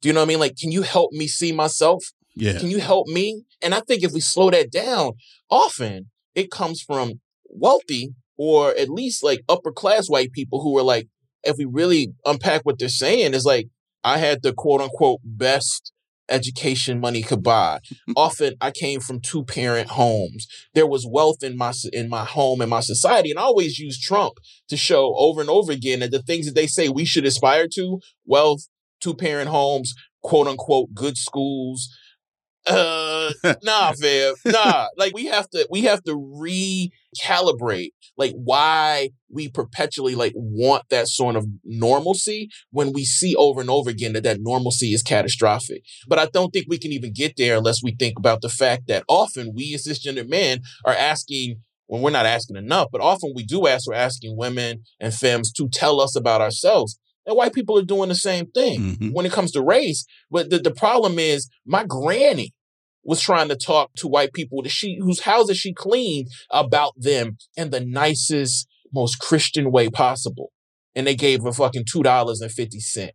Do 0.00 0.08
you 0.08 0.12
know 0.12 0.20
what 0.20 0.26
I 0.26 0.28
mean? 0.28 0.40
Like, 0.40 0.56
can 0.56 0.72
you 0.72 0.82
help 0.82 1.12
me 1.12 1.26
see 1.26 1.52
myself? 1.52 2.04
Yeah. 2.34 2.58
Can 2.58 2.70
you 2.70 2.78
help 2.78 3.08
me? 3.08 3.42
And 3.60 3.74
I 3.74 3.80
think 3.80 4.02
if 4.02 4.12
we 4.12 4.20
slow 4.20 4.50
that 4.50 4.70
down, 4.70 5.12
often 5.50 6.10
it 6.34 6.50
comes 6.50 6.80
from 6.80 7.20
wealthy 7.48 8.14
or 8.36 8.70
at 8.76 8.88
least 8.88 9.24
like 9.24 9.40
upper 9.48 9.72
class 9.72 10.08
white 10.08 10.32
people 10.32 10.62
who 10.62 10.78
are 10.78 10.82
like, 10.82 11.08
if 11.42 11.56
we 11.58 11.64
really 11.64 12.12
unpack 12.24 12.62
what 12.62 12.78
they're 12.78 12.88
saying, 12.88 13.34
is 13.34 13.44
like, 13.44 13.68
I 14.04 14.18
had 14.18 14.42
the 14.42 14.52
quote 14.52 14.80
unquote 14.80 15.20
best 15.24 15.92
education 16.28 17.00
money 17.00 17.22
could 17.22 17.42
buy. 17.42 17.80
Often 18.16 18.54
I 18.60 18.70
came 18.70 19.00
from 19.00 19.20
two 19.20 19.44
parent 19.44 19.90
homes. 19.90 20.46
There 20.74 20.86
was 20.86 21.06
wealth 21.06 21.42
in 21.42 21.56
my 21.56 21.72
in 21.92 22.08
my 22.08 22.24
home 22.24 22.60
and 22.60 22.70
my 22.70 22.80
society, 22.80 23.30
and 23.30 23.38
I 23.38 23.42
always 23.42 23.78
use 23.78 24.00
Trump 24.00 24.34
to 24.68 24.76
show 24.76 25.14
over 25.16 25.40
and 25.40 25.50
over 25.50 25.72
again 25.72 26.00
that 26.00 26.10
the 26.10 26.22
things 26.22 26.46
that 26.46 26.54
they 26.54 26.66
say 26.66 26.88
we 26.88 27.04
should 27.04 27.26
aspire 27.26 27.66
to: 27.74 28.00
wealth, 28.26 28.68
two 29.00 29.14
parent 29.14 29.50
homes, 29.50 29.94
quote 30.22 30.46
unquote 30.46 30.94
good 30.94 31.16
schools. 31.16 31.88
Uh, 32.68 33.32
nah, 33.62 33.92
fam, 33.92 34.34
nah. 34.46 34.86
Like 34.96 35.14
we 35.14 35.26
have 35.26 35.48
to, 35.50 35.66
we 35.70 35.82
have 35.82 36.02
to 36.04 36.12
recalibrate 37.16 37.90
like 38.16 38.32
why 38.34 39.10
we 39.30 39.48
perpetually 39.48 40.14
like 40.14 40.32
want 40.34 40.84
that 40.90 41.08
sort 41.08 41.36
of 41.36 41.46
normalcy 41.64 42.48
when 42.70 42.92
we 42.92 43.04
see 43.04 43.34
over 43.36 43.60
and 43.60 43.70
over 43.70 43.90
again 43.90 44.12
that 44.14 44.24
that 44.24 44.40
normalcy 44.40 44.92
is 44.92 45.02
catastrophic. 45.02 45.82
But 46.06 46.18
I 46.18 46.26
don't 46.26 46.50
think 46.52 46.66
we 46.68 46.78
can 46.78 46.92
even 46.92 47.12
get 47.12 47.36
there 47.36 47.56
unless 47.56 47.82
we 47.82 47.94
think 47.98 48.18
about 48.18 48.40
the 48.42 48.48
fact 48.48 48.86
that 48.88 49.04
often 49.08 49.52
we 49.54 49.74
as 49.74 49.86
cisgender 49.86 50.28
men 50.28 50.60
are 50.84 50.94
asking. 50.94 51.56
When 51.90 52.02
we're 52.02 52.10
not 52.10 52.26
asking 52.26 52.56
enough, 52.56 52.88
but 52.92 53.00
often 53.00 53.32
we 53.34 53.44
do 53.46 53.66
ask, 53.66 53.88
we're 53.88 53.94
asking 53.94 54.36
women 54.36 54.82
and 55.00 55.14
femmes 55.14 55.50
to 55.52 55.70
tell 55.70 56.02
us 56.02 56.14
about 56.16 56.42
ourselves. 56.42 56.98
And 57.24 57.34
white 57.34 57.54
people 57.54 57.78
are 57.78 57.82
doing 57.82 58.10
the 58.10 58.14
same 58.14 58.44
thing 58.50 58.96
Mhm. 58.98 59.12
when 59.14 59.24
it 59.24 59.32
comes 59.32 59.52
to 59.52 59.62
race. 59.62 60.04
But 60.30 60.50
the, 60.50 60.58
the 60.58 60.70
problem 60.70 61.18
is 61.18 61.48
my 61.64 61.84
granny 61.86 62.52
was 63.04 63.20
trying 63.20 63.48
to 63.48 63.56
talk 63.56 63.90
to 63.96 64.08
white 64.08 64.32
people 64.32 64.62
that 64.62 64.70
she 64.70 64.98
whose 65.00 65.20
houses 65.20 65.56
she 65.56 65.72
cleaned 65.72 66.28
about 66.50 66.92
them 66.96 67.36
in 67.56 67.70
the 67.70 67.80
nicest, 67.80 68.66
most 68.92 69.18
Christian 69.18 69.70
way 69.70 69.88
possible. 69.88 70.50
And 70.94 71.06
they 71.06 71.14
gave 71.14 71.42
her 71.42 71.52
fucking 71.52 71.84
two 71.90 72.02
dollars 72.02 72.40
and 72.40 72.50
fifty 72.50 72.80
cent. 72.80 73.12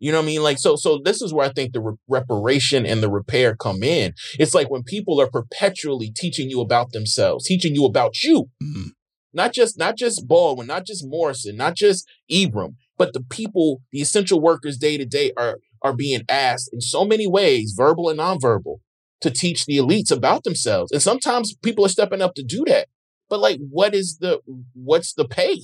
You 0.00 0.10
know 0.10 0.18
what 0.18 0.24
I 0.24 0.26
mean? 0.26 0.42
Like 0.42 0.58
so. 0.58 0.76
So 0.76 1.00
this 1.02 1.22
is 1.22 1.32
where 1.32 1.46
I 1.48 1.52
think 1.52 1.72
the 1.72 1.80
re- 1.80 1.94
reparation 2.08 2.84
and 2.84 3.02
the 3.02 3.10
repair 3.10 3.54
come 3.54 3.82
in. 3.82 4.14
It's 4.38 4.54
like 4.54 4.68
when 4.68 4.82
people 4.82 5.20
are 5.20 5.30
perpetually 5.30 6.10
teaching 6.14 6.50
you 6.50 6.60
about 6.60 6.90
themselves, 6.92 7.44
teaching 7.46 7.74
you 7.74 7.84
about 7.84 8.22
you, 8.22 8.50
Mhm. 8.62 8.90
not 9.32 9.52
just 9.52 9.78
not 9.78 9.96
just 9.96 10.26
Baldwin, 10.26 10.66
not 10.66 10.84
just 10.86 11.06
Morrison, 11.06 11.56
not 11.56 11.74
just 11.76 12.04
Ibram, 12.30 12.74
but 12.98 13.12
the 13.12 13.22
people, 13.30 13.80
the 13.92 14.00
essential 14.00 14.40
workers 14.40 14.76
day 14.76 14.96
to 14.98 15.06
day 15.06 15.32
are 15.36 15.58
are 15.82 15.94
being 15.94 16.22
asked 16.28 16.70
in 16.72 16.80
so 16.80 17.04
many 17.04 17.26
ways, 17.26 17.72
verbal 17.76 18.08
and 18.08 18.18
nonverbal, 18.18 18.78
to 19.22 19.30
teach 19.30 19.66
the 19.66 19.78
elites 19.78 20.10
about 20.10 20.44
themselves. 20.44 20.92
And 20.92 21.02
sometimes 21.02 21.54
people 21.56 21.84
are 21.84 21.88
stepping 21.88 22.22
up 22.22 22.34
to 22.34 22.42
do 22.42 22.64
that. 22.66 22.88
But 23.30 23.40
like, 23.40 23.58
what 23.70 23.94
is 23.94 24.18
the 24.18 24.40
what's 24.74 25.14
the 25.14 25.26
pay? 25.26 25.62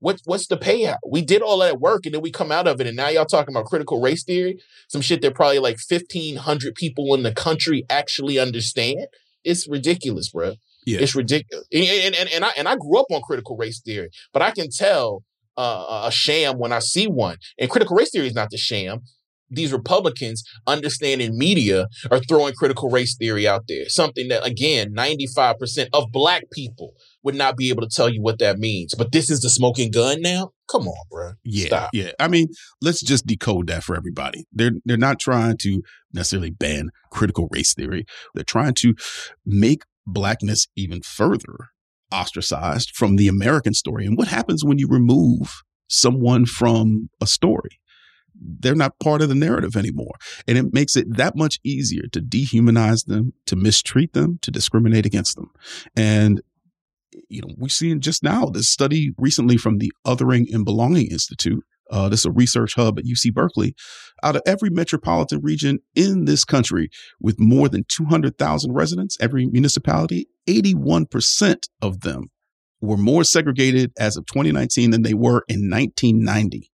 What 0.00 0.20
what's 0.24 0.46
the 0.46 0.56
payout? 0.56 0.96
We 1.08 1.22
did 1.22 1.42
all 1.42 1.58
that 1.58 1.80
work 1.80 2.06
and 2.06 2.14
then 2.14 2.22
we 2.22 2.30
come 2.30 2.50
out 2.50 2.66
of 2.66 2.80
it, 2.80 2.86
and 2.86 2.96
now 2.96 3.08
y'all 3.08 3.26
talking 3.26 3.54
about 3.54 3.66
critical 3.66 4.00
race 4.00 4.24
theory, 4.24 4.60
some 4.88 5.00
shit 5.00 5.20
that 5.22 5.34
probably 5.34 5.58
like 5.58 5.78
fifteen 5.78 6.36
hundred 6.36 6.74
people 6.74 7.14
in 7.14 7.22
the 7.22 7.32
country 7.32 7.84
actually 7.88 8.38
understand. 8.38 9.06
It's 9.44 9.68
ridiculous, 9.68 10.30
bro. 10.30 10.54
Yeah. 10.86 11.00
It's 11.00 11.14
ridiculous. 11.14 11.66
And, 11.72 12.14
and, 12.14 12.28
and 12.30 12.44
I 12.44 12.50
and 12.56 12.68
I 12.68 12.76
grew 12.76 12.98
up 12.98 13.06
on 13.10 13.20
critical 13.22 13.56
race 13.56 13.80
theory, 13.80 14.10
but 14.32 14.42
I 14.42 14.50
can 14.50 14.70
tell 14.70 15.22
uh, 15.56 16.04
a 16.06 16.10
sham 16.10 16.58
when 16.58 16.72
I 16.72 16.78
see 16.78 17.06
one. 17.06 17.36
And 17.58 17.70
critical 17.70 17.96
race 17.96 18.10
theory 18.10 18.26
is 18.26 18.34
not 18.34 18.50
the 18.50 18.56
sham. 18.56 19.00
These 19.50 19.72
Republicans 19.72 20.44
understanding 20.66 21.36
media 21.36 21.88
are 22.10 22.20
throwing 22.20 22.54
critical 22.54 22.88
race 22.88 23.16
theory 23.16 23.46
out 23.46 23.64
there. 23.68 23.88
Something 23.88 24.28
that, 24.28 24.46
again, 24.46 24.94
95% 24.94 25.88
of 25.92 26.12
black 26.12 26.44
people 26.52 26.92
would 27.22 27.34
not 27.34 27.56
be 27.56 27.68
able 27.70 27.82
to 27.82 27.88
tell 27.88 28.08
you 28.08 28.22
what 28.22 28.38
that 28.38 28.58
means. 28.58 28.94
But 28.94 29.12
this 29.12 29.30
is 29.30 29.40
the 29.40 29.50
smoking 29.50 29.90
gun 29.90 30.22
now? 30.22 30.52
Come 30.70 30.86
on, 30.86 31.04
bro. 31.10 31.32
Yeah, 31.44 31.66
Stop. 31.66 31.90
yeah. 31.92 32.12
I 32.20 32.28
mean, 32.28 32.48
let's 32.80 33.02
just 33.02 33.26
decode 33.26 33.66
that 33.66 33.82
for 33.82 33.96
everybody. 33.96 34.46
They're 34.52 34.72
they're 34.84 34.96
not 34.96 35.18
trying 35.18 35.56
to 35.58 35.82
necessarily 36.12 36.50
ban 36.50 36.90
critical 37.10 37.48
race 37.50 37.74
theory. 37.74 38.04
They're 38.34 38.44
trying 38.44 38.74
to 38.74 38.94
make 39.44 39.82
blackness 40.06 40.68
even 40.76 41.02
further 41.02 41.70
ostracized 42.12 42.92
from 42.94 43.16
the 43.16 43.28
American 43.28 43.74
story. 43.74 44.06
And 44.06 44.16
what 44.16 44.28
happens 44.28 44.64
when 44.64 44.78
you 44.78 44.86
remove 44.88 45.62
someone 45.88 46.46
from 46.46 47.10
a 47.20 47.26
story? 47.26 47.79
They're 48.40 48.74
not 48.74 48.98
part 48.98 49.22
of 49.22 49.28
the 49.28 49.34
narrative 49.34 49.76
anymore. 49.76 50.14
And 50.48 50.56
it 50.56 50.72
makes 50.72 50.96
it 50.96 51.16
that 51.16 51.36
much 51.36 51.58
easier 51.62 52.04
to 52.12 52.20
dehumanize 52.20 53.06
them, 53.06 53.34
to 53.46 53.56
mistreat 53.56 54.12
them, 54.12 54.38
to 54.42 54.50
discriminate 54.50 55.06
against 55.06 55.36
them. 55.36 55.50
And 55.94 56.40
you 57.28 57.40
know, 57.40 57.54
we're 57.56 57.68
seeing 57.68 58.00
just 58.00 58.22
now 58.22 58.46
this 58.46 58.68
study 58.68 59.12
recently 59.18 59.56
from 59.56 59.78
the 59.78 59.92
Othering 60.06 60.52
and 60.52 60.64
Belonging 60.64 61.08
Institute. 61.10 61.64
Uh, 61.90 62.08
this 62.08 62.20
is 62.20 62.26
a 62.26 62.30
research 62.30 62.74
hub 62.76 62.98
at 62.98 63.04
UC 63.04 63.34
Berkeley. 63.34 63.74
Out 64.22 64.36
of 64.36 64.42
every 64.46 64.70
metropolitan 64.70 65.40
region 65.42 65.80
in 65.94 66.24
this 66.24 66.44
country 66.44 66.88
with 67.20 67.40
more 67.40 67.68
than 67.68 67.84
200,000 67.88 68.72
residents, 68.72 69.16
every 69.20 69.46
municipality, 69.46 70.28
81% 70.48 71.56
of 71.82 72.00
them 72.00 72.28
were 72.80 72.96
more 72.96 73.24
segregated 73.24 73.92
as 73.98 74.16
of 74.16 74.24
2019 74.26 74.90
than 74.90 75.02
they 75.02 75.14
were 75.14 75.42
in 75.48 75.68
1990. 75.68 76.69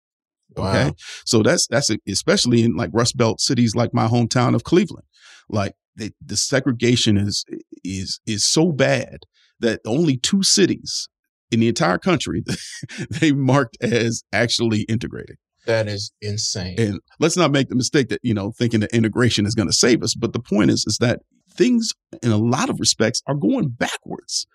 Okay. 0.58 0.86
Wow. 0.86 0.94
So 1.26 1.44
that's, 1.44 1.68
that's 1.68 1.90
especially 2.08 2.64
in 2.64 2.76
like 2.76 2.90
Rust 2.94 3.18
Belt 3.18 3.42
cities 3.42 3.76
like 3.76 3.94
my 3.94 4.08
hometown 4.08 4.56
of 4.56 4.64
Cleveland. 4.64 5.06
Like 5.50 5.74
the, 5.96 6.12
the 6.24 6.38
segregation 6.38 7.18
is, 7.18 7.46
is, 7.84 8.20
is 8.26 8.44
so 8.44 8.72
bad 8.72 9.20
that 9.60 9.82
only 9.86 10.18
two 10.18 10.44
cities 10.44 11.08
in 11.52 11.60
the 11.60 11.68
entire 11.68 11.98
country 11.98 12.44
they 13.10 13.32
marked 13.32 13.78
as 13.82 14.24
actually 14.34 14.82
integrated. 14.84 15.38
That 15.66 15.88
is 15.88 16.12
insane. 16.22 16.76
And 16.78 17.00
let's 17.20 17.38
not 17.38 17.52
make 17.52 17.70
the 17.70 17.76
mistake 17.76 18.10
that, 18.10 18.20
you 18.22 18.34
know, 18.34 18.52
thinking 18.52 18.82
that 18.82 18.94
integration 18.94 19.46
is 19.46 19.56
going 19.56 19.70
to 19.70 19.74
save 19.74 20.04
us. 20.04 20.14
But 20.14 20.34
the 20.34 20.40
point 20.40 20.72
is, 20.72 20.86
is 20.86 20.98
that 21.00 21.22
things 21.50 21.92
in 22.22 22.32
a 22.32 22.38
lot 22.38 22.70
of 22.70 22.80
respects 22.80 23.22
are 23.28 23.36
going 23.36 23.70
backwards 23.70 24.46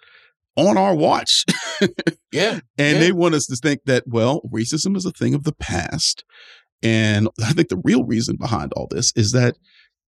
on 0.58 0.76
our 0.76 0.94
watch. 0.94 1.44
yeah. 2.32 2.60
And 2.76 2.96
Yeah. 2.96 2.98
they 3.00 3.12
want 3.12 3.34
us 3.34 3.46
to 3.46 3.56
think 3.56 3.80
that, 3.86 4.04
well, 4.06 4.42
racism 4.52 4.96
is 4.96 5.06
a 5.06 5.12
thing 5.12 5.32
of 5.34 5.44
the 5.44 5.54
past. 5.54 6.24
And 6.82 7.28
I 7.42 7.52
think 7.52 7.68
the 7.68 7.80
real 7.84 8.04
reason 8.04 8.36
behind 8.36 8.72
all 8.74 8.88
this 8.90 9.12
is 9.16 9.32
that 9.32 9.56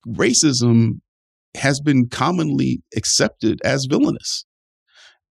racism 0.07 1.01
has 1.57 1.81
been 1.81 2.09
commonly 2.09 2.83
accepted 2.97 3.61
as 3.65 3.87
villainous. 3.87 4.45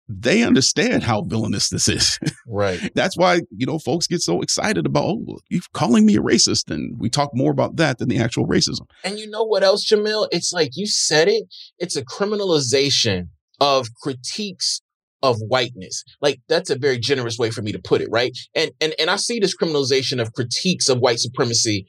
They 0.08 0.44
understand 0.44 1.02
how 1.04 1.24
villainous 1.24 1.70
this 1.70 1.88
is. 1.88 2.20
Right. 2.48 2.92
That's 2.94 3.18
why, 3.18 3.42
you 3.50 3.66
know, 3.66 3.80
folks 3.80 4.06
get 4.06 4.22
so 4.22 4.40
excited 4.42 4.86
about, 4.86 5.04
oh, 5.06 5.40
you're 5.50 5.64
calling 5.74 6.06
me 6.06 6.16
a 6.16 6.22
racist. 6.22 6.70
And 6.70 6.94
we 7.00 7.10
talk 7.10 7.32
more 7.34 7.52
about 7.52 7.78
that 7.78 7.98
than 7.98 8.08
the 8.08 8.20
actual 8.20 8.48
racism. 8.48 8.82
And 9.04 9.18
you 9.18 9.28
know 9.28 9.44
what 9.44 9.64
else, 9.64 9.84
Jamil? 9.90 10.28
It's 10.32 10.54
like 10.54 10.70
you 10.76 10.86
said 10.86 11.28
it. 11.28 11.46
It's 11.80 11.96
a 11.96 12.06
criminalization 12.06 13.30
of 13.60 13.88
critiques 13.96 14.82
of 15.26 15.40
whiteness. 15.40 16.04
Like 16.22 16.40
that's 16.48 16.70
a 16.70 16.78
very 16.78 16.98
generous 16.98 17.38
way 17.38 17.50
for 17.50 17.62
me 17.62 17.72
to 17.72 17.80
put 17.80 18.02
it, 18.02 18.10
right? 18.12 18.38
And 18.54 18.72
and 18.82 18.94
and 19.00 19.10
I 19.10 19.16
see 19.16 19.40
this 19.40 19.56
criminalization 19.56 20.22
of 20.22 20.34
critiques 20.34 20.90
of 20.90 21.00
white 21.00 21.20
supremacy. 21.20 21.86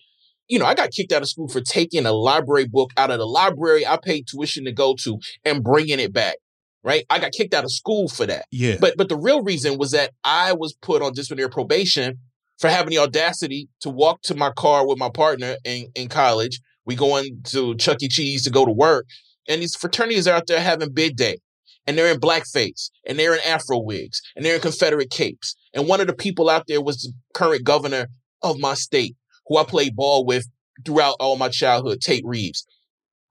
You 0.48 0.58
know, 0.58 0.66
I 0.66 0.74
got 0.74 0.92
kicked 0.92 1.12
out 1.12 1.22
of 1.22 1.28
school 1.28 1.48
for 1.48 1.60
taking 1.60 2.06
a 2.06 2.12
library 2.12 2.66
book 2.66 2.90
out 2.96 3.10
of 3.10 3.18
the 3.18 3.26
library 3.26 3.86
I 3.86 3.98
paid 4.02 4.26
tuition 4.28 4.64
to 4.64 4.72
go 4.72 4.94
to 5.00 5.18
and 5.44 5.62
bringing 5.62 6.00
it 6.00 6.12
back. 6.12 6.36
Right? 6.82 7.04
I 7.10 7.18
got 7.18 7.32
kicked 7.32 7.52
out 7.52 7.64
of 7.64 7.72
school 7.72 8.08
for 8.08 8.26
that. 8.26 8.46
Yeah. 8.52 8.76
But 8.80 8.96
but 8.96 9.08
the 9.08 9.16
real 9.16 9.42
reason 9.42 9.76
was 9.76 9.90
that 9.90 10.12
I 10.22 10.52
was 10.52 10.72
put 10.72 11.02
on 11.02 11.14
disciplinary 11.14 11.50
probation 11.50 12.18
for 12.58 12.68
having 12.68 12.90
the 12.90 12.98
audacity 12.98 13.68
to 13.80 13.90
walk 13.90 14.22
to 14.22 14.34
my 14.34 14.50
car 14.50 14.86
with 14.86 14.98
my 14.98 15.10
partner 15.10 15.56
in, 15.64 15.88
in 15.94 16.08
college. 16.08 16.60
We 16.84 16.94
going 16.94 17.40
to 17.46 17.74
Chuck 17.74 18.02
E. 18.02 18.08
Cheese 18.08 18.44
to 18.44 18.50
go 18.50 18.64
to 18.64 18.72
work. 18.72 19.06
And 19.48 19.62
these 19.62 19.76
fraternities 19.76 20.26
are 20.26 20.36
out 20.36 20.46
there 20.46 20.60
having 20.60 20.92
bid 20.92 21.16
day. 21.16 21.38
And 21.86 21.96
they're 21.96 22.12
in 22.12 22.18
blackface 22.18 22.90
and 23.06 23.18
they're 23.18 23.34
in 23.34 23.40
afro 23.46 23.78
wigs 23.78 24.20
and 24.34 24.44
they're 24.44 24.56
in 24.56 24.60
Confederate 24.60 25.10
capes. 25.10 25.54
And 25.72 25.86
one 25.86 26.00
of 26.00 26.08
the 26.08 26.14
people 26.14 26.50
out 26.50 26.64
there 26.66 26.80
was 26.80 27.02
the 27.02 27.12
current 27.32 27.64
governor 27.64 28.08
of 28.42 28.58
my 28.58 28.74
state, 28.74 29.16
who 29.46 29.56
I 29.56 29.64
played 29.64 29.94
ball 29.94 30.24
with 30.24 30.46
throughout 30.84 31.16
all 31.20 31.36
my 31.36 31.48
childhood, 31.48 32.00
Tate 32.00 32.24
Reeves. 32.24 32.66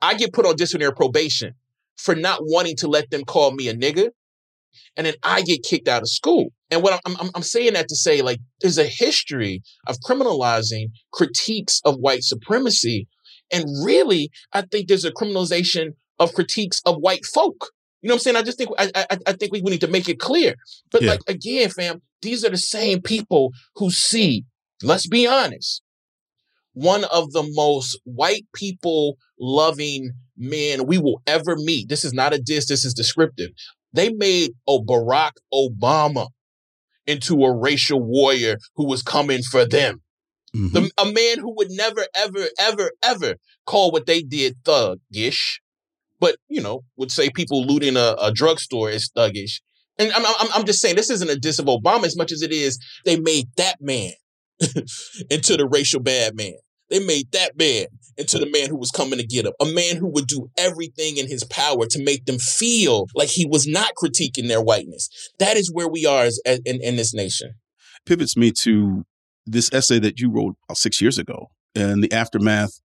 I 0.01 0.13
get 0.13 0.33
put 0.33 0.45
on 0.45 0.55
disciplinary 0.55 0.93
probation 0.93 1.53
for 1.97 2.15
not 2.15 2.39
wanting 2.41 2.75
to 2.77 2.87
let 2.87 3.09
them 3.09 3.23
call 3.23 3.51
me 3.51 3.67
a 3.67 3.73
nigga. 3.73 4.09
And 4.97 5.07
then 5.07 5.15
I 5.23 5.41
get 5.41 5.63
kicked 5.63 5.87
out 5.87 6.01
of 6.01 6.09
school. 6.09 6.51
And 6.71 6.81
what 6.81 6.99
I'm, 7.05 7.15
I'm, 7.19 7.29
I'm 7.35 7.43
saying 7.43 7.73
that 7.73 7.87
to 7.89 7.95
say, 7.95 8.21
like, 8.21 8.39
there's 8.61 8.77
a 8.77 8.85
history 8.85 9.61
of 9.87 9.97
criminalizing 9.99 10.87
critiques 11.11 11.81
of 11.85 11.95
white 11.97 12.23
supremacy. 12.23 13.07
And 13.51 13.65
really, 13.83 14.31
I 14.53 14.61
think 14.61 14.87
there's 14.87 15.05
a 15.05 15.11
criminalization 15.11 15.93
of 16.19 16.33
critiques 16.33 16.81
of 16.85 16.97
white 16.97 17.25
folk. 17.25 17.71
You 18.05 18.09
know 18.09 18.13
what 18.13 18.19
I'm 18.19 18.19
saying? 18.19 18.35
I 18.35 18.43
just 18.43 18.59
think 18.59 18.69
I, 18.77 18.91
I, 18.95 19.17
I 19.25 19.33
think 19.33 19.51
we 19.51 19.61
we 19.63 19.71
need 19.71 19.81
to 19.81 19.87
make 19.87 20.07
it 20.07 20.19
clear. 20.19 20.53
But 20.91 21.01
Yeah. 21.01 21.09
like 21.13 21.21
again, 21.27 21.71
fam, 21.71 22.03
these 22.21 22.45
are 22.45 22.51
the 22.51 22.57
same 22.57 23.01
people 23.01 23.51
who 23.77 23.89
see, 23.89 24.45
let's 24.83 25.07
be 25.07 25.25
honest, 25.25 25.81
one 26.73 27.05
of 27.05 27.31
the 27.31 27.41
most 27.55 27.99
white 28.03 28.45
people 28.53 29.17
loving 29.39 30.11
men 30.37 30.85
we 30.85 30.99
will 30.99 31.19
ever 31.25 31.55
meet. 31.55 31.89
This 31.89 32.05
is 32.05 32.13
not 32.13 32.31
a 32.31 32.37
diss, 32.39 32.67
this 32.67 32.85
is 32.85 32.93
descriptive. 32.93 33.49
They 33.91 34.09
made 34.13 34.51
oh, 34.67 34.83
Barack 34.83 35.31
Obama 35.51 36.27
into 37.07 37.43
a 37.43 37.51
racial 37.51 38.03
warrior 38.03 38.57
who 38.75 38.85
was 38.85 39.01
coming 39.01 39.41
for 39.41 39.65
them. 39.65 40.03
Mhm. 40.55 40.73
The, 40.73 40.91
a 40.99 41.05
man 41.05 41.39
who 41.39 41.55
would 41.55 41.71
never, 41.71 42.05
ever, 42.15 42.49
ever, 42.59 42.91
ever 43.01 43.35
call 43.65 43.89
what 43.91 44.05
they 44.05 44.21
did 44.21 44.57
thuggish, 44.63 45.55
but 46.25 46.37
you 46.49 46.59
know 46.59 46.83
would 46.97 47.11
say 47.11 47.29
people 47.29 47.63
looting 47.63 47.95
a, 47.95 48.15
a 48.19 48.31
drugstore 48.33 48.89
is 48.89 49.11
thuggish. 49.15 49.61
And 49.99 50.11
I'm, 50.11 50.25
I'm, 50.25 50.47
I'm 50.55 50.65
just 50.65 50.81
saying 50.81 50.95
this 50.95 51.11
isn't 51.11 51.29
a 51.29 51.37
diss 51.37 51.59
of 51.59 51.67
Obama 51.67 52.05
as 52.05 52.17
much 52.17 52.31
as 52.31 52.41
it 52.41 52.51
is 52.51 52.79
they 53.05 53.19
made 53.19 53.47
that 53.57 53.75
man 53.79 54.11
into 55.29 55.55
the 55.55 55.67
racial 55.71 56.01
bad 56.01 56.35
man. 56.35 56.55
They 56.89 57.05
made 57.05 57.31
that 57.33 57.57
man 57.57 57.85
into 58.17 58.39
the 58.39 58.49
man 58.49 58.69
who 58.69 58.77
was 58.77 58.89
coming 58.89 59.19
to 59.19 59.25
get 59.25 59.45
him, 59.45 59.53
a 59.61 59.65
man 59.65 59.97
who 59.97 60.07
would 60.13 60.25
do 60.25 60.49
everything 60.57 61.17
in 61.17 61.27
his 61.27 61.43
power 61.43 61.85
to 61.85 62.03
make 62.03 62.25
them 62.25 62.39
feel 62.39 63.05
like 63.13 63.29
he 63.29 63.45
was 63.45 63.67
not 63.67 63.91
critiquing 63.95 64.47
their 64.47 64.61
whiteness. 64.61 65.09
That 65.37 65.57
is 65.57 65.71
where 65.71 65.87
we 65.87 66.07
are 66.07 66.23
as, 66.23 66.41
in, 66.45 66.81
in 66.81 66.95
this 66.95 67.13
nation. 67.13 67.53
pivots 68.07 68.35
me 68.35 68.51
to 68.63 69.05
this 69.45 69.71
essay 69.71 69.99
that 69.99 70.19
you 70.19 70.31
wrote 70.31 70.55
about 70.67 70.77
six 70.77 70.99
years 70.99 71.19
ago 71.19 71.51
and 71.75 72.03
the 72.03 72.11
aftermath 72.11 72.79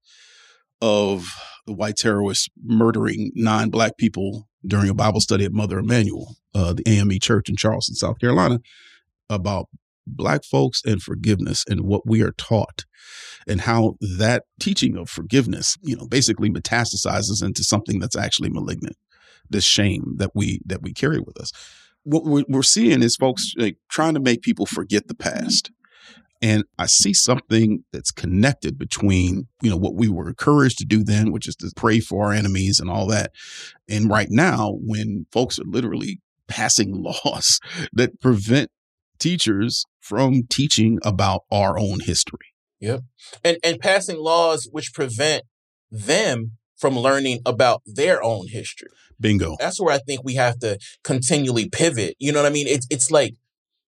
of 0.81 1.25
the 1.65 1.73
white 1.73 1.97
terrorists 1.97 2.49
murdering 2.63 3.31
nine 3.35 3.69
black 3.69 3.97
people 3.97 4.47
during 4.65 4.89
a 4.89 4.93
Bible 4.93 5.19
study 5.19 5.45
at 5.45 5.51
Mother 5.51 5.79
Emanuel, 5.79 6.35
uh, 6.53 6.73
the 6.73 6.83
AME 6.87 7.19
church 7.19 7.49
in 7.49 7.55
Charleston, 7.55 7.95
South 7.95 8.19
Carolina, 8.19 8.59
about 9.29 9.67
black 10.05 10.43
folks 10.43 10.81
and 10.85 11.01
forgiveness 11.01 11.63
and 11.67 11.81
what 11.81 12.05
we 12.05 12.21
are 12.21 12.31
taught 12.31 12.85
and 13.47 13.61
how 13.61 13.95
that 14.01 14.43
teaching 14.59 14.97
of 14.97 15.09
forgiveness, 15.09 15.77
you 15.81 15.95
know, 15.95 16.07
basically 16.07 16.49
metastasizes 16.49 17.43
into 17.43 17.63
something 17.63 17.99
that's 17.99 18.15
actually 18.15 18.49
malignant. 18.49 18.97
This 19.49 19.63
shame 19.63 20.15
that 20.17 20.31
we 20.33 20.61
that 20.65 20.81
we 20.81 20.93
carry 20.93 21.19
with 21.19 21.37
us. 21.37 21.51
What 22.03 22.23
we're, 22.25 22.63
seeing 22.63 23.03
is 23.03 23.15
folks 23.15 23.53
like 23.57 23.77
trying 23.89 24.13
to 24.13 24.19
make 24.19 24.41
people 24.41 24.65
forget 24.65 25.07
the 25.07 25.13
past. 25.13 25.71
And 26.41 26.63
I 26.79 26.87
see 26.87 27.13
something 27.13 27.83
that's 27.93 28.11
connected 28.11 28.77
between, 28.77 29.47
you 29.61 29.69
know, 29.69 29.77
what 29.77 29.95
we 29.95 30.09
were 30.09 30.27
encouraged 30.27 30.79
to 30.79 30.85
do 30.85 31.03
then, 31.03 31.31
which 31.31 31.47
is 31.47 31.55
to 31.57 31.71
pray 31.75 31.99
for 31.99 32.25
our 32.25 32.33
enemies 32.33 32.79
and 32.79 32.89
all 32.89 33.05
that. 33.07 33.31
And 33.87 34.09
right 34.09 34.29
now, 34.29 34.73
when 34.81 35.27
folks 35.31 35.59
are 35.59 35.65
literally 35.65 36.19
passing 36.47 36.93
laws 37.25 37.59
that 37.93 38.19
prevent 38.19 38.69
teachers 39.19 39.85
from 39.99 40.43
teaching 40.49 40.99
about 41.03 41.43
our 41.51 41.77
own 41.77 41.99
history. 41.99 42.39
Yep. 42.79 43.01
And 43.43 43.57
and 43.63 43.79
passing 43.79 44.17
laws 44.17 44.67
which 44.71 44.93
prevent 44.93 45.43
them 45.91 46.53
from 46.77 46.97
learning 46.97 47.39
about 47.45 47.83
their 47.85 48.23
own 48.23 48.47
history. 48.47 48.89
Bingo. 49.19 49.55
That's 49.59 49.79
where 49.79 49.93
I 49.93 49.99
think 49.99 50.21
we 50.23 50.33
have 50.33 50.57
to 50.59 50.79
continually 51.03 51.69
pivot. 51.69 52.15
You 52.17 52.31
know 52.31 52.41
what 52.41 52.49
I 52.49 52.53
mean? 52.53 52.67
It's 52.67 52.87
it's 52.89 53.11
like, 53.11 53.35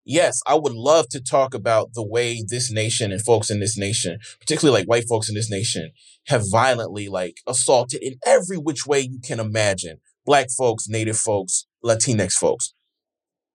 yes, 0.05 0.41
I 0.45 0.55
would 0.55 0.73
love 0.73 1.07
to 1.09 1.21
talk 1.21 1.53
about 1.53 1.93
the 1.93 2.05
way 2.05 2.43
this 2.47 2.71
nation 2.71 3.11
and 3.11 3.21
folks 3.21 3.49
in 3.49 3.59
this 3.59 3.77
nation, 3.77 4.19
particularly 4.39 4.81
like 4.81 4.87
white 4.87 5.07
folks 5.07 5.29
in 5.29 5.35
this 5.35 5.49
nation, 5.49 5.91
have 6.27 6.43
violently 6.49 7.09
like 7.09 7.37
assaulted 7.47 8.01
in 8.01 8.15
every 8.25 8.57
which 8.57 8.85
way 8.85 9.01
you 9.01 9.19
can 9.23 9.39
imagine. 9.39 9.97
Black 10.25 10.47
folks, 10.49 10.87
native 10.87 11.17
folks, 11.17 11.65
Latinx 11.83 12.33
folks. 12.33 12.73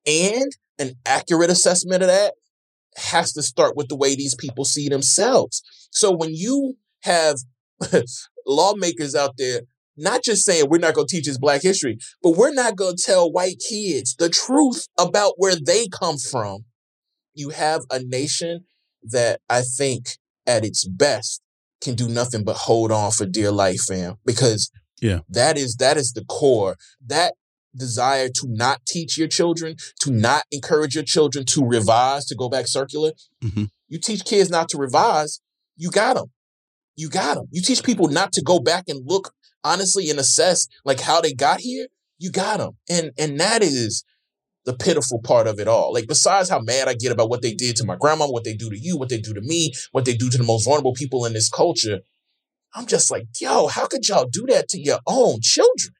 And 0.06 0.52
an 0.78 0.92
accurate 1.06 1.50
assessment 1.50 2.02
of 2.02 2.08
that 2.08 2.34
has 2.96 3.32
to 3.32 3.42
start 3.42 3.76
with 3.76 3.88
the 3.88 3.96
way 3.96 4.14
these 4.14 4.34
people 4.34 4.64
see 4.64 4.88
themselves. 4.88 5.62
So 5.90 6.10
when 6.10 6.34
you 6.34 6.76
have 7.02 7.36
lawmakers 8.46 9.14
out 9.14 9.34
there 9.38 9.62
not 9.98 10.22
just 10.22 10.44
saying 10.44 10.66
we're 10.68 10.78
not 10.78 10.94
going 10.94 11.06
to 11.06 11.16
teach 11.16 11.28
us 11.28 11.38
black 11.38 11.62
history, 11.62 11.98
but 12.22 12.36
we're 12.36 12.54
not 12.54 12.76
going 12.76 12.96
to 12.96 13.02
tell 13.02 13.30
white 13.30 13.60
kids 13.68 14.14
the 14.16 14.28
truth 14.28 14.86
about 14.98 15.34
where 15.36 15.56
they 15.56 15.88
come 15.88 16.16
from. 16.18 16.64
You 17.34 17.50
have 17.50 17.82
a 17.90 18.02
nation 18.02 18.64
that 19.02 19.40
I 19.48 19.62
think 19.62 20.16
at 20.46 20.64
its 20.64 20.86
best 20.86 21.42
can 21.80 21.94
do 21.94 22.08
nothing 22.08 22.44
but 22.44 22.56
hold 22.56 22.90
on 22.90 23.12
for 23.12 23.26
dear 23.26 23.52
life, 23.52 23.84
fam, 23.86 24.16
because 24.24 24.70
yeah, 25.00 25.20
that 25.28 25.56
is 25.56 25.76
that 25.76 25.96
is 25.96 26.12
the 26.12 26.24
core. 26.24 26.76
That 27.06 27.34
desire 27.76 28.28
to 28.28 28.46
not 28.48 28.84
teach 28.86 29.16
your 29.16 29.28
children, 29.28 29.76
to 30.00 30.10
not 30.10 30.44
encourage 30.50 30.94
your 30.94 31.04
children 31.04 31.44
to 31.46 31.64
revise, 31.64 32.24
to 32.26 32.34
go 32.34 32.48
back 32.48 32.66
circular. 32.66 33.12
Mm-hmm. 33.42 33.64
You 33.88 33.98
teach 33.98 34.24
kids 34.24 34.50
not 34.50 34.68
to 34.70 34.78
revise, 34.78 35.40
you 35.76 35.90
got 35.90 36.16
them. 36.16 36.32
You 36.96 37.08
got 37.08 37.36
them. 37.36 37.46
You 37.52 37.62
teach 37.62 37.84
people 37.84 38.08
not 38.08 38.32
to 38.32 38.42
go 38.42 38.58
back 38.58 38.84
and 38.88 39.06
look 39.06 39.32
honestly 39.64 40.10
and 40.10 40.18
assess 40.18 40.68
like 40.84 41.00
how 41.00 41.20
they 41.20 41.32
got 41.32 41.60
here. 41.60 41.86
You 42.18 42.32
got 42.32 42.58
them, 42.58 42.76
and 42.90 43.12
and 43.18 43.38
that 43.38 43.62
is 43.62 44.04
the 44.64 44.74
pitiful 44.74 45.20
part 45.22 45.46
of 45.46 45.58
it 45.58 45.68
all. 45.68 45.92
Like 45.92 46.06
besides 46.06 46.50
how 46.50 46.60
mad 46.60 46.88
I 46.88 46.94
get 46.94 47.12
about 47.12 47.30
what 47.30 47.42
they 47.42 47.54
did 47.54 47.76
to 47.76 47.86
my 47.86 47.96
grandma, 47.96 48.26
what 48.26 48.44
they 48.44 48.54
do 48.54 48.68
to 48.68 48.78
you, 48.78 48.98
what 48.98 49.08
they 49.08 49.20
do 49.20 49.32
to 49.32 49.40
me, 49.40 49.72
what 49.92 50.04
they 50.04 50.14
do 50.14 50.28
to 50.28 50.36
the 50.36 50.44
most 50.44 50.64
vulnerable 50.64 50.92
people 50.92 51.24
in 51.24 51.32
this 51.32 51.48
culture, 51.48 52.00
I'm 52.74 52.86
just 52.86 53.10
like, 53.10 53.24
yo, 53.40 53.68
how 53.68 53.86
could 53.86 54.08
y'all 54.08 54.28
do 54.30 54.44
that 54.48 54.68
to 54.70 54.80
your 54.80 54.98
own 55.06 55.40
children? 55.40 55.94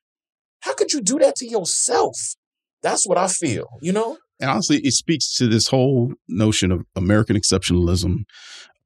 How 0.60 0.74
could 0.74 0.92
you 0.92 1.00
do 1.00 1.18
that 1.18 1.36
to 1.36 1.46
yourself? 1.48 2.34
That's 2.82 3.06
what 3.06 3.18
I 3.18 3.28
feel, 3.28 3.78
you 3.80 3.92
know? 3.92 4.18
And 4.40 4.50
honestly, 4.50 4.78
it 4.78 4.92
speaks 4.92 5.32
to 5.34 5.48
this 5.48 5.68
whole 5.68 6.12
notion 6.28 6.70
of 6.70 6.84
American 6.94 7.36
exceptionalism. 7.36 8.24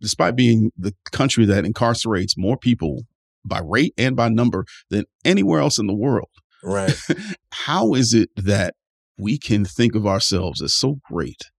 Despite 0.00 0.35
being 0.35 0.72
the 0.76 0.94
country 1.12 1.44
that 1.46 1.64
incarcerates 1.64 2.32
more 2.37 2.56
people 2.56 3.02
by 3.44 3.61
rate 3.62 3.94
and 3.96 4.16
by 4.16 4.28
number 4.28 4.64
than 4.90 5.05
anywhere 5.24 5.61
else 5.61 5.78
in 5.78 5.87
the 5.87 5.94
world. 5.94 6.28
Right. 6.62 6.94
How 7.52 7.94
is 7.94 8.14
it 8.14 8.31
that 8.37 8.74
we 9.18 9.38
can 9.38 9.64
think 9.64 9.94
of 9.94 10.07
ourselves 10.07 10.62
as 10.62 10.74
so 10.74 10.98
great 11.11 11.50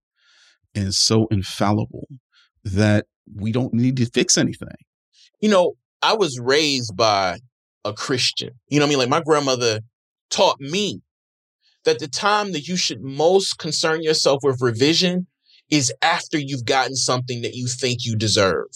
and 0.74 0.94
so 0.94 1.26
infallible 1.30 2.08
that 2.64 3.06
we 3.34 3.52
don't 3.52 3.74
need 3.74 3.96
to 3.98 4.06
fix 4.06 4.38
anything? 4.38 4.68
You 5.40 5.50
know, 5.50 5.74
I 6.02 6.14
was 6.14 6.38
raised 6.40 6.96
by 6.96 7.38
a 7.84 7.92
Christian. 7.92 8.50
You 8.68 8.78
know 8.78 8.86
I 8.86 8.88
mean? 8.88 8.98
Like 8.98 9.08
my 9.08 9.20
grandmother 9.20 9.80
taught 10.30 10.60
me 10.60 11.00
that 11.84 11.98
the 11.98 12.08
time 12.08 12.52
that 12.52 12.66
you 12.66 12.76
should 12.76 13.02
most 13.02 13.58
concern 13.58 14.02
yourself 14.02 14.40
with 14.42 14.62
revision 14.62 15.26
is 15.70 15.92
after 16.02 16.38
you've 16.38 16.64
gotten 16.64 16.94
something 16.94 17.42
that 17.42 17.54
you 17.54 17.66
think 17.66 18.04
you 18.04 18.16
deserve. 18.16 18.66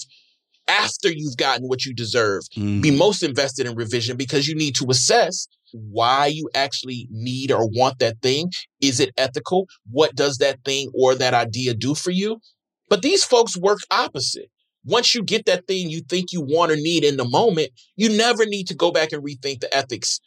After 0.69 1.11
you've 1.11 1.37
gotten 1.37 1.67
what 1.67 1.85
you 1.85 1.95
deserve, 1.95 2.43
mm. 2.57 2.83
be 2.83 2.91
most 2.91 3.23
invested 3.23 3.67
in 3.67 3.75
revision 3.75 4.17
because 4.17 4.47
you 4.47 4.55
need 4.55 4.75
to 4.77 4.87
assess 4.91 5.49
why 5.73 6.27
you 6.27 6.49
actually 6.55 7.09
need 7.11 7.51
or 7.51 7.67
want 7.67 7.99
that 7.99 8.21
thing. 8.21 8.53
Is 8.81 9.01
it 9.01 9.11
ethical? 9.17 9.67
What 9.91 10.15
does 10.15 10.39
that 10.39 10.63
thing 10.65 10.91
or 10.95 11.15
that 11.15 11.35
idea 11.35 11.75
do 11.75 11.95
for 11.95 12.11
you? 12.11 12.41
But 12.89 13.03
these 13.03 13.25
folks 13.25 13.57
work 13.57 13.79
opposite. 13.91 14.51
Once 14.85 15.15
you 15.15 15.23
get 15.23 15.47
that 15.47 15.67
thing 15.67 15.91
you 15.91 16.01
think 16.01 16.33
you 16.33 16.41
want 16.41 16.73
or 16.73 16.77
need 16.77 17.05
in 17.05 17.17
the 17.17 17.25
moment, 17.25 17.71
you 17.97 18.09
never 18.09 18.47
need 18.47 18.67
to 18.69 18.75
go 18.75 18.91
back 18.91 19.13
and 19.13 19.23
rethink 19.23 19.61
the 19.61 19.75
ethics 19.75 20.21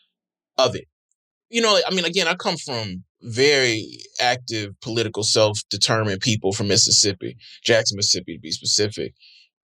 of 0.58 0.76
it 0.76 0.88
you 1.52 1.62
know, 1.62 1.80
I 1.86 1.94
mean, 1.94 2.06
again, 2.06 2.28
I 2.28 2.36
come 2.36 2.56
from 2.58 3.04
very 3.22 4.00
active 4.20 4.74
political 4.82 5.22
self-determined 5.22 6.22
people 6.22 6.54
from 6.54 6.70
Mississippi, 6.70 7.38
Jackson, 7.64 7.98
Mississippi, 7.98 8.36
to 8.36 8.40
be 8.40 8.52
specific. 8.52 9.14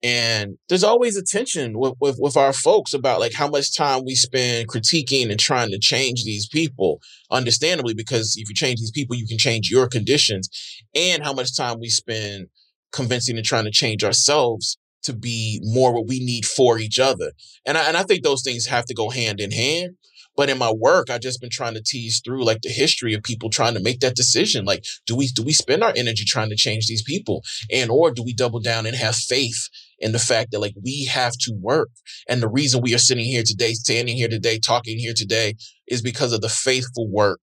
And 0.08 0.58
there's 0.70 0.86
always 0.86 1.17
a 1.17 1.22
tension 1.22 1.78
with, 1.78 1.96
with, 2.00 2.15
with 2.17 2.38
our 2.38 2.54
folks 2.54 2.93
about 2.93 3.20
like 3.20 3.34
how 3.34 3.50
much 3.50 3.76
time 3.76 4.06
we 4.06 4.15
spend 4.15 4.70
critiquing 4.70 5.30
and 5.30 5.38
trying 5.38 5.70
to 5.72 5.80
change 5.80 6.24
these 6.24 6.48
people, 6.48 7.02
understandably, 7.30 7.93
because 7.93 8.38
if 8.38 8.48
you 8.48 8.56
change 8.56 8.80
these 8.80 8.91
people, 8.91 9.17
you 9.17 9.28
can 9.28 9.38
change 9.38 9.70
your 9.70 9.86
conditions, 9.86 10.50
and 10.96 11.26
how 11.26 11.34
much 11.34 11.58
time 11.58 11.82
we 11.82 11.89
spend 11.89 12.48
convincing 12.93 13.36
and 13.36 13.46
trying 13.46 13.65
to 13.65 13.72
change 13.72 14.02
ourselves 14.02 14.78
to 15.04 15.13
be 15.13 15.60
more 15.62 15.93
what 15.93 16.08
we 16.08 16.24
need 16.24 16.46
for 16.46 16.80
each 16.80 17.00
other. 17.00 17.34
And 17.65 17.78
I, 17.78 17.89
and 17.89 17.98
I 17.98 18.04
think 18.04 18.24
those 18.24 18.43
things 18.43 18.65
have 18.67 18.86
to 18.86 18.93
go 18.93 19.10
hand 19.10 19.41
in 19.41 19.52
hand. 19.52 19.98
But 20.38 20.52
in 20.52 20.60
my 20.60 20.71
work, 20.71 21.10
I've 21.10 21.21
just 21.21 21.41
been 21.41 21.50
trying 21.50 21.73
to 21.73 21.84
tease 21.84 22.21
through 22.23 22.45
like 22.45 22.62
the 22.62 22.69
history 22.69 23.15
of 23.15 23.23
people 23.23 23.50
trying 23.50 23.73
to 23.73 23.82
make 23.82 24.02
that 24.02 24.15
decision. 24.15 24.65
Like, 24.65 24.86
do 25.08 25.17
we 25.17 25.28
do 25.30 25.43
we 25.43 25.54
spend 25.54 25.84
our 25.84 25.93
energy 25.97 26.26
trying 26.26 26.52
to 26.52 26.56
change 26.56 26.88
these 26.88 27.04
people? 27.04 27.43
And 27.73 27.91
or 27.91 28.12
do 28.12 28.23
we 28.23 28.34
double 28.34 28.62
down 28.62 28.86
and 28.86 28.95
have 28.95 29.15
faith 29.15 29.67
in 30.00 30.13
the 30.13 30.19
fact 30.19 30.52
that 30.52 30.62
like 30.62 30.76
we 30.82 31.06
have 31.06 31.34
to 31.41 31.54
work? 31.60 31.89
And 32.30 32.41
the 32.41 32.50
reason 32.50 32.82
we 32.82 32.95
are 32.95 33.00
sitting 33.00 33.26
here 33.26 33.43
today, 33.43 33.73
standing 33.73 34.15
here 34.15 34.30
today, 34.30 34.60
talking 34.60 35.00
here 35.00 35.15
today 35.15 35.56
is 35.88 36.04
because 36.04 36.34
of 36.34 36.41
the 36.41 36.50
faithful 36.50 37.10
work 37.10 37.41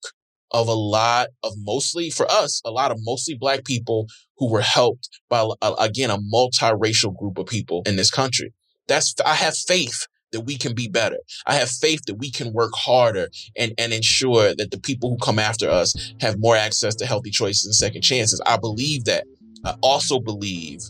of 0.53 0.69
a 0.69 0.75
lot 0.75 1.29
of 1.43 1.53
mostly 1.59 2.11
for 2.11 2.31
us, 2.31 2.63
a 2.65 2.71
lot 2.71 2.93
of 2.93 2.99
mostly 3.03 3.35
black 3.35 3.65
people 3.65 4.07
who 4.39 4.51
were 4.51 4.63
helped 4.63 5.09
by 5.29 5.41
uh, 5.63 5.75
again 5.81 6.11
a 6.11 6.19
multiracial 6.19 7.17
group 7.17 7.39
of 7.39 7.47
people 7.47 7.83
in 7.87 7.97
this 7.97 8.11
country. 8.11 8.55
That's 8.87 9.15
I 9.27 9.35
have 9.35 9.57
faith 9.57 10.07
that 10.35 10.41
we 10.43 10.59
can 10.59 10.75
be 10.75 10.89
better. 10.89 11.19
I 11.47 11.55
have 11.55 11.71
faith 11.71 12.03
that 12.07 12.17
we 12.17 12.31
can 12.31 12.53
work 12.53 12.73
harder 12.75 13.29
and, 13.57 13.73
and 13.79 13.93
ensure 13.93 14.55
that 14.55 14.71
the 14.71 14.79
people 14.79 15.09
who 15.09 15.17
come 15.17 15.39
after 15.39 15.71
us 15.71 16.13
have 16.21 16.39
more 16.39 16.57
access 16.57 16.95
to 16.97 17.07
healthy 17.07 17.31
choices 17.31 17.65
and 17.65 17.75
second 17.75 18.03
chances. 18.03 18.41
I 18.45 18.59
believe 18.59 19.05
that. 19.05 19.25
I 19.65 19.77
also 19.81 20.21
believe 20.21 20.81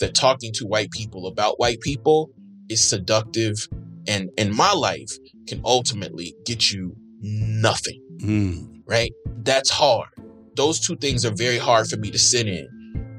that 0.00 0.14
talking 0.14 0.52
to 0.54 0.66
white 0.66 0.90
people 0.90 1.28
about 1.28 1.60
white 1.60 1.80
people 1.80 2.30
is 2.68 2.82
seductive 2.82 3.68
and 4.08 4.30
in 4.36 4.56
my 4.56 4.72
life 4.72 5.12
can 5.46 5.60
ultimately 5.64 6.34
get 6.44 6.72
you 6.72 6.96
nothing. 7.20 8.02
Mm. 8.18 8.82
Right? 8.86 9.12
That's 9.42 9.70
hard. 9.70 10.08
Those 10.56 10.80
two 10.80 10.96
things 10.96 11.24
are 11.24 11.30
very 11.30 11.58
hard 11.58 11.86
for 11.86 11.96
me 11.96 12.10
to 12.10 12.18
sit 12.18 12.48
in. 12.48 12.66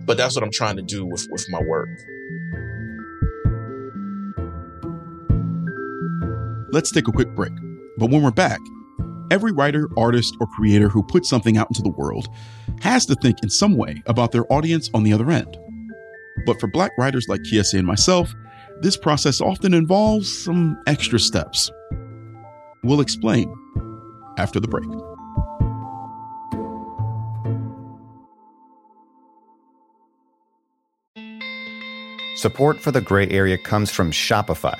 But 0.06 0.18
that's 0.18 0.36
what 0.36 0.44
I'm 0.44 0.52
trying 0.52 0.76
to 0.78 0.82
do 0.82 1.06
with, 1.06 1.28
with 1.32 1.46
my 1.50 1.62
work. 1.62 1.88
Let's 6.72 6.92
take 6.92 7.08
a 7.08 7.12
quick 7.12 7.34
break. 7.36 7.54
But 7.98 8.12
when 8.12 8.22
we're 8.22 8.30
back, 8.30 8.60
every 9.32 9.52
writer, 9.52 9.90
artist, 9.98 10.38
or 10.40 10.46
creator 10.46 10.88
who 10.88 11.02
puts 11.02 11.28
something 11.28 11.58
out 11.58 11.68
into 11.68 11.82
the 11.82 11.90
world 11.90 12.28
has 12.82 13.08
to 13.08 13.16
think 13.16 13.38
in 13.42 13.50
some 13.50 13.76
way 13.76 14.04
about 14.06 14.32
their 14.32 14.52
audience 14.54 14.90
on 14.94 15.02
the 15.02 15.12
other 15.12 15.32
end. 15.32 15.58
But 16.46 16.60
for 16.60 16.68
black 16.68 16.92
writers 16.98 17.26
like 17.28 17.42
Kiese 17.42 17.74
and 17.74 17.88
myself, 17.88 18.32
this 18.82 18.96
process 18.96 19.42
often 19.42 19.74
involves 19.74 20.32
some 20.44 20.80
extra 20.86 21.20
steps. 21.20 21.72
We'll 22.84 23.02
explain 23.02 23.52
after 24.38 24.60
the 24.60 24.68
break. 24.68 24.86
Support 32.36 32.80
for 32.80 32.92
the 32.92 33.02
gray 33.02 33.28
area 33.28 33.58
comes 33.58 33.90
from 33.90 34.12
Shopify 34.12 34.80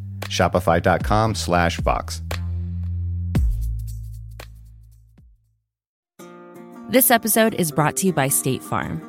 Shopify.com 0.31 1.35
slash 1.35 1.77
Vox. 1.81 2.21
This 6.89 7.11
episode 7.11 7.53
is 7.53 7.71
brought 7.71 7.95
to 7.97 8.07
you 8.07 8.13
by 8.13 8.29
State 8.29 8.63
Farm. 8.63 9.01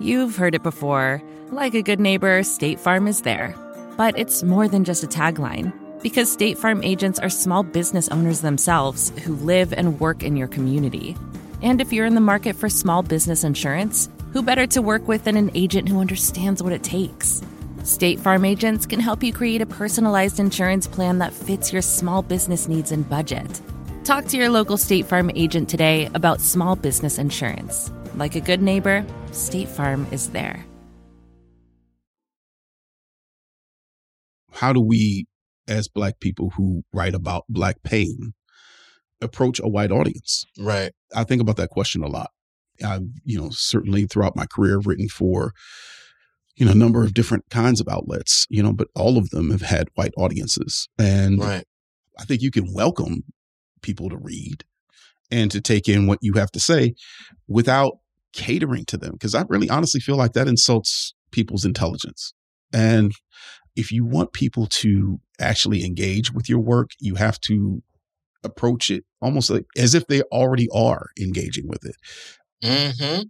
You've 0.00 0.36
heard 0.36 0.54
it 0.54 0.62
before. 0.62 1.22
Like 1.50 1.74
a 1.74 1.82
good 1.82 2.00
neighbor, 2.00 2.42
State 2.42 2.78
Farm 2.78 3.06
is 3.08 3.22
there. 3.22 3.54
But 3.96 4.18
it's 4.18 4.42
more 4.42 4.68
than 4.68 4.84
just 4.84 5.02
a 5.02 5.06
tagline, 5.06 5.72
because 6.02 6.30
State 6.30 6.58
Farm 6.58 6.82
agents 6.82 7.18
are 7.18 7.30
small 7.30 7.62
business 7.62 8.08
owners 8.08 8.42
themselves 8.42 9.10
who 9.24 9.34
live 9.36 9.72
and 9.72 9.98
work 9.98 10.22
in 10.22 10.36
your 10.36 10.48
community. 10.48 11.16
And 11.62 11.80
if 11.80 11.92
you're 11.92 12.06
in 12.06 12.14
the 12.14 12.20
market 12.20 12.54
for 12.54 12.68
small 12.68 13.02
business 13.02 13.42
insurance, 13.42 14.08
who 14.32 14.42
better 14.42 14.66
to 14.68 14.82
work 14.82 15.08
with 15.08 15.24
than 15.24 15.36
an 15.36 15.50
agent 15.54 15.88
who 15.88 16.00
understands 16.00 16.62
what 16.62 16.72
it 16.72 16.82
takes? 16.82 17.40
State 17.86 18.18
Farm 18.18 18.44
agents 18.44 18.84
can 18.84 18.98
help 18.98 19.22
you 19.22 19.32
create 19.32 19.62
a 19.62 19.66
personalized 19.66 20.40
insurance 20.40 20.88
plan 20.88 21.18
that 21.20 21.32
fits 21.32 21.72
your 21.72 21.82
small 21.82 22.20
business 22.20 22.66
needs 22.66 22.90
and 22.90 23.08
budget. 23.08 23.60
Talk 24.02 24.24
to 24.26 24.36
your 24.36 24.48
local 24.48 24.76
State 24.76 25.06
Farm 25.06 25.30
agent 25.36 25.68
today 25.68 26.10
about 26.12 26.40
small 26.40 26.74
business 26.74 27.16
insurance. 27.16 27.92
Like 28.16 28.34
a 28.34 28.40
good 28.40 28.60
neighbor, 28.60 29.06
State 29.30 29.68
Farm 29.68 30.04
is 30.10 30.30
there. 30.30 30.66
How 34.50 34.72
do 34.72 34.80
we, 34.80 35.26
as 35.68 35.86
Black 35.86 36.18
people 36.18 36.50
who 36.56 36.82
write 36.92 37.14
about 37.14 37.44
Black 37.48 37.84
pain, 37.84 38.32
approach 39.20 39.60
a 39.60 39.68
white 39.68 39.92
audience? 39.92 40.44
Right. 40.58 40.90
I 41.14 41.22
think 41.22 41.40
about 41.40 41.56
that 41.58 41.70
question 41.70 42.02
a 42.02 42.08
lot. 42.08 42.30
I've, 42.84 43.02
you 43.24 43.40
know, 43.40 43.50
certainly 43.52 44.06
throughout 44.06 44.34
my 44.34 44.46
career 44.46 44.80
written 44.84 45.08
for, 45.08 45.52
you 46.56 46.64
know, 46.66 46.72
a 46.72 46.76
number 46.76 47.04
of 47.04 47.14
different 47.14 47.44
kinds 47.50 47.80
of 47.80 47.88
outlets, 47.88 48.46
you 48.48 48.62
know, 48.62 48.72
but 48.72 48.88
all 48.94 49.18
of 49.18 49.30
them 49.30 49.50
have 49.50 49.62
had 49.62 49.88
white 49.94 50.14
audiences. 50.16 50.88
And 50.98 51.38
Right. 51.38 51.64
I 52.18 52.24
think 52.24 52.40
you 52.42 52.50
can 52.50 52.72
welcome 52.72 53.24
people 53.82 54.08
to 54.08 54.16
read 54.16 54.64
and 55.30 55.50
to 55.50 55.60
take 55.60 55.88
in 55.88 56.06
what 56.06 56.18
you 56.22 56.34
have 56.34 56.50
to 56.52 56.60
say 56.60 56.94
without 57.46 57.98
catering 58.32 58.84
to 58.86 58.96
them. 58.96 59.12
Because 59.12 59.34
I 59.34 59.44
really 59.48 59.68
honestly 59.68 60.00
feel 60.00 60.16
like 60.16 60.32
that 60.32 60.48
insults 60.48 61.14
people's 61.30 61.64
intelligence. 61.64 62.32
And 62.72 63.12
if 63.74 63.92
you 63.92 64.06
want 64.06 64.32
people 64.32 64.66
to 64.66 65.20
actually 65.38 65.84
engage 65.84 66.32
with 66.32 66.48
your 66.48 66.60
work, 66.60 66.90
you 66.98 67.16
have 67.16 67.38
to 67.40 67.82
approach 68.42 68.90
it 68.90 69.04
almost 69.20 69.50
like 69.50 69.66
as 69.76 69.94
if 69.94 70.06
they 70.06 70.22
already 70.22 70.68
are 70.72 71.08
engaging 71.20 71.68
with 71.68 71.84
it. 71.84 71.96
hmm 72.62 73.22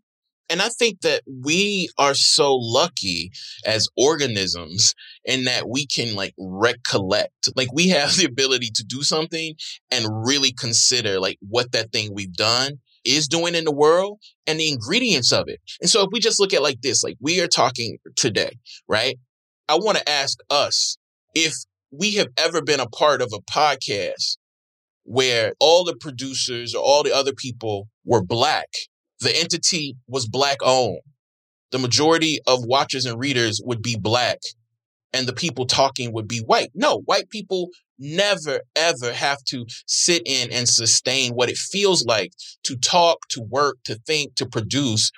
And 0.49 0.63
I 0.63 0.69
think 0.69 1.01
that 1.01 1.23
we 1.27 1.89
are 1.99 2.15
so 2.15 2.55
lucky 2.55 3.33
as 3.65 3.89
organisms 3.97 4.95
in 5.25 5.45
that 5.45 5.69
we 5.69 5.87
can 5.87 6.15
like 6.15 6.35
recollect. 6.39 7.49
Like 7.57 7.73
we 7.73 7.89
have 7.89 8.17
the 8.17 8.27
ability 8.27 8.71
to 8.75 8.85
do 8.85 9.03
something 9.03 9.55
and 9.91 10.07
really 10.27 10.53
consider 10.53 11.19
like 11.19 11.39
what 11.41 11.73
that 11.73 11.93
thing 11.93 12.15
we've 12.15 12.33
done 12.33 12.79
is 13.05 13.29
doing 13.29 13.55
in 13.55 13.65
the 13.65 13.73
world 13.73 14.21
and 14.47 14.59
the 14.59 14.71
ingredients 14.71 15.33
of 15.33 15.49
it. 15.49 15.61
And 15.81 15.91
so 15.91 16.03
if 16.03 16.09
we 16.13 16.21
just 16.21 16.41
look 16.41 16.53
at 16.53 16.63
like 16.63 16.81
this, 16.81 17.03
like 17.03 17.17
we 17.21 17.41
are 17.41 17.49
talking 17.49 17.99
today, 18.17 18.59
right? 18.89 19.17
I 19.69 19.77
want 19.77 19.99
to 19.99 20.09
ask 20.09 20.39
us 20.51 20.97
if 21.35 21.55
we 21.91 22.15
have 22.15 22.29
ever 22.37 22.63
been 22.63 22.81
a 22.81 22.89
part 22.89 23.23
of 23.23 23.33
a 23.33 23.41
podcast 23.41 24.39
where 25.05 25.53
all 25.61 25.85
the 25.85 25.97
producers 25.97 26.75
or 26.75 26.83
all 26.83 27.03
the 27.03 27.15
other 27.15 27.33
people 27.33 27.89
were 28.05 28.23
black 28.23 28.69
the 29.21 29.37
entity 29.37 29.97
was 30.09 30.29
black 30.29 30.59
owned. 30.63 31.01
The 31.73 31.79
majority 31.79 32.39
of 32.47 32.65
watchers 32.65 33.07
and 33.07 33.19
readers 33.19 33.61
would 33.65 33.83
be 33.83 33.97
black, 33.97 34.39
and 35.13 35.27
the 35.27 35.33
people 35.33 35.67
talking 35.67 36.13
would 36.13 36.29
be 36.29 36.39
white. 36.41 36.71
No, 36.75 37.01
white 37.07 37.29
people 37.29 37.71
never, 37.99 38.61
ever 38.77 39.13
have 39.13 39.43
to 39.45 39.67
sit 39.87 40.23
in 40.27 40.53
and 40.53 40.69
sustain 40.69 41.33
what 41.33 41.49
it 41.49 41.57
feels 41.57 42.05
like 42.05 42.33
to 42.65 42.77
talk, 42.77 43.27
to 43.31 43.41
work, 43.43 43.79
to 43.85 43.97
think, 44.07 44.35
to 44.37 44.47
produce 44.47 45.11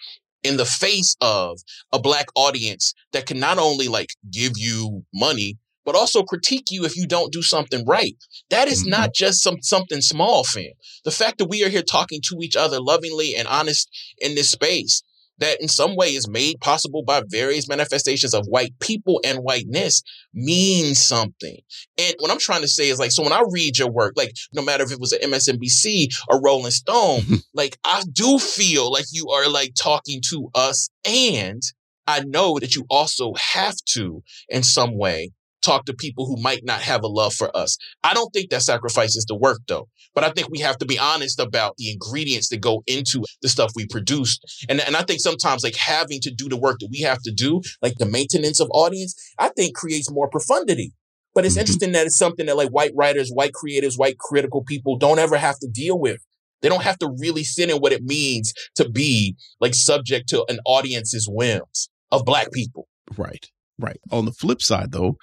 in 0.43 0.57
the 0.57 0.65
face 0.65 1.17
of 1.21 1.59
a 1.93 1.99
black 1.99 2.27
audience 2.35 2.95
that 3.13 3.27
can 3.27 3.41
not 3.41 3.59
only 3.59 3.89
like 3.89 4.11
give 4.31 4.53
you 4.57 5.05
money, 5.13 5.59
but 5.89 5.97
also 5.97 6.23
critique 6.23 6.71
you 6.71 6.85
if 6.85 6.99
you 6.99 7.07
don't 7.07 7.33
do 7.33 7.41
something 7.41 7.83
right. 7.87 8.15
That 8.51 8.69
is 8.69 8.85
Mhm. 8.85 8.91
not 8.91 9.15
just 9.15 9.41
some 9.41 9.63
something 9.63 10.03
small, 10.03 10.45
fam. 10.45 10.73
The 11.03 11.11
fact 11.11 11.39
that 11.39 11.49
we 11.49 11.65
are 11.65 11.71
here 11.71 11.81
talking 11.83 12.21
to 12.29 12.41
each 12.43 12.57
other 12.57 12.79
lovingly 12.79 13.35
and 13.35 13.49
honest 13.49 13.89
in 14.19 14.35
this 14.35 14.51
space 14.51 15.03
that 15.39 15.63
in 15.63 15.69
some 15.69 15.97
way 15.97 16.15
is 16.15 16.29
made 16.29 16.61
possible 16.61 17.03
by 17.03 17.23
various 17.27 17.69
manifestations 17.69 18.35
of 18.35 18.45
white 18.49 18.79
people 18.81 19.19
and 19.25 19.39
whiteness 19.39 20.03
means 20.35 20.99
something. 20.99 21.57
And 21.97 22.15
what 22.19 22.31
I'm 22.31 22.39
trying 22.39 22.61
to 22.61 22.69
say 22.69 22.91
is 22.91 22.99
like, 22.99 23.13
so 23.13 23.23
when 23.23 23.33
I 23.33 23.43
read 23.49 23.79
your 23.79 23.91
work, 23.91 24.13
like 24.15 24.37
no 24.53 24.61
matter 24.61 24.85
if 24.85 24.93
it 24.93 25.01
was 25.01 25.15
an 25.15 25.23
MSNBC 25.23 26.09
or 26.29 26.43
Rolling 26.43 26.71
Stone, 26.71 27.23
like 27.55 27.79
I 27.83 28.03
do 28.13 28.39
feel 28.39 28.93
like 28.93 29.07
you 29.11 29.31
are 29.31 29.49
like 29.49 29.73
talking 29.75 30.21
to 30.29 30.51
us 30.55 30.91
and 31.07 31.63
I 32.07 32.25
know 32.25 32.59
that 32.59 32.75
you 32.77 32.85
also 32.91 33.33
have 33.35 33.77
to 33.95 34.23
in 34.51 34.63
some 34.63 34.99
way 34.99 35.31
talk 35.63 35.85
to 35.87 35.95
people 35.95 36.27
who 36.27 36.41
might 36.41 36.65
not 36.65 36.81
have 36.81 37.03
a 37.03 37.09
love 37.09 37.35
for 37.35 37.55
us. 37.57 37.77
I 38.05 38.15
don't 38.15 38.33
think 38.33 38.51
that 38.51 38.63
sacrifices 38.63 39.25
the 39.27 39.35
work 39.37 39.61
though. 39.67 39.89
But 40.15 40.25
I 40.25 40.31
think 40.31 40.49
we 40.51 40.59
have 40.61 40.79
to 40.79 40.87
be 40.87 40.99
honest 40.99 41.39
about 41.39 41.77
the 41.77 41.91
ingredients 41.93 42.49
that 42.49 42.61
go 42.61 42.83
into 42.87 43.25
the 43.43 43.49
stuff 43.49 43.73
we 43.77 43.87
produce. 43.87 44.39
And, 44.69 44.81
and 44.81 44.97
I 44.97 45.03
think 45.03 45.21
sometimes 45.21 45.63
like 45.63 45.77
having 45.77 46.21
to 46.23 46.31
do 46.31 46.49
the 46.49 46.57
work 46.57 46.79
that 46.81 46.89
we 46.91 47.01
have 47.01 47.23
to 47.23 47.31
do, 47.33 47.61
like 47.83 47.95
the 47.99 48.07
maintenance 48.07 48.61
of 48.61 48.69
audience, 48.73 49.15
I 49.39 49.51
think 49.51 49.77
creates 49.77 50.11
more 50.11 50.29
profundity. 50.29 50.93
But 51.35 51.45
it's 51.45 51.57
Mhm. 51.57 51.61
interesting 51.61 51.93
that 51.93 52.07
it's 52.07 52.17
something 52.17 52.47
that 52.47 52.57
like 52.57 52.71
white 52.71 52.93
writers, 52.97 53.31
white 53.31 53.53
creators, 53.53 53.97
white 53.97 54.19
critical 54.19 54.65
people 54.65 54.97
don't 54.97 55.19
ever 55.21 55.37
have 55.37 55.59
to 55.61 55.69
deal 55.69 55.99
with. 55.99 56.21
They 56.63 56.69
don't 56.69 56.83
have 56.83 56.99
to 56.99 57.15
really 57.19 57.45
sit 57.45 57.71
in 57.71 57.77
what 57.77 57.93
it 57.93 58.03
means 58.03 58.53
to 58.75 58.89
be 58.89 59.37
like 59.61 59.75
subject 59.75 60.29
to 60.31 60.45
an 60.49 60.59
audience's 60.67 61.29
whims 61.29 61.89
of 62.11 62.25
black 62.25 62.51
people. 62.53 62.89
Right. 63.17 63.47
Right. 63.79 63.99
On 64.11 64.25
the 64.25 64.33
flip 64.33 64.61
side, 64.61 64.93
though, 64.93 65.17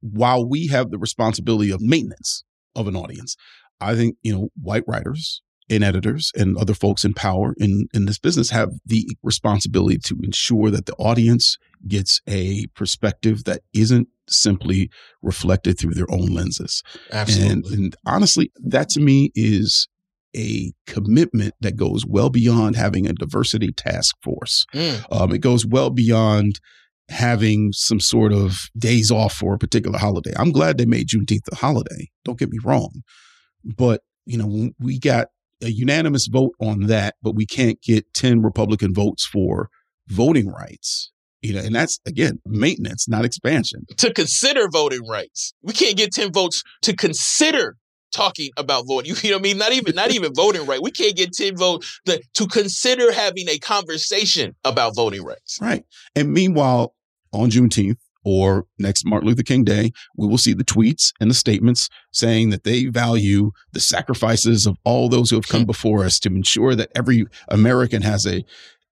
while 0.00 0.46
we 0.46 0.66
have 0.68 0.90
the 0.90 0.98
responsibility 0.98 1.70
of 1.70 1.80
maintenance 1.80 2.44
of 2.74 2.86
an 2.86 2.96
audience, 2.96 3.36
I 3.80 3.94
think, 3.94 4.16
you 4.22 4.32
know, 4.32 4.48
white 4.60 4.84
writers 4.86 5.42
and 5.70 5.84
editors 5.84 6.32
and 6.34 6.56
other 6.56 6.74
folks 6.74 7.04
in 7.04 7.14
power 7.14 7.54
in, 7.58 7.88
in 7.92 8.06
this 8.06 8.18
business 8.18 8.50
have 8.50 8.70
the 8.86 9.06
responsibility 9.22 9.98
to 9.98 10.18
ensure 10.22 10.70
that 10.70 10.86
the 10.86 10.94
audience 10.94 11.58
gets 11.86 12.20
a 12.26 12.66
perspective 12.74 13.44
that 13.44 13.60
isn't 13.74 14.08
simply 14.28 14.90
reflected 15.22 15.78
through 15.78 15.94
their 15.94 16.10
own 16.10 16.26
lenses. 16.26 16.82
And, 17.50 17.64
and 17.66 17.96
honestly, 18.06 18.50
that 18.64 18.88
to 18.90 19.00
me 19.00 19.30
is 19.34 19.88
a 20.36 20.72
commitment 20.86 21.54
that 21.60 21.76
goes 21.76 22.04
well 22.06 22.30
beyond 22.30 22.76
having 22.76 23.06
a 23.06 23.12
diversity 23.12 23.72
task 23.72 24.16
force. 24.22 24.66
Mm, 24.74 25.04
Um, 25.10 25.32
it 25.32 25.38
goes 25.40 25.64
well 25.66 25.90
beyond 25.90 26.60
having 27.08 27.72
some 27.72 28.00
sort 28.00 28.32
of 28.32 28.68
days 28.76 29.10
off 29.10 29.34
for 29.34 29.54
a 29.54 29.58
particular 29.58 29.98
holiday. 29.98 30.32
I'm 30.36 30.52
glad 30.52 30.78
they 30.78 30.86
made 30.86 31.08
Juneteenth 31.08 31.50
a 31.50 31.56
holiday. 31.56 32.10
Don't 32.24 32.38
get 32.38 32.50
me 32.50 32.58
wrong. 32.62 33.02
But, 33.64 34.02
you 34.26 34.38
know, 34.38 34.70
we 34.78 34.98
got 34.98 35.28
a 35.62 35.70
unanimous 35.70 36.26
vote 36.26 36.52
on 36.60 36.86
that, 36.86 37.16
but 37.22 37.34
we 37.34 37.46
can't 37.46 37.80
get 37.82 38.12
10 38.14 38.42
Republican 38.42 38.94
votes 38.94 39.26
for 39.26 39.68
voting 40.06 40.48
rights. 40.48 41.10
You 41.40 41.54
know, 41.54 41.60
and 41.60 41.74
that's 41.74 42.00
again 42.04 42.40
maintenance, 42.44 43.08
not 43.08 43.24
expansion. 43.24 43.86
to 43.98 44.12
consider 44.12 44.68
voting 44.68 45.06
rights. 45.06 45.54
We 45.62 45.72
can't 45.72 45.96
get 45.96 46.12
10 46.12 46.32
votes 46.32 46.64
to 46.82 46.96
consider 46.96 47.76
talking 48.10 48.50
about 48.56 48.86
voting. 48.88 49.14
You 49.22 49.30
know 49.30 49.36
what 49.36 49.40
I 49.40 49.42
mean? 49.42 49.58
Not 49.58 49.72
even 49.72 49.94
not 49.94 50.10
even 50.10 50.34
voting 50.34 50.66
right. 50.66 50.82
We 50.82 50.90
can't 50.90 51.16
get 51.16 51.32
10 51.32 51.56
votes 51.56 52.00
to, 52.06 52.20
to 52.34 52.46
consider 52.48 53.12
having 53.12 53.48
a 53.48 53.58
conversation 53.58 54.54
about 54.64 54.96
voting 54.96 55.22
rights. 55.22 55.58
Right. 55.60 55.84
And 56.16 56.32
meanwhile, 56.32 56.94
on 57.32 57.50
Juneteenth 57.50 57.98
or 58.24 58.66
next 58.78 59.06
Martin 59.06 59.28
Luther 59.28 59.42
King 59.42 59.64
Day, 59.64 59.92
we 60.16 60.26
will 60.26 60.38
see 60.38 60.52
the 60.52 60.64
tweets 60.64 61.12
and 61.20 61.30
the 61.30 61.34
statements 61.34 61.88
saying 62.12 62.50
that 62.50 62.64
they 62.64 62.86
value 62.86 63.52
the 63.72 63.80
sacrifices 63.80 64.66
of 64.66 64.76
all 64.84 65.08
those 65.08 65.30
who 65.30 65.36
have 65.36 65.48
come 65.48 65.64
before 65.66 66.04
us 66.04 66.18
to 66.20 66.28
ensure 66.28 66.74
that 66.74 66.90
every 66.94 67.26
American 67.48 68.02
has 68.02 68.26
a 68.26 68.44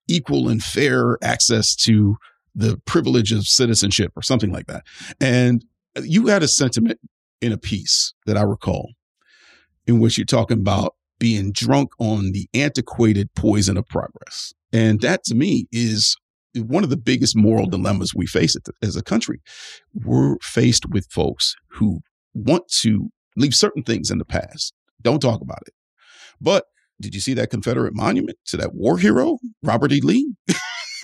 equal 0.09 0.49
and 0.49 0.63
fair 0.63 1.19
access 1.23 1.75
to 1.75 2.17
the 2.55 2.81
privilege 2.87 3.33
of 3.33 3.47
citizenship 3.47 4.13
or 4.17 4.23
something 4.23 4.51
like 4.51 4.67
that. 4.67 4.85
And 5.21 5.65
you 6.03 6.29
had 6.29 6.43
a 6.43 6.49
sentiment 6.49 7.01
in 7.41 7.53
a 7.53 7.59
piece 7.59 8.15
that 8.25 8.37
I 8.37 8.43
recall 8.43 8.93
in 9.87 10.01
which 10.01 10.17
you're 10.17 10.25
talking 10.25 10.59
about 10.59 10.95
being 11.19 11.53
drunk 11.53 11.91
on 11.99 12.33
the 12.33 12.49
antiquated 12.55 13.35
poison 13.35 13.77
of 13.77 13.87
progress. 13.87 14.53
And 14.73 15.01
that 15.01 15.25
to 15.25 15.35
me 15.35 15.67
is 15.73 16.17
one 16.57 16.85
of 16.85 16.91
the 16.91 16.97
biggest 16.97 17.37
moral 17.37 17.67
dilemmas 17.67 18.15
we 18.15 18.27
face 18.27 18.57
as 18.83 18.97
a 18.97 19.03
country. 19.03 19.41
We're 19.95 20.37
faced 20.43 20.87
with 20.91 21.07
folks 21.11 21.55
who 21.71 22.01
want 22.35 22.65
to 22.83 23.11
leave 23.37 23.55
certain 23.55 23.83
things 23.83 24.11
in 24.11 24.19
the 24.19 24.25
past. 24.25 24.73
Don't 25.03 25.21
talk 25.21 25.41
about 25.41 25.63
it. 25.67 25.75
But 26.41 26.65
did 27.01 27.15
you 27.15 27.21
see 27.21 27.35
that 27.35 27.51
Confederate 27.51 27.95
monument 27.95 28.39
to 28.47 28.57
that 28.57 28.75
war 28.75 28.99
hero, 28.99 29.39
Robert 29.63 29.93
E. 29.93 30.01
Lee? 30.01 30.35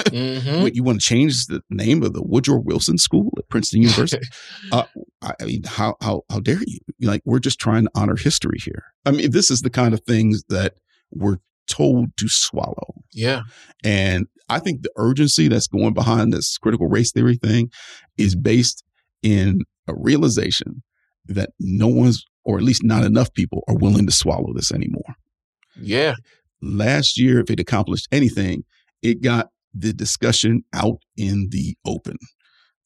Mhm. 0.04 0.64
Wait, 0.64 0.74
you 0.74 0.82
want 0.82 1.00
to 1.00 1.06
change 1.06 1.46
the 1.46 1.60
name 1.68 2.02
of 2.02 2.14
the 2.14 2.22
Woodrow 2.22 2.58
Wilson 2.58 2.96
School 2.96 3.30
at 3.36 3.48
Princeton 3.50 3.82
University? 3.82 4.26
uh, 4.72 4.84
I 5.20 5.34
I 5.40 5.44
mean, 5.44 5.62
how 5.64 5.96
how 6.00 6.22
how 6.30 6.40
dare 6.40 6.62
you? 6.66 6.78
Like, 7.02 7.20
we're 7.26 7.38
just 7.38 7.58
trying 7.60 7.84
to 7.84 7.90
honor 7.94 8.16
history 8.16 8.58
here. 8.58 8.84
I 9.04 9.10
mean, 9.10 9.30
this 9.32 9.50
is 9.50 9.60
the 9.60 9.70
kind 9.70 9.92
of 9.92 10.00
things 10.00 10.44
that 10.48 10.74
we're 11.12 11.36
told 11.68 12.16
to 12.18 12.28
swallow. 12.28 12.94
Yeah. 13.12 13.42
And 13.84 14.26
I 14.48 14.58
think 14.58 14.82
the 14.82 14.92
urgency 14.96 15.48
that's 15.48 15.66
going 15.66 15.94
behind 15.94 16.32
this 16.32 16.58
critical 16.58 16.88
race 16.88 17.12
theory 17.12 17.36
thing 17.36 17.70
is 18.18 18.36
based 18.36 18.84
in 19.22 19.60
a 19.88 19.94
realization 19.96 20.82
that 21.26 21.50
no 21.58 21.86
one's, 21.86 22.24
or 22.44 22.58
at 22.58 22.64
least 22.64 22.84
not 22.84 23.04
enough 23.04 23.32
people, 23.32 23.62
are 23.68 23.76
willing 23.76 24.06
to 24.06 24.12
swallow 24.12 24.52
this 24.54 24.72
anymore. 24.72 25.14
Yeah. 25.80 26.14
Last 26.60 27.18
year, 27.18 27.40
if 27.40 27.50
it 27.50 27.60
accomplished 27.60 28.08
anything, 28.12 28.64
it 29.02 29.22
got 29.22 29.48
the 29.74 29.92
discussion 29.92 30.62
out 30.72 30.98
in 31.16 31.48
the 31.50 31.76
open. 31.86 32.16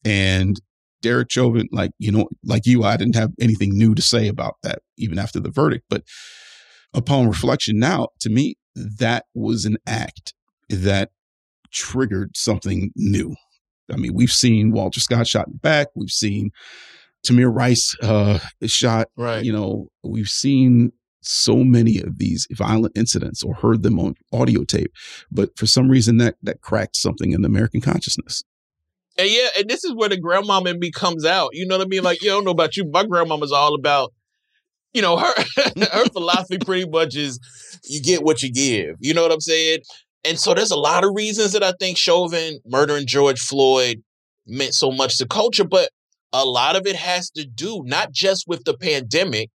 And 0.05 0.61
Derek 1.03 1.31
Chauvin, 1.31 1.68
like, 1.72 1.91
you 1.99 2.12
know, 2.12 2.29
like 2.45 2.66
you, 2.66 2.85
I 2.85 2.97
didn't 2.97 3.16
have 3.16 3.31
anything 3.41 3.70
new 3.72 3.95
to 3.95 4.03
say 4.03 4.29
about 4.29 4.55
that 4.62 4.81
even 4.97 5.18
after 5.18 5.41
the 5.41 5.51
verdict. 5.51 5.85
But 5.91 6.05
upon 6.95 7.29
reflection 7.29 7.79
now, 7.79 8.09
to 8.20 8.31
me, 8.31 8.57
that 8.77 9.24
was 9.35 9.64
an 9.64 9.79
act 9.87 10.35
that 10.68 11.11
triggered 11.72 12.37
something 12.37 12.93
new. 12.95 13.35
I 13.91 13.97
mean, 13.97 14.14
we've 14.14 14.33
seen 14.33 14.72
Walter 14.72 15.01
Scott 15.01 15.27
shot 15.27 15.47
in 15.47 15.55
the 15.55 15.59
back. 15.59 15.89
We've 15.95 16.11
seen 16.11 16.51
Tamir 17.27 17.53
Rice 17.55 17.97
uh, 18.03 18.39
shot. 18.66 19.09
Right. 19.16 19.45
You 19.45 19.53
know, 19.53 19.89
we've 20.03 20.29
seen 20.29 20.93
so 21.20 21.57
many 21.57 22.01
of 22.01 22.18
these 22.18 22.47
violent 22.53 22.97
incidents 22.97 23.43
or 23.43 23.55
heard 23.55 23.83
them 23.83 23.99
on 23.99 24.14
audio 24.33 24.64
tape, 24.64 24.93
but 25.31 25.57
for 25.59 25.66
some 25.66 25.89
reason 25.89 26.18
that 26.18 26.37
that 26.43 26.61
cracked 26.61 26.97
something 26.97 27.33
in 27.33 27.43
the 27.43 27.49
American 27.49 27.81
consciousness. 27.81 28.45
And 29.18 29.29
yeah, 29.29 29.49
and 29.59 29.68
this 29.68 29.83
is 29.83 29.95
where 29.95 30.09
the 30.09 30.20
grandmama 30.20 30.70
in 30.70 30.79
me 30.79 30.91
comes 30.91 31.24
out. 31.24 31.51
You 31.53 31.66
know 31.66 31.79
what 31.79 31.87
I 31.87 31.89
mean? 31.89 32.03
Like, 32.03 32.22
you 32.22 32.29
don't 32.29 32.45
know 32.45 32.51
about 32.51 32.77
you. 32.77 32.85
My 32.85 33.05
grandmama's 33.05 33.51
all 33.51 33.74
about, 33.74 34.12
you 34.97 35.03
know, 35.03 35.18
her 35.18 35.32
her 35.92 36.05
philosophy 36.12 36.57
pretty 36.57 36.88
much 36.88 37.14
is 37.14 37.38
you 37.84 38.01
get 38.01 38.22
what 38.22 38.42
you 38.42 38.51
give. 38.51 38.97
You 38.99 39.12
know 39.12 39.22
what 39.22 39.30
I'm 39.30 39.40
saying? 39.40 39.80
And 40.24 40.38
so 40.38 40.55
there's 40.55 40.70
a 40.70 40.76
lot 40.76 41.05
of 41.05 41.14
reasons 41.14 41.53
that 41.53 41.62
I 41.62 41.74
think 41.78 41.99
Chauvin 41.99 42.59
murdering 42.66 43.07
George 43.07 43.38
Floyd 43.38 44.03
meant 44.47 44.74
so 44.74 44.90
much 44.90 45.18
to 45.18 45.26
culture, 45.26 45.64
but 45.64 45.90
a 46.32 46.47
lot 46.47 46.76
of 46.76 46.86
it 46.86 46.97
has 46.97 47.30
to 47.32 47.44
do 47.47 47.82
not 47.84 48.11
just 48.11 48.49
with 48.49 48.64
the 48.64 48.76
pandemic, 48.76 49.51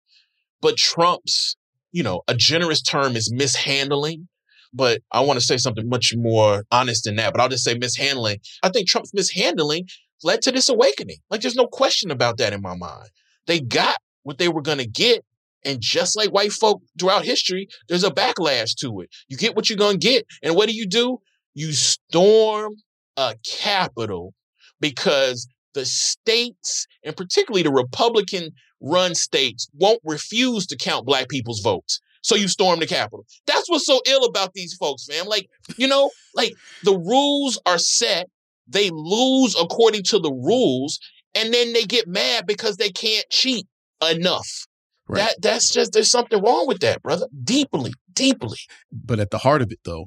but 0.61 0.75
Trump's, 0.75 1.55
you 1.93 2.03
know, 2.03 2.21
a 2.27 2.35
generous 2.35 2.81
term 2.81 3.15
is 3.15 3.31
mishandling. 3.31 4.27
But 4.73 5.01
I 5.11 5.21
want 5.21 5.39
to 5.39 5.45
say 5.45 5.57
something 5.57 5.87
much 5.87 6.13
more 6.15 6.65
honest 6.69 7.05
than 7.05 7.15
that. 7.15 7.31
But 7.31 7.41
I'll 7.41 7.49
just 7.49 7.63
say 7.63 7.75
mishandling. 7.75 8.39
I 8.61 8.69
think 8.69 8.89
Trump's 8.89 9.13
mishandling 9.13 9.87
led 10.21 10.41
to 10.41 10.51
this 10.51 10.67
awakening. 10.67 11.17
Like 11.29 11.41
there's 11.41 11.55
no 11.55 11.65
question 11.65 12.11
about 12.11 12.37
that 12.37 12.51
in 12.51 12.61
my 12.61 12.75
mind. 12.75 13.09
They 13.47 13.61
got 13.61 13.95
what 14.23 14.37
they 14.37 14.49
were 14.49 14.61
going 14.61 14.77
to 14.77 14.87
get. 14.87 15.23
And 15.65 15.81
just 15.81 16.15
like 16.15 16.29
white 16.29 16.53
folk 16.53 16.81
throughout 16.99 17.25
history, 17.25 17.67
there's 17.87 18.03
a 18.03 18.11
backlash 18.11 18.75
to 18.79 19.01
it. 19.01 19.09
You 19.27 19.37
get 19.37 19.55
what 19.55 19.69
you're 19.69 19.77
going 19.77 19.99
to 19.99 20.07
get. 20.07 20.25
And 20.41 20.55
what 20.55 20.69
do 20.69 20.75
you 20.75 20.87
do? 20.87 21.19
You 21.53 21.73
storm 21.73 22.75
a 23.17 23.35
capital 23.45 24.33
because 24.79 25.47
the 25.73 25.85
states, 25.85 26.87
and 27.03 27.15
particularly 27.15 27.63
the 27.63 27.71
Republican 27.71 28.51
run 28.81 29.15
states, 29.15 29.67
won't 29.73 29.99
refuse 30.05 30.65
to 30.67 30.77
count 30.77 31.05
black 31.05 31.27
people's 31.27 31.59
votes. 31.59 31.99
So 32.21 32.35
you 32.35 32.47
storm 32.47 32.79
the 32.79 32.87
Capitol. 32.87 33.25
That's 33.47 33.69
what's 33.69 33.85
so 33.85 34.01
ill 34.05 34.25
about 34.25 34.53
these 34.53 34.73
folks, 34.73 35.05
fam. 35.05 35.25
Like, 35.25 35.47
you 35.77 35.87
know, 35.87 36.11
like 36.35 36.53
the 36.83 36.97
rules 36.97 37.59
are 37.65 37.77
set, 37.77 38.27
they 38.67 38.89
lose 38.89 39.55
according 39.59 40.03
to 40.03 40.19
the 40.19 40.31
rules, 40.31 40.99
and 41.33 41.53
then 41.53 41.73
they 41.73 41.83
get 41.83 42.07
mad 42.07 42.45
because 42.45 42.77
they 42.77 42.89
can't 42.89 43.25
cheat 43.29 43.67
enough. 44.09 44.67
Right. 45.09 45.21
That 45.21 45.41
that's 45.41 45.73
just 45.73 45.93
there's 45.93 46.11
something 46.11 46.41
wrong 46.41 46.67
with 46.67 46.79
that, 46.81 47.01
brother. 47.01 47.27
Deeply, 47.43 47.93
deeply. 48.13 48.59
But 48.91 49.19
at 49.19 49.31
the 49.31 49.39
heart 49.39 49.63
of 49.63 49.71
it 49.71 49.79
though, 49.83 50.05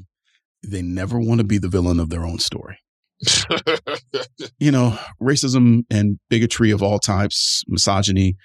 they 0.65 0.81
never 0.81 1.19
want 1.19 1.41
to 1.41 1.45
be 1.45 1.59
the 1.59 1.69
villain 1.69 1.99
of 1.99 2.09
their 2.09 2.25
own 2.25 2.39
story. 2.39 2.79
you 4.59 4.71
know, 4.71 4.99
racism 5.21 5.83
and 5.91 6.19
bigotry 6.31 6.71
of 6.71 6.83
all 6.83 6.99
types, 6.99 7.63
misogyny, 7.67 8.37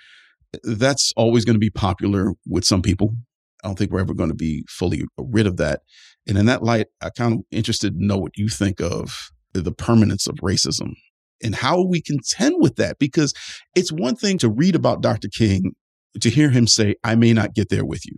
that's 0.63 1.13
always 1.15 1.45
going 1.45 1.55
to 1.55 1.59
be 1.59 1.69
popular 1.69 2.33
with 2.47 2.65
some 2.65 2.81
people. 2.81 3.11
I 3.63 3.67
don't 3.67 3.77
think 3.77 3.91
we're 3.91 3.99
ever 3.99 4.13
going 4.13 4.29
to 4.29 4.35
be 4.35 4.63
fully 4.67 5.03
rid 5.17 5.47
of 5.47 5.57
that. 5.57 5.81
And 6.27 6.37
in 6.37 6.45
that 6.47 6.63
light, 6.63 6.87
I 7.01 7.09
kind 7.09 7.33
of 7.33 7.39
interested 7.51 7.93
to 7.93 8.05
know 8.05 8.17
what 8.17 8.37
you 8.37 8.49
think 8.49 8.81
of 8.81 9.31
the 9.53 9.71
permanence 9.71 10.27
of 10.27 10.35
racism 10.35 10.93
and 11.43 11.55
how 11.55 11.83
we 11.83 12.01
contend 12.01 12.55
with 12.59 12.75
that 12.75 12.99
because 12.99 13.33
it's 13.75 13.91
one 13.91 14.15
thing 14.15 14.37
to 14.39 14.49
read 14.49 14.75
about 14.75 15.01
Dr. 15.01 15.29
King, 15.29 15.73
to 16.19 16.29
hear 16.29 16.49
him 16.49 16.67
say, 16.67 16.95
I 17.03 17.15
may 17.15 17.33
not 17.33 17.53
get 17.53 17.69
there 17.69 17.85
with 17.85 18.05
you, 18.05 18.15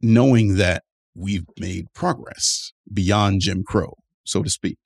knowing 0.00 0.56
that 0.56 0.84
we've 1.14 1.46
made 1.58 1.92
progress 1.94 2.72
beyond 2.92 3.40
Jim 3.40 3.62
Crow, 3.64 3.94
so 4.24 4.42
to 4.42 4.50
speak. 4.50 4.78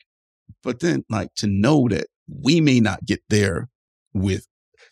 But 0.62 0.80
then, 0.80 1.04
like, 1.08 1.34
to 1.36 1.46
know 1.46 1.86
that 1.88 2.06
we 2.28 2.60
may 2.60 2.80
not 2.80 3.04
get 3.04 3.20
there 3.28 3.68
with 4.12 4.46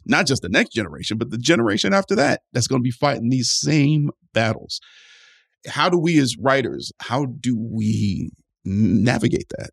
not 0.04 0.26
just 0.26 0.42
the 0.42 0.48
next 0.48 0.72
generation, 0.72 1.18
but 1.18 1.30
the 1.30 1.38
generation 1.38 1.92
after 1.92 2.14
that 2.14 2.42
that's 2.52 2.66
going 2.66 2.80
to 2.80 2.84
be 2.84 2.90
fighting 2.90 3.28
these 3.28 3.50
same 3.52 4.10
battles. 4.32 4.80
How 5.66 5.88
do 5.88 5.98
we 5.98 6.18
as 6.18 6.36
writers, 6.38 6.92
how 7.00 7.26
do 7.26 7.58
we 7.58 8.30
navigate 8.64 9.48
that? 9.58 9.70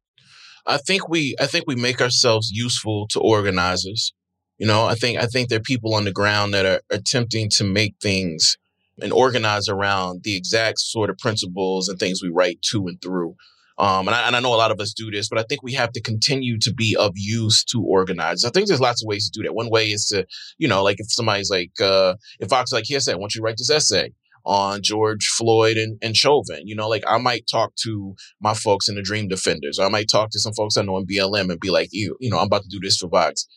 I 0.65 0.77
think 0.77 1.09
we 1.09 1.35
I 1.39 1.45
think 1.45 1.65
we 1.67 1.75
make 1.75 2.01
ourselves 2.01 2.49
useful 2.51 3.07
to 3.09 3.19
organizers. 3.19 4.13
You 4.57 4.67
know, 4.67 4.85
I 4.85 4.95
think 4.95 5.17
I 5.17 5.25
think 5.25 5.49
there 5.49 5.59
are 5.59 5.63
people 5.63 5.95
on 5.95 6.05
the 6.05 6.11
ground 6.11 6.53
that 6.53 6.65
are 6.65 6.81
attempting 6.89 7.49
to 7.51 7.63
make 7.63 7.95
things 8.01 8.57
and 9.01 9.11
organize 9.11 9.67
around 9.67 10.23
the 10.23 10.35
exact 10.35 10.79
sort 10.79 11.09
of 11.09 11.17
principles 11.17 11.89
and 11.89 11.97
things 11.97 12.21
we 12.21 12.29
write 12.29 12.61
to 12.61 12.87
and 12.87 13.01
through. 13.01 13.35
Um, 13.79 14.07
and, 14.07 14.15
I, 14.15 14.27
and 14.27 14.35
I 14.35 14.39
know 14.39 14.53
a 14.53 14.55
lot 14.55 14.69
of 14.69 14.79
us 14.79 14.93
do 14.93 15.09
this, 15.09 15.27
but 15.27 15.39
I 15.39 15.43
think 15.43 15.63
we 15.63 15.73
have 15.73 15.91
to 15.93 16.01
continue 16.01 16.59
to 16.59 16.71
be 16.71 16.95
of 16.95 17.13
use 17.15 17.63
to 17.65 17.81
organize. 17.81 18.45
I 18.45 18.51
think 18.51 18.67
there's 18.67 18.79
lots 18.79 19.03
of 19.03 19.07
ways 19.07 19.29
to 19.29 19.39
do 19.39 19.43
that. 19.43 19.55
One 19.55 19.71
way 19.71 19.87
is 19.87 20.05
to, 20.07 20.27
you 20.59 20.67
know, 20.67 20.83
like 20.83 20.99
if 20.99 21.11
somebody's 21.11 21.49
like, 21.49 21.71
uh, 21.81 22.15
if 22.39 22.49
Vox 22.49 22.71
like, 22.71 22.89
yes, 22.89 23.07
I 23.07 23.15
want 23.15 23.33
you 23.33 23.41
to 23.41 23.45
write 23.45 23.57
this 23.57 23.71
essay 23.71 24.11
on 24.45 24.81
George 24.81 25.27
Floyd 25.27 25.77
and, 25.77 25.97
and 26.01 26.15
Chauvin. 26.15 26.67
You 26.67 26.75
know, 26.75 26.87
like 26.87 27.03
I 27.07 27.17
might 27.17 27.47
talk 27.47 27.73
to 27.77 28.15
my 28.39 28.53
folks 28.53 28.89
in 28.89 28.95
the 28.95 29.01
Dream 29.01 29.27
Defenders, 29.27 29.79
or 29.79 29.85
I 29.85 29.89
might 29.89 30.09
talk 30.09 30.29
to 30.31 30.39
some 30.39 30.53
folks 30.53 30.77
I 30.77 30.83
know 30.83 30.97
in 30.97 31.07
BLM 31.07 31.49
and 31.49 31.59
be 31.59 31.69
like, 31.69 31.89
you, 31.91 32.15
you 32.19 32.29
know, 32.29 32.37
I'm 32.37 32.47
about 32.47 32.63
to 32.63 32.69
do 32.69 32.79
this 32.79 32.97
for 32.97 33.07
Vox. 33.07 33.47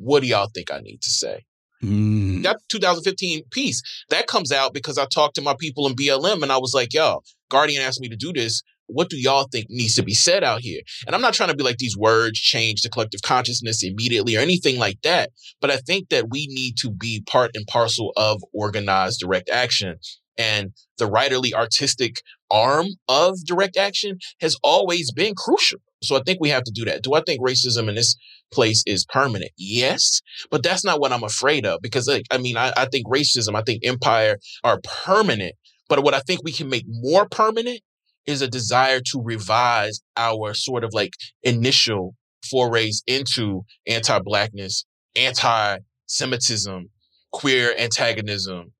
What 0.00 0.22
do 0.22 0.28
y'all 0.28 0.50
think 0.52 0.70
I 0.70 0.80
need 0.80 1.02
to 1.02 1.10
say? 1.10 1.44
Mm. 1.82 2.42
That 2.42 2.58
2015 2.68 3.44
piece 3.50 3.82
that 4.10 4.26
comes 4.26 4.52
out 4.52 4.74
because 4.74 4.98
I 4.98 5.06
talked 5.06 5.36
to 5.36 5.42
my 5.42 5.54
people 5.58 5.86
in 5.86 5.94
BLM 5.94 6.42
and 6.42 6.52
I 6.52 6.58
was 6.58 6.74
like, 6.74 6.92
yo, 6.92 7.22
Guardian 7.48 7.82
asked 7.82 8.00
me 8.00 8.08
to 8.08 8.16
do 8.16 8.32
this 8.32 8.62
what 8.92 9.08
do 9.08 9.16
y'all 9.16 9.46
think 9.50 9.66
needs 9.68 9.94
to 9.94 10.02
be 10.02 10.14
said 10.14 10.42
out 10.42 10.60
here? 10.60 10.80
And 11.06 11.14
I'm 11.14 11.22
not 11.22 11.34
trying 11.34 11.50
to 11.50 11.56
be 11.56 11.62
like 11.62 11.78
these 11.78 11.96
words 11.96 12.38
change 12.38 12.82
the 12.82 12.88
collective 12.88 13.22
consciousness 13.22 13.84
immediately 13.84 14.36
or 14.36 14.40
anything 14.40 14.78
like 14.78 15.00
that. 15.02 15.30
But 15.60 15.70
I 15.70 15.76
think 15.76 16.08
that 16.08 16.30
we 16.30 16.48
need 16.48 16.76
to 16.78 16.90
be 16.90 17.22
part 17.26 17.52
and 17.54 17.66
parcel 17.66 18.12
of 18.16 18.42
organized 18.52 19.20
direct 19.20 19.48
action. 19.48 19.98
And 20.36 20.72
the 20.98 21.08
writerly 21.08 21.52
artistic 21.52 22.22
arm 22.50 22.86
of 23.08 23.44
direct 23.44 23.76
action 23.76 24.18
has 24.40 24.56
always 24.62 25.12
been 25.12 25.34
crucial. 25.34 25.80
So 26.02 26.16
I 26.16 26.22
think 26.24 26.38
we 26.40 26.48
have 26.48 26.64
to 26.64 26.72
do 26.72 26.84
that. 26.86 27.02
Do 27.02 27.14
I 27.14 27.22
think 27.22 27.40
racism 27.40 27.88
in 27.88 27.94
this 27.94 28.16
place 28.52 28.82
is 28.86 29.04
permanent? 29.04 29.52
Yes, 29.56 30.22
but 30.50 30.62
that's 30.62 30.84
not 30.84 31.00
what 31.00 31.12
I'm 31.12 31.24
afraid 31.24 31.66
of 31.66 31.80
because, 31.82 32.08
like, 32.08 32.24
I 32.30 32.38
mean, 32.38 32.56
I, 32.56 32.72
I 32.76 32.86
think 32.86 33.06
racism, 33.06 33.54
I 33.54 33.62
think 33.62 33.84
empire 33.84 34.38
are 34.64 34.80
permanent. 34.82 35.54
But 35.88 36.04
what 36.04 36.14
I 36.14 36.20
think 36.20 36.40
we 36.44 36.52
can 36.52 36.68
make 36.68 36.84
more 36.86 37.28
permanent 37.28 37.80
is 38.26 38.42
a 38.42 38.48
desire 38.48 39.00
to 39.00 39.22
revise 39.22 40.00
our 40.16 40.54
sort 40.54 40.84
of 40.84 40.94
like 40.94 41.14
initial 41.42 42.14
forays 42.48 43.02
into 43.06 43.64
anti-blackness, 43.86 44.84
anti-Semitism, 45.16 46.90
queer 47.32 47.74
antagonism, 47.78 48.72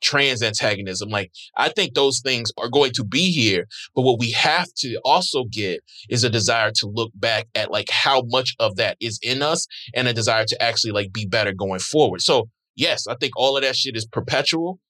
trans 0.00 0.42
antagonism. 0.42 1.08
Like, 1.08 1.30
I 1.56 1.68
think 1.68 1.94
those 1.94 2.20
things 2.20 2.52
are 2.58 2.68
going 2.68 2.92
to 2.92 3.04
be 3.04 3.30
here. 3.30 3.66
But 3.94 4.02
what 4.02 4.18
we 4.18 4.32
have 4.32 4.72
to 4.78 4.98
also 5.04 5.44
get 5.44 5.80
is 6.08 6.24
a 6.24 6.30
desire 6.30 6.70
to 6.76 6.86
look 6.86 7.10
back 7.14 7.48
at 7.54 7.70
like 7.70 7.90
how 7.90 8.22
much 8.26 8.54
of 8.58 8.76
that 8.76 8.96
is 9.00 9.18
in 9.22 9.42
us 9.42 9.66
and 9.94 10.08
a 10.08 10.12
desire 10.12 10.44
to 10.44 10.62
actually 10.62 10.92
like 10.92 11.12
be 11.12 11.26
better 11.26 11.52
going 11.52 11.80
forward. 11.80 12.22
So, 12.22 12.48
yes, 12.76 13.06
I 13.06 13.14
think 13.14 13.32
all 13.36 13.56
of 13.56 13.62
that 13.62 13.76
shit 13.76 13.96
is 13.96 14.06
perpetual. 14.06 14.80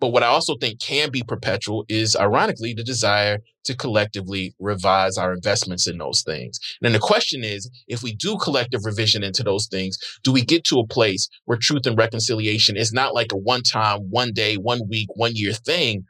But 0.00 0.08
what 0.08 0.22
I 0.22 0.26
also 0.26 0.56
think 0.56 0.80
can 0.80 1.10
be 1.10 1.22
perpetual 1.22 1.84
is, 1.88 2.14
ironically, 2.14 2.72
the 2.72 2.84
desire 2.84 3.38
to 3.64 3.76
collectively 3.76 4.54
revise 4.60 5.18
our 5.18 5.32
investments 5.32 5.86
in 5.86 5.98
those 5.98 6.22
things. 6.22 6.60
And 6.82 6.94
the 6.94 7.00
question 7.00 7.42
is, 7.42 7.68
if 7.88 8.02
we 8.02 8.14
do 8.14 8.38
collective 8.38 8.84
revision 8.84 9.24
into 9.24 9.42
those 9.42 9.66
things, 9.66 9.98
do 10.22 10.32
we 10.32 10.42
get 10.42 10.64
to 10.64 10.78
a 10.78 10.86
place 10.86 11.28
where 11.46 11.58
truth 11.58 11.86
and 11.86 11.98
reconciliation 11.98 12.76
is 12.76 12.92
not 12.92 13.14
like 13.14 13.32
a 13.32 13.36
one 13.36 13.62
time, 13.62 14.08
one 14.10 14.32
day, 14.32 14.54
one 14.56 14.88
week, 14.88 15.08
one 15.16 15.32
year 15.34 15.52
thing, 15.52 16.04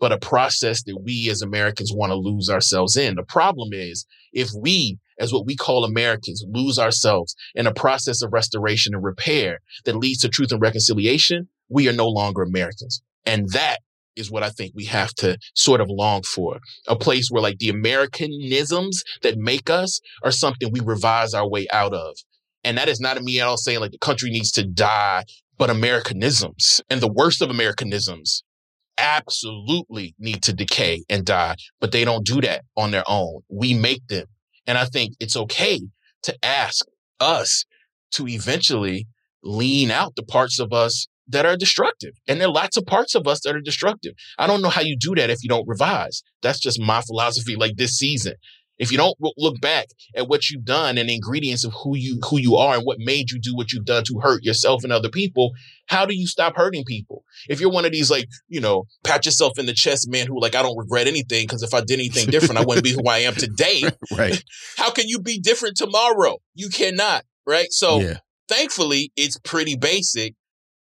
but 0.00 0.10
a 0.10 0.18
process 0.18 0.82
that 0.84 1.02
we 1.02 1.28
as 1.30 1.42
Americans 1.42 1.92
want 1.92 2.10
to 2.10 2.16
lose 2.16 2.48
ourselves 2.48 2.96
in? 2.96 3.14
The 3.14 3.22
problem 3.22 3.72
is, 3.72 4.06
if 4.32 4.50
we 4.58 4.98
as 5.18 5.32
what 5.32 5.46
we 5.46 5.54
call 5.54 5.84
Americans 5.84 6.44
lose 6.48 6.78
ourselves 6.78 7.36
in 7.54 7.66
a 7.66 7.74
process 7.74 8.22
of 8.22 8.32
restoration 8.32 8.94
and 8.94 9.04
repair 9.04 9.60
that 9.84 9.96
leads 9.96 10.20
to 10.20 10.28
truth 10.28 10.50
and 10.50 10.60
reconciliation, 10.60 11.48
we 11.68 11.88
are 11.88 11.92
no 11.92 12.08
longer 12.08 12.42
Americans. 12.42 13.00
And 13.26 13.48
that 13.50 13.78
is 14.16 14.30
what 14.30 14.42
I 14.42 14.50
think 14.50 14.72
we 14.74 14.84
have 14.84 15.12
to 15.14 15.36
sort 15.54 15.80
of 15.80 15.88
long 15.90 16.22
for. 16.22 16.60
A 16.86 16.96
place 16.96 17.28
where 17.30 17.42
like 17.42 17.58
the 17.58 17.68
Americanisms 17.68 19.02
that 19.22 19.38
make 19.38 19.68
us 19.70 20.00
are 20.22 20.30
something 20.30 20.70
we 20.70 20.80
revise 20.80 21.34
our 21.34 21.48
way 21.48 21.66
out 21.72 21.94
of. 21.94 22.16
And 22.62 22.78
that 22.78 22.88
is 22.88 23.00
not 23.00 23.20
me 23.22 23.40
at 23.40 23.46
all 23.46 23.56
saying 23.56 23.80
like 23.80 23.90
the 23.90 23.98
country 23.98 24.30
needs 24.30 24.50
to 24.52 24.64
die, 24.64 25.24
but 25.58 25.70
Americanisms 25.70 26.80
and 26.88 27.00
the 27.00 27.12
worst 27.12 27.42
of 27.42 27.50
Americanisms 27.50 28.42
absolutely 28.96 30.14
need 30.18 30.42
to 30.44 30.52
decay 30.52 31.02
and 31.08 31.26
die, 31.26 31.56
but 31.80 31.92
they 31.92 32.04
don't 32.04 32.24
do 32.24 32.40
that 32.40 32.64
on 32.76 32.90
their 32.90 33.04
own. 33.08 33.40
We 33.48 33.74
make 33.74 34.06
them. 34.06 34.26
And 34.66 34.78
I 34.78 34.84
think 34.86 35.14
it's 35.20 35.36
okay 35.36 35.80
to 36.22 36.34
ask 36.44 36.86
us 37.20 37.64
to 38.12 38.28
eventually 38.28 39.06
lean 39.42 39.90
out 39.90 40.14
the 40.16 40.22
parts 40.22 40.58
of 40.58 40.72
us 40.72 41.06
that 41.28 41.46
are 41.46 41.56
destructive. 41.56 42.14
And 42.28 42.40
there 42.40 42.48
are 42.48 42.52
lots 42.52 42.76
of 42.76 42.86
parts 42.86 43.14
of 43.14 43.26
us 43.26 43.40
that 43.40 43.56
are 43.56 43.60
destructive. 43.60 44.14
I 44.38 44.46
don't 44.46 44.62
know 44.62 44.68
how 44.68 44.82
you 44.82 44.96
do 44.96 45.14
that 45.14 45.30
if 45.30 45.42
you 45.42 45.48
don't 45.48 45.68
revise. 45.68 46.22
That's 46.42 46.58
just 46.58 46.80
my 46.80 47.00
philosophy 47.00 47.56
like 47.56 47.76
this 47.76 47.96
season. 47.96 48.34
If 48.76 48.90
you 48.90 48.98
don't 48.98 49.16
look 49.36 49.60
back 49.60 49.86
at 50.16 50.28
what 50.28 50.50
you've 50.50 50.64
done 50.64 50.98
and 50.98 51.08
ingredients 51.08 51.64
of 51.64 51.72
who 51.84 51.96
you 51.96 52.18
who 52.28 52.38
you 52.38 52.56
are 52.56 52.74
and 52.74 52.84
what 52.84 52.98
made 52.98 53.30
you 53.30 53.38
do 53.38 53.54
what 53.54 53.72
you've 53.72 53.84
done 53.84 54.02
to 54.04 54.18
hurt 54.20 54.42
yourself 54.42 54.82
and 54.82 54.92
other 54.92 55.08
people, 55.08 55.52
how 55.86 56.04
do 56.04 56.14
you 56.14 56.26
stop 56.26 56.56
hurting 56.56 56.84
people? 56.84 57.24
If 57.48 57.60
you're 57.60 57.70
one 57.70 57.84
of 57.84 57.92
these 57.92 58.10
like, 58.10 58.26
you 58.48 58.60
know, 58.60 58.86
pat 59.04 59.26
yourself 59.26 59.58
in 59.58 59.66
the 59.66 59.72
chest 59.72 60.10
man 60.10 60.26
who 60.26 60.40
like 60.40 60.56
I 60.56 60.62
don't 60.62 60.76
regret 60.76 61.06
anything 61.06 61.44
because 61.46 61.62
if 61.62 61.72
I 61.72 61.80
did 61.82 62.00
anything 62.00 62.30
different, 62.30 62.58
I 62.58 62.64
wouldn't 62.64 62.84
be 62.84 62.92
who 62.92 63.08
I 63.08 63.18
am 63.18 63.34
today. 63.34 63.84
right. 64.16 64.42
How 64.76 64.90
can 64.90 65.06
you 65.06 65.20
be 65.20 65.38
different 65.38 65.76
tomorrow? 65.76 66.38
You 66.54 66.68
cannot, 66.68 67.24
right? 67.46 67.70
So 67.70 68.00
yeah. 68.00 68.18
thankfully, 68.48 69.12
it's 69.16 69.38
pretty 69.38 69.76
basic. 69.76 70.34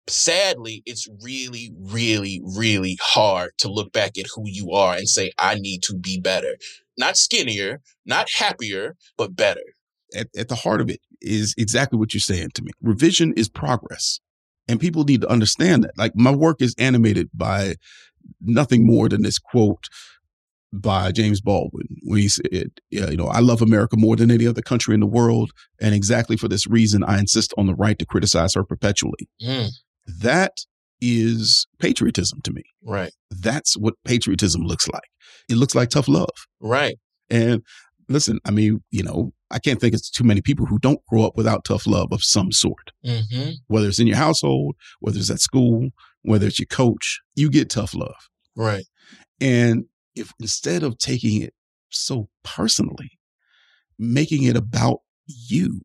Sadly, 0.10 0.84
it's 0.86 1.08
really, 1.22 1.74
really, 1.78 2.42
really 2.56 2.98
hard 3.02 3.52
to 3.58 3.72
look 3.72 3.92
back 3.92 4.18
at 4.18 4.28
who 4.34 4.44
you 4.46 4.72
are 4.72 4.96
and 4.96 5.10
say, 5.10 5.32
I 5.38 5.56
need 5.56 5.84
to 5.84 5.96
be 5.96 6.20
better 6.20 6.56
not 6.98 7.18
skinnier, 7.18 7.82
not 8.06 8.30
happier, 8.30 8.96
but 9.18 9.36
better. 9.36 9.62
At, 10.16 10.28
at 10.38 10.48
the 10.48 10.56
heart 10.56 10.82
of 10.82 10.90
it 10.90 11.00
is 11.22 11.54
exactly 11.58 12.00
what 12.00 12.14
you're 12.14 12.22
saying 12.22 12.52
to 12.56 12.64
me. 12.64 12.72
Revision 12.82 13.34
is 13.34 13.50
progress. 13.50 14.20
And 14.68 14.80
people 14.80 15.04
need 15.04 15.22
to 15.22 15.30
understand 15.30 15.84
that. 15.84 15.98
Like 15.98 16.14
my 16.16 16.32
work 16.32 16.62
is 16.62 16.76
animated 16.78 17.30
by 17.34 17.76
nothing 18.42 18.86
more 18.86 19.08
than 19.08 19.22
this 19.22 19.40
quote 19.40 19.86
by 20.74 21.14
James 21.14 21.40
Baldwin, 21.40 21.88
when 22.04 22.20
he 22.20 22.28
said, 22.28 22.72
You 22.90 23.16
know, 23.16 23.28
I 23.28 23.40
love 23.40 23.62
America 23.62 23.96
more 23.96 24.18
than 24.18 24.30
any 24.30 24.46
other 24.46 24.62
country 24.62 24.94
in 24.94 25.00
the 25.00 25.08
world. 25.08 25.52
And 25.80 25.96
exactly 25.96 26.36
for 26.36 26.50
this 26.50 26.68
reason, 26.68 27.06
I 27.06 27.20
insist 27.20 27.54
on 27.58 27.68
the 27.68 27.76
right 27.76 27.98
to 27.98 28.06
criticize 28.06 28.54
her 28.56 28.66
perpetually. 28.66 29.30
Mm. 29.42 29.70
That 30.08 30.54
is 31.02 31.68
patriotism 31.80 32.42
to 32.44 32.52
me. 32.52 32.64
Right. 32.84 33.12
That's 33.30 33.78
what 33.78 33.94
patriotism 34.06 34.64
looks 34.64 34.88
like. 34.88 35.10
It 35.50 35.58
looks 35.58 35.76
like 35.76 35.90
tough 35.90 36.08
love. 36.08 36.48
Right. 36.60 36.98
And 37.30 37.62
listen, 38.10 38.40
I 38.46 38.52
mean, 38.52 38.82
you 38.90 39.04
know, 39.04 39.34
I 39.52 39.60
can't 39.60 39.80
think 39.80 39.94
of 39.94 40.02
too 40.12 40.24
many 40.24 40.42
people 40.42 40.66
who 40.66 40.80
don't 40.80 41.06
grow 41.06 41.24
up 41.24 41.38
without 41.38 41.66
tough 41.66 41.88
love 41.88 42.12
of 42.12 42.24
some 42.24 42.52
sort. 42.52 42.92
Mm-hmm. 43.06 43.52
Whether 43.68 43.88
it's 43.88 44.00
in 44.00 44.08
your 44.08 44.18
household, 44.18 44.76
whether 45.00 45.20
it's 45.20 45.30
at 45.30 45.40
school, 45.40 45.90
whether 46.24 46.48
it's 46.48 46.60
your 46.60 46.68
coach, 46.68 47.22
you 47.36 47.50
get 47.50 47.70
tough 47.70 47.94
love. 47.94 48.16
Right. 48.56 48.86
And 49.40 49.86
if 50.16 50.34
instead 50.40 50.84
of 50.84 50.98
taking 50.98 51.42
it 51.42 51.54
so 51.90 52.30
personally, 52.44 53.12
making 54.00 54.44
it 54.44 54.56
about 54.56 55.00
you, 55.26 55.82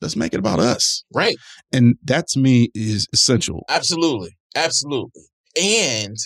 let's 0.00 0.16
make 0.16 0.34
it 0.34 0.40
about 0.40 0.60
us. 0.60 1.04
Right. 1.14 1.36
And 1.72 1.96
that 2.04 2.28
to 2.28 2.38
me 2.38 2.70
is 2.74 3.06
essential. 3.12 3.64
Absolutely. 3.68 4.36
Absolutely. 4.56 5.22
And 5.60 6.16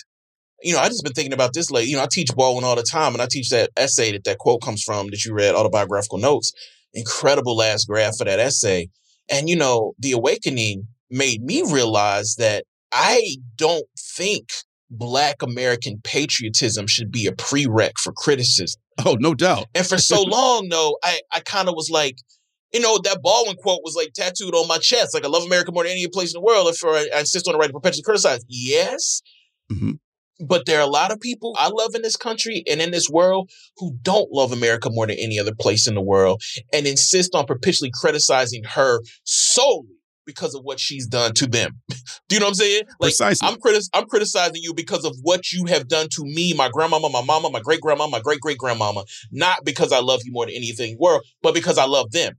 you 0.63 0.73
know, 0.73 0.79
I 0.79 0.87
just 0.87 1.03
been 1.03 1.13
thinking 1.13 1.33
about 1.33 1.53
this 1.53 1.69
lately. 1.69 1.91
You 1.91 1.97
know, 1.97 2.03
I 2.03 2.07
teach 2.09 2.33
Baldwin 2.35 2.63
all 2.63 2.75
the 2.75 2.83
time, 2.83 3.13
and 3.13 3.21
I 3.21 3.27
teach 3.29 3.49
that 3.49 3.69
essay 3.77 4.11
that 4.13 4.23
that 4.23 4.39
quote 4.39 4.61
comes 4.61 4.81
from 4.81 5.07
that 5.07 5.23
you 5.23 5.33
read, 5.33 5.53
autobiographical 5.53 6.17
notes. 6.17 6.53
Incredible 6.93 7.55
last 7.55 7.87
graph 7.87 8.17
for 8.17 8.23
that 8.25 8.39
essay. 8.39 8.89
And 9.29 9.49
you 9.49 9.55
know, 9.55 9.93
the 9.99 10.13
awakening 10.13 10.87
made 11.11 11.43
me 11.43 11.61
realize 11.61 12.35
that 12.37 12.63
I 12.91 13.35
don't 13.57 13.85
think 13.97 14.49
Black 14.89 15.41
American 15.41 15.99
patriotism 16.03 16.87
should 16.87 17.11
be 17.11 17.27
a 17.27 17.31
prereq 17.31 17.97
for 17.99 18.13
criticism. 18.13 18.81
Oh, 19.05 19.17
no 19.19 19.33
doubt. 19.33 19.67
And 19.75 19.85
for 19.85 19.97
so 19.97 20.21
long, 20.27 20.69
though, 20.69 20.97
I 21.03 21.19
I 21.31 21.41
kind 21.41 21.67
of 21.67 21.75
was 21.75 21.89
like, 21.89 22.17
you 22.75 22.81
know, 22.81 22.99
that 23.05 23.21
Baldwin 23.23 23.55
quote 23.55 23.79
was 23.83 23.95
like 23.95 24.11
tattooed 24.13 24.53
on 24.53 24.67
my 24.67 24.77
chest. 24.77 25.13
Like, 25.13 25.23
I 25.23 25.29
love 25.29 25.43
America 25.43 25.71
more 25.71 25.83
than 25.83 25.93
any 25.93 26.07
place 26.07 26.35
in 26.35 26.41
the 26.41 26.45
world. 26.45 26.67
If 26.67 26.83
I, 26.83 27.07
I 27.15 27.21
insist 27.21 27.47
on 27.47 27.53
the 27.53 27.57
right 27.57 27.67
to 27.67 27.73
perpetually 27.73 28.03
criticize. 28.03 28.43
Yes. 28.49 29.21
Mm-hmm. 29.71 29.91
But 30.45 30.65
there 30.65 30.79
are 30.79 30.85
a 30.85 30.91
lot 30.91 31.13
of 31.13 31.21
people 31.21 31.55
I 31.57 31.69
love 31.69 31.95
in 31.95 32.01
this 32.01 32.17
country 32.17 32.65
and 32.69 32.81
in 32.81 32.91
this 32.91 33.09
world 33.09 33.49
who 33.77 33.97
don't 34.01 34.29
love 34.33 34.51
America 34.51 34.89
more 34.91 35.07
than 35.07 35.15
any 35.17 35.39
other 35.39 35.55
place 35.55 35.87
in 35.87 35.95
the 35.95 36.01
world 36.01 36.41
and 36.73 36.85
insist 36.85 37.33
on 37.33 37.45
perpetually 37.45 37.91
criticizing 37.93 38.65
her 38.65 38.99
solely 39.23 39.95
because 40.25 40.53
of 40.53 40.63
what 40.63 40.77
she's 40.77 41.07
done 41.07 41.33
to 41.35 41.47
them. 41.47 41.79
Do 42.27 42.35
you 42.35 42.41
know 42.41 42.47
what 42.47 42.49
I'm 42.49 42.55
saying? 42.55 42.83
Like 42.99 43.11
Precisely. 43.11 43.47
I'm 43.47 43.57
critic- 43.61 43.83
I'm 43.93 44.07
criticizing 44.07 44.61
you 44.61 44.73
because 44.73 45.05
of 45.05 45.15
what 45.21 45.53
you 45.53 45.65
have 45.67 45.87
done 45.87 46.09
to 46.09 46.25
me, 46.25 46.53
my 46.53 46.67
grandmama, 46.67 47.09
my 47.09 47.23
mama, 47.23 47.49
my 47.49 47.61
great 47.61 47.79
grandma, 47.79 48.07
my 48.07 48.19
great 48.19 48.41
great 48.41 48.57
grandmama, 48.57 49.05
not 49.31 49.63
because 49.63 49.93
I 49.93 50.01
love 50.01 50.21
you 50.25 50.33
more 50.33 50.47
than 50.47 50.55
anything 50.55 50.91
in 50.91 50.97
the 50.97 51.01
world, 51.01 51.21
but 51.41 51.53
because 51.53 51.77
I 51.77 51.85
love 51.85 52.11
them. 52.11 52.33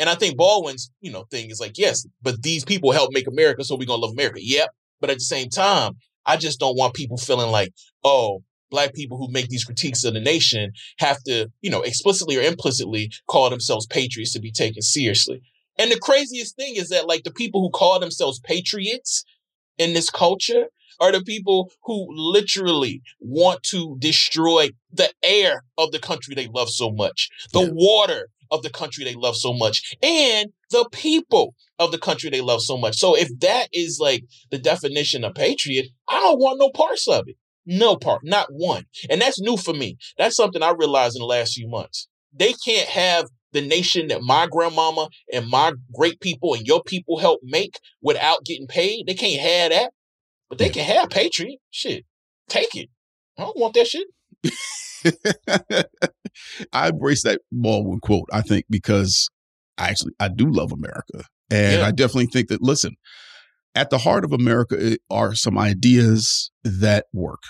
And 0.00 0.08
I 0.08 0.14
think 0.16 0.36
Baldwin's, 0.38 0.90
you 1.02 1.12
know, 1.12 1.24
thing 1.30 1.50
is 1.50 1.60
like, 1.60 1.76
yes, 1.76 2.06
but 2.22 2.42
these 2.42 2.64
people 2.64 2.90
help 2.90 3.12
make 3.12 3.28
America, 3.28 3.62
so 3.62 3.76
we're 3.76 3.84
gonna 3.84 4.02
love 4.02 4.12
America. 4.12 4.40
Yep. 4.42 4.70
But 5.00 5.10
at 5.10 5.18
the 5.18 5.24
same 5.24 5.50
time, 5.50 5.98
I 6.26 6.36
just 6.38 6.58
don't 6.58 6.76
want 6.76 6.94
people 6.94 7.18
feeling 7.18 7.50
like, 7.50 7.72
oh, 8.02 8.42
black 8.70 8.94
people 8.94 9.18
who 9.18 9.30
make 9.30 9.48
these 9.48 9.64
critiques 9.64 10.02
of 10.04 10.14
the 10.14 10.20
nation 10.20 10.72
have 10.98 11.22
to, 11.24 11.50
you 11.60 11.70
know, 11.70 11.82
explicitly 11.82 12.36
or 12.38 12.40
implicitly 12.40 13.10
call 13.26 13.50
themselves 13.50 13.86
patriots 13.86 14.32
to 14.32 14.40
be 14.40 14.50
taken 14.50 14.80
seriously. 14.80 15.42
And 15.78 15.92
the 15.92 15.98
craziest 15.98 16.56
thing 16.56 16.76
is 16.76 16.88
that 16.88 17.06
like 17.06 17.24
the 17.24 17.30
people 17.32 17.60
who 17.60 17.70
call 17.70 18.00
themselves 18.00 18.40
patriots 18.40 19.24
in 19.76 19.92
this 19.92 20.08
culture 20.08 20.66
are 21.00 21.12
the 21.12 21.22
people 21.22 21.70
who 21.84 22.06
literally 22.10 23.02
want 23.20 23.62
to 23.64 23.96
destroy 23.98 24.70
the 24.92 25.10
air 25.22 25.64
of 25.78 25.92
the 25.92 25.98
country 25.98 26.34
they 26.34 26.48
love 26.48 26.70
so 26.70 26.90
much, 26.90 27.28
the 27.52 27.60
Yeah. 27.62 27.70
water 27.72 28.28
of 28.50 28.62
the 28.62 28.70
country 28.70 29.04
they 29.04 29.14
love 29.14 29.36
so 29.36 29.52
much, 29.52 29.96
and 30.02 30.52
the 30.70 30.88
people 30.92 31.54
of 31.78 31.92
the 31.92 31.98
country 31.98 32.30
they 32.30 32.40
love 32.40 32.62
so 32.62 32.76
much. 32.76 32.96
So 32.96 33.16
if 33.16 33.28
that 33.40 33.68
is 33.72 33.98
like 34.00 34.24
the 34.50 34.58
definition 34.58 35.24
of 35.24 35.34
patriot, 35.34 35.86
I 36.08 36.18
don't 36.20 36.38
want 36.38 36.58
no 36.58 36.70
parts 36.70 37.08
of 37.08 37.28
it. 37.28 37.36
No 37.66 37.96
part, 37.96 38.22
not 38.24 38.48
one. 38.50 38.86
And 39.08 39.20
that's 39.20 39.40
new 39.40 39.56
for 39.56 39.74
me. 39.74 39.98
That's 40.18 40.36
something 40.36 40.62
I 40.62 40.70
realized 40.70 41.16
in 41.16 41.20
the 41.20 41.26
last 41.26 41.54
few 41.54 41.68
months. 41.68 42.08
They 42.32 42.54
can't 42.64 42.88
have 42.88 43.26
the 43.52 43.60
nation 43.60 44.08
that 44.08 44.22
my 44.22 44.46
grandmama 44.50 45.08
and 45.32 45.48
my 45.48 45.72
great 45.94 46.20
people 46.20 46.54
and 46.54 46.66
your 46.66 46.82
people 46.82 47.18
helped 47.18 47.44
make 47.44 47.78
without 48.00 48.44
getting 48.44 48.66
paid. 48.66 49.06
They 49.06 49.14
can't 49.14 49.40
have 49.40 49.70
that. 49.70 49.92
But 50.48 50.58
they 50.58 50.68
can 50.68 50.84
have 50.84 51.10
patriot. 51.10 51.58
Shit. 51.70 52.04
Take 52.48 52.74
it. 52.74 52.88
I 53.38 53.42
don't 53.42 53.58
want 53.58 53.74
that 53.74 53.86
shit. 53.86 54.08
I 56.72 56.88
embrace 56.88 57.22
that 57.24 57.40
Baldwin 57.52 58.00
quote, 58.00 58.28
I 58.32 58.42
think, 58.42 58.66
because 58.70 59.28
I 59.78 59.88
actually 59.88 60.12
I 60.20 60.28
do 60.28 60.50
love 60.50 60.72
America. 60.72 61.24
And 61.50 61.80
Yeah. 61.80 61.86
I 61.86 61.90
definitely 61.90 62.26
think 62.26 62.48
that 62.48 62.62
listen, 62.62 62.96
at 63.74 63.90
the 63.90 63.98
heart 63.98 64.24
of 64.24 64.32
America 64.32 64.76
eh, 64.78 64.96
are 65.10 65.34
some 65.34 65.58
ideas 65.58 66.50
that 66.64 67.06
work, 67.12 67.42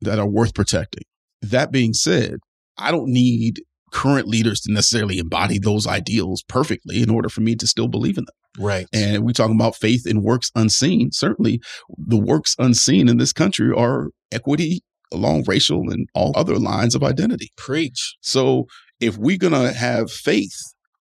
that 0.00 0.18
are 0.18 0.28
worth 0.28 0.54
protecting. 0.54 1.04
That 1.42 1.70
being 1.70 1.92
said, 1.94 2.36
I 2.78 2.90
don't 2.90 3.08
need 3.10 3.62
current 3.92 4.26
leaders 4.26 4.60
to 4.60 4.72
necessarily 4.72 5.18
embody 5.18 5.58
those 5.58 5.86
ideals 5.86 6.42
perfectly 6.48 7.00
in 7.00 7.10
order 7.10 7.28
for 7.28 7.42
me 7.42 7.54
to 7.54 7.66
still 7.66 7.86
believe 7.86 8.18
in 8.18 8.24
them. 8.24 8.34
Right. 8.64 8.86
And 8.92 9.24
we 9.24 9.32
talking 9.32 9.56
about 9.56 9.76
faith 9.76 10.06
in 10.06 10.22
works 10.22 10.50
unseen. 10.54 11.10
Certainly, 11.12 11.60
the 11.96 12.18
works 12.18 12.56
unseen 12.58 13.08
in 13.08 13.18
this 13.18 13.32
country 13.32 13.72
are 13.74 14.10
equity 14.32 14.82
along 15.12 15.44
racial 15.46 15.90
and 15.90 16.08
all 16.14 16.32
other 16.34 16.56
lines 16.58 16.94
of 16.94 17.02
identity. 17.02 17.50
Preach. 17.56 18.16
So, 18.20 18.66
if 19.00 19.16
we're 19.18 19.38
going 19.38 19.52
to 19.52 19.72
have 19.72 20.10
faith 20.10 20.56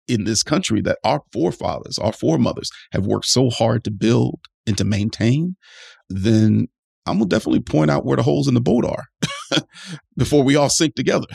in 0.06 0.24
this 0.24 0.42
country 0.42 0.80
that 0.82 0.98
our 1.04 1.22
forefathers, 1.32 1.98
our 1.98 2.12
foremothers 2.12 2.70
have 2.92 3.06
worked 3.06 3.26
so 3.26 3.50
hard 3.50 3.84
to 3.84 3.90
build 3.90 4.40
and 4.66 4.76
to 4.78 4.84
maintain, 4.84 5.56
then 6.08 6.68
I'm 7.06 7.18
going 7.18 7.28
to 7.28 7.36
definitely 7.36 7.60
point 7.60 7.90
out 7.90 8.04
where 8.06 8.16
the 8.16 8.22
holes 8.22 8.48
in 8.48 8.54
the 8.54 8.60
boat 8.60 8.84
are 8.86 9.04
before 10.16 10.42
we 10.42 10.56
all 10.56 10.70
sink 10.70 10.94
together. 10.94 11.26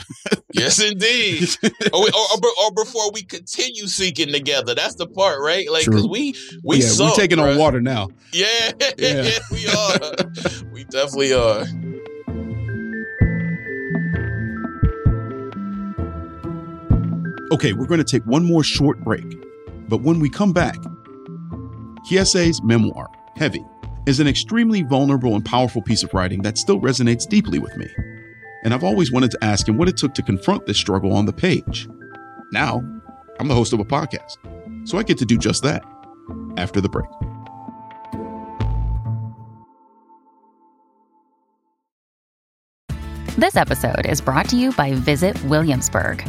Yes, 0.52 0.80
indeed. 0.82 1.48
or, 1.92 2.00
or, 2.00 2.08
or, 2.08 2.50
or 2.64 2.72
before 2.74 3.12
we 3.12 3.22
continue 3.22 3.86
sinking 3.86 4.32
together. 4.32 4.74
That's 4.74 4.96
the 4.96 5.06
part, 5.06 5.40
right? 5.40 5.70
Like, 5.70 5.84
because 5.84 6.08
we 6.08 6.34
we 6.64 6.78
yeah, 6.78 6.88
sunk, 6.88 7.16
we're 7.16 7.22
taking 7.22 7.38
on 7.38 7.56
water 7.56 7.80
now. 7.80 8.08
Yeah, 8.32 8.72
Yeah. 8.98 9.30
we 9.52 9.66
are. 9.68 9.98
we 10.72 10.84
definitely 10.84 11.34
are. 11.34 11.64
Okay, 17.52 17.72
we're 17.72 17.86
going 17.86 17.98
to 17.98 18.04
take 18.04 18.24
one 18.26 18.44
more 18.44 18.62
short 18.62 19.00
break. 19.00 19.26
But 19.88 20.02
when 20.02 20.20
we 20.20 20.30
come 20.30 20.52
back, 20.52 20.76
Kiese's 22.08 22.62
memoir, 22.62 23.08
Heavy, 23.34 23.64
is 24.06 24.20
an 24.20 24.28
extremely 24.28 24.82
vulnerable 24.82 25.34
and 25.34 25.44
powerful 25.44 25.82
piece 25.82 26.04
of 26.04 26.14
writing 26.14 26.42
that 26.42 26.58
still 26.58 26.80
resonates 26.80 27.28
deeply 27.28 27.58
with 27.58 27.76
me. 27.76 27.88
And 28.62 28.72
I've 28.72 28.84
always 28.84 29.10
wanted 29.10 29.32
to 29.32 29.44
ask 29.44 29.68
him 29.68 29.76
what 29.76 29.88
it 29.88 29.96
took 29.96 30.14
to 30.14 30.22
confront 30.22 30.66
this 30.66 30.76
struggle 30.76 31.12
on 31.12 31.26
the 31.26 31.32
page. 31.32 31.88
Now, 32.52 32.84
I'm 33.40 33.48
the 33.48 33.54
host 33.54 33.72
of 33.72 33.80
a 33.80 33.84
podcast. 33.84 34.36
So 34.86 34.98
I 34.98 35.02
get 35.02 35.18
to 35.18 35.24
do 35.24 35.36
just 35.36 35.64
that 35.64 35.82
after 36.56 36.80
the 36.80 36.88
break. 36.88 37.10
This 43.36 43.56
episode 43.56 44.06
is 44.06 44.20
brought 44.20 44.48
to 44.50 44.56
you 44.56 44.70
by 44.72 44.92
Visit 44.92 45.42
Williamsburg. 45.44 46.28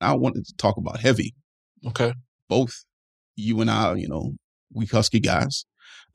I 0.00 0.14
wanted 0.14 0.46
to 0.46 0.54
talk 0.56 0.76
about 0.76 1.00
heavy. 1.00 1.34
Okay. 1.86 2.12
Both 2.48 2.84
you 3.36 3.60
and 3.60 3.70
I, 3.70 3.94
you 3.94 4.08
know, 4.08 4.32
we 4.72 4.86
husky 4.86 5.20
guys. 5.20 5.64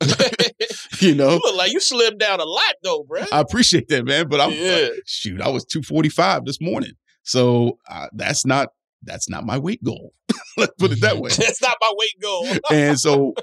you 1.00 1.14
know, 1.14 1.30
You 1.34 1.40
look 1.44 1.56
like 1.56 1.72
you 1.72 1.78
slimmed 1.78 2.18
down 2.18 2.40
a 2.40 2.44
lot 2.44 2.74
though, 2.82 3.04
bro. 3.08 3.22
I 3.32 3.40
appreciate 3.40 3.88
that, 3.88 4.04
man. 4.04 4.28
But 4.28 4.40
I'm 4.40 4.52
Yeah. 4.52 4.88
shoot, 5.06 5.40
I 5.40 5.48
was 5.48 5.64
245 5.64 6.44
this 6.44 6.60
morning. 6.60 6.92
So 7.22 7.78
uh, 7.88 8.06
that's 8.12 8.44
not 8.46 8.68
that's 9.02 9.28
not 9.28 9.44
my 9.44 9.58
weight 9.58 9.82
goal. 9.84 10.12
Let's 10.56 10.72
put 10.78 10.92
it 10.92 11.00
that 11.02 11.18
way. 11.18 11.30
That's 11.30 11.60
not 11.62 11.76
my 11.80 11.92
weight 11.96 12.20
goal. 12.22 12.46
and 12.70 12.98
so 12.98 13.34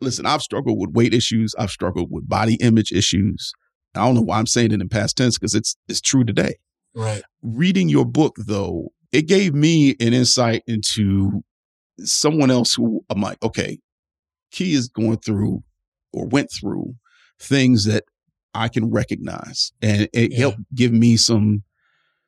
listen, 0.00 0.26
I've 0.26 0.42
struggled 0.42 0.78
with 0.80 0.90
weight 0.94 1.14
issues. 1.14 1.54
I've 1.58 1.70
struggled 1.70 2.10
with 2.10 2.28
body 2.28 2.54
image 2.60 2.92
issues. 2.92 3.52
I 3.94 4.04
don't 4.04 4.14
know 4.14 4.22
why 4.22 4.38
I'm 4.38 4.46
saying 4.46 4.72
it 4.72 4.80
in 4.80 4.88
past 4.88 5.16
tense 5.16 5.38
because 5.38 5.54
it's 5.54 5.76
it's 5.88 6.00
true 6.00 6.24
today. 6.24 6.56
right. 6.94 7.22
Reading 7.42 7.88
your 7.88 8.04
book 8.04 8.36
though, 8.46 8.92
it 9.14 9.28
gave 9.28 9.54
me 9.54 9.90
an 10.00 10.12
insight 10.12 10.64
into 10.66 11.44
someone 12.00 12.50
else 12.50 12.74
who 12.74 13.04
I'm 13.08 13.20
like, 13.20 13.40
okay, 13.44 13.78
Kiese 14.52 14.74
is 14.74 14.88
going 14.88 15.18
through 15.18 15.62
or 16.12 16.26
went 16.26 16.50
through 16.50 16.96
things 17.38 17.84
that 17.84 18.02
I 18.54 18.66
can 18.66 18.90
recognize. 18.90 19.70
And 19.80 20.08
it 20.12 20.32
Yeah. 20.32 20.38
helped 20.38 20.74
give 20.74 20.92
me 20.92 21.16
some 21.16 21.62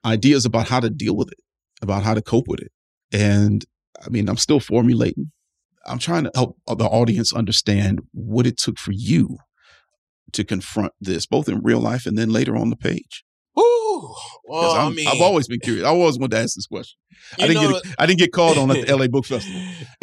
ideas 0.04 0.44
about 0.44 0.68
how 0.68 0.78
to 0.78 0.88
deal 0.88 1.16
with 1.16 1.32
it, 1.32 1.40
about 1.82 2.04
how 2.04 2.14
to 2.14 2.22
cope 2.22 2.46
with 2.46 2.60
it. 2.60 2.70
And 3.10 3.64
I 4.04 4.08
mean, 4.08 4.28
I'm 4.28 4.36
still 4.36 4.60
formulating. 4.60 5.32
I'm 5.86 5.98
trying 5.98 6.24
to 6.24 6.30
help 6.36 6.56
the 6.68 6.84
audience 6.84 7.32
understand 7.32 8.00
what 8.12 8.46
it 8.46 8.58
took 8.58 8.78
for 8.78 8.92
you 8.92 9.38
to 10.32 10.44
confront 10.44 10.92
this, 11.00 11.26
both 11.26 11.48
in 11.48 11.62
real 11.64 11.80
life 11.80 12.06
and 12.06 12.16
then 12.16 12.30
later 12.30 12.56
on 12.56 12.70
the 12.70 12.76
page. 12.76 13.24
Well, 14.44 14.70
i 14.72 14.88
mean, 14.90 15.08
I've 15.08 15.20
always 15.20 15.48
been 15.48 15.60
curious. 15.60 15.84
I 15.84 15.88
always 15.88 16.18
wanted 16.18 16.36
to 16.36 16.42
ask 16.42 16.54
this 16.54 16.66
question. 16.66 16.98
I 17.40 17.46
didn't 17.48 17.62
know- 17.62 17.80
get 17.80 17.94
I 17.98 18.06
didn't 18.06 18.18
get 18.18 18.32
called 18.32 18.58
on 18.58 18.70
at 18.70 18.86
the 18.86 18.96
LA 18.96 19.06
Book 19.08 19.26
Festival. 19.26 19.60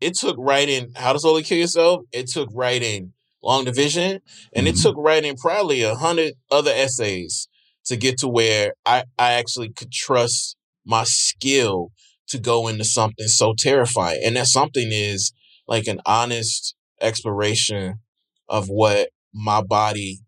it 0.00 0.14
took 0.14 0.36
writing 0.38 0.92
How 0.96 1.12
to 1.12 1.18
Slowly 1.18 1.42
Kill 1.42 1.58
Yourself. 1.58 2.04
It 2.12 2.28
took 2.28 2.48
writing 2.52 3.12
Long 3.42 3.64
Division, 3.64 4.20
and 4.52 4.66
it 4.68 4.74
Mhm. 4.76 4.82
took 4.82 4.96
writing 4.98 5.36
probably 5.36 5.82
a 5.82 5.94
hundred 5.94 6.34
other 6.50 6.72
essays 6.72 7.48
to 7.86 7.96
get 7.96 8.18
to 8.18 8.28
where 8.28 8.74
I, 8.84 9.04
I 9.18 9.32
actually 9.32 9.70
could 9.70 9.92
trust 9.92 10.56
my 10.84 11.04
skill 11.04 11.90
to 12.28 12.38
go 12.38 12.68
into 12.68 12.84
something 12.84 13.28
so 13.28 13.54
terrifying. 13.56 14.20
And 14.24 14.36
that 14.36 14.46
something 14.46 14.88
is 14.92 15.32
like 15.66 15.86
an 15.86 16.00
honest 16.04 16.74
exploration 17.00 18.00
of 18.48 18.68
what 18.68 19.10
my 19.32 19.62
body 19.62 20.20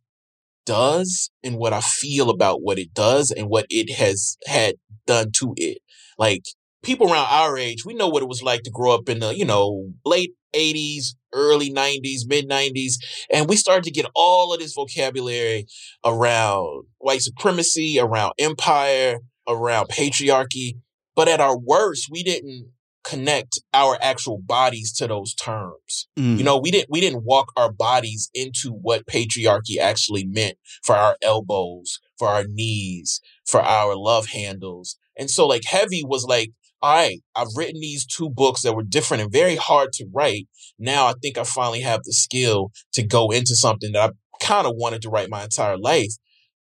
does 0.70 1.32
and 1.42 1.56
what 1.56 1.72
I 1.72 1.80
feel 1.80 2.30
about 2.30 2.62
what 2.62 2.78
it 2.78 2.94
does 2.94 3.32
and 3.32 3.48
what 3.48 3.66
it 3.70 3.92
has 3.92 4.36
had 4.46 4.76
done 5.04 5.32
to 5.32 5.52
it. 5.56 5.78
Like 6.16 6.44
people 6.84 7.10
around 7.10 7.26
our 7.28 7.58
age, 7.58 7.84
we 7.84 7.92
know 7.92 8.06
what 8.06 8.22
it 8.22 8.28
was 8.28 8.40
like 8.40 8.62
to 8.62 8.70
grow 8.70 8.94
up 8.94 9.08
in 9.08 9.18
the, 9.18 9.36
you 9.36 9.44
know, 9.44 9.90
late 10.04 10.32
80s, 10.54 11.16
early 11.32 11.72
90s, 11.72 12.20
mid 12.28 12.48
90s. 12.48 12.94
And 13.32 13.48
we 13.48 13.56
started 13.56 13.82
to 13.82 13.90
get 13.90 14.06
all 14.14 14.54
of 14.54 14.60
this 14.60 14.72
vocabulary 14.72 15.66
around 16.04 16.84
white 16.98 17.22
supremacy, 17.22 17.98
around 17.98 18.34
empire, 18.38 19.18
around 19.48 19.88
patriarchy. 19.88 20.74
But 21.16 21.26
at 21.26 21.40
our 21.40 21.58
worst, 21.58 22.06
we 22.12 22.22
didn't 22.22 22.68
connect 23.04 23.58
our 23.72 23.98
actual 24.02 24.38
bodies 24.38 24.92
to 24.92 25.06
those 25.06 25.34
terms. 25.34 26.08
You 26.38 26.44
know, 26.44 26.58
we 26.58 26.70
didn't 26.70 26.90
we 26.90 27.00
didn't 27.00 27.24
walk 27.24 27.52
our 27.56 27.72
bodies 27.72 28.30
into 28.34 28.70
what 28.70 29.06
patriarchy 29.06 29.78
actually 29.80 30.24
meant 30.24 30.58
for 30.82 30.94
our 30.94 31.16
elbows, 31.22 31.98
for 32.18 32.28
our 32.28 32.44
knees, 32.46 33.20
for 33.46 33.60
our 33.60 33.96
love 33.96 34.28
handles. 34.28 34.96
And 35.18 35.30
so 35.30 35.46
like 35.46 35.64
heavy 35.64 36.02
was 36.04 36.24
like, 36.24 36.52
all 36.82 36.94
right, 36.94 37.20
I've 37.34 37.54
written 37.56 37.80
these 37.80 38.06
two 38.06 38.30
books 38.30 38.62
that 38.62 38.74
were 38.74 38.82
different 38.82 39.22
and 39.22 39.32
very 39.32 39.56
hard 39.56 39.92
to 39.94 40.06
write. 40.12 40.48
Now 40.78 41.06
I 41.06 41.14
think 41.20 41.36
I 41.36 41.44
finally 41.44 41.80
have 41.80 42.02
the 42.04 42.12
skill 42.12 42.72
to 42.94 43.02
go 43.02 43.30
into 43.30 43.54
something 43.54 43.92
that 43.92 44.10
I 44.10 44.44
kind 44.44 44.66
of 44.66 44.74
wanted 44.76 45.02
to 45.02 45.10
write 45.10 45.30
my 45.30 45.44
entire 45.44 45.78
life. 45.78 46.12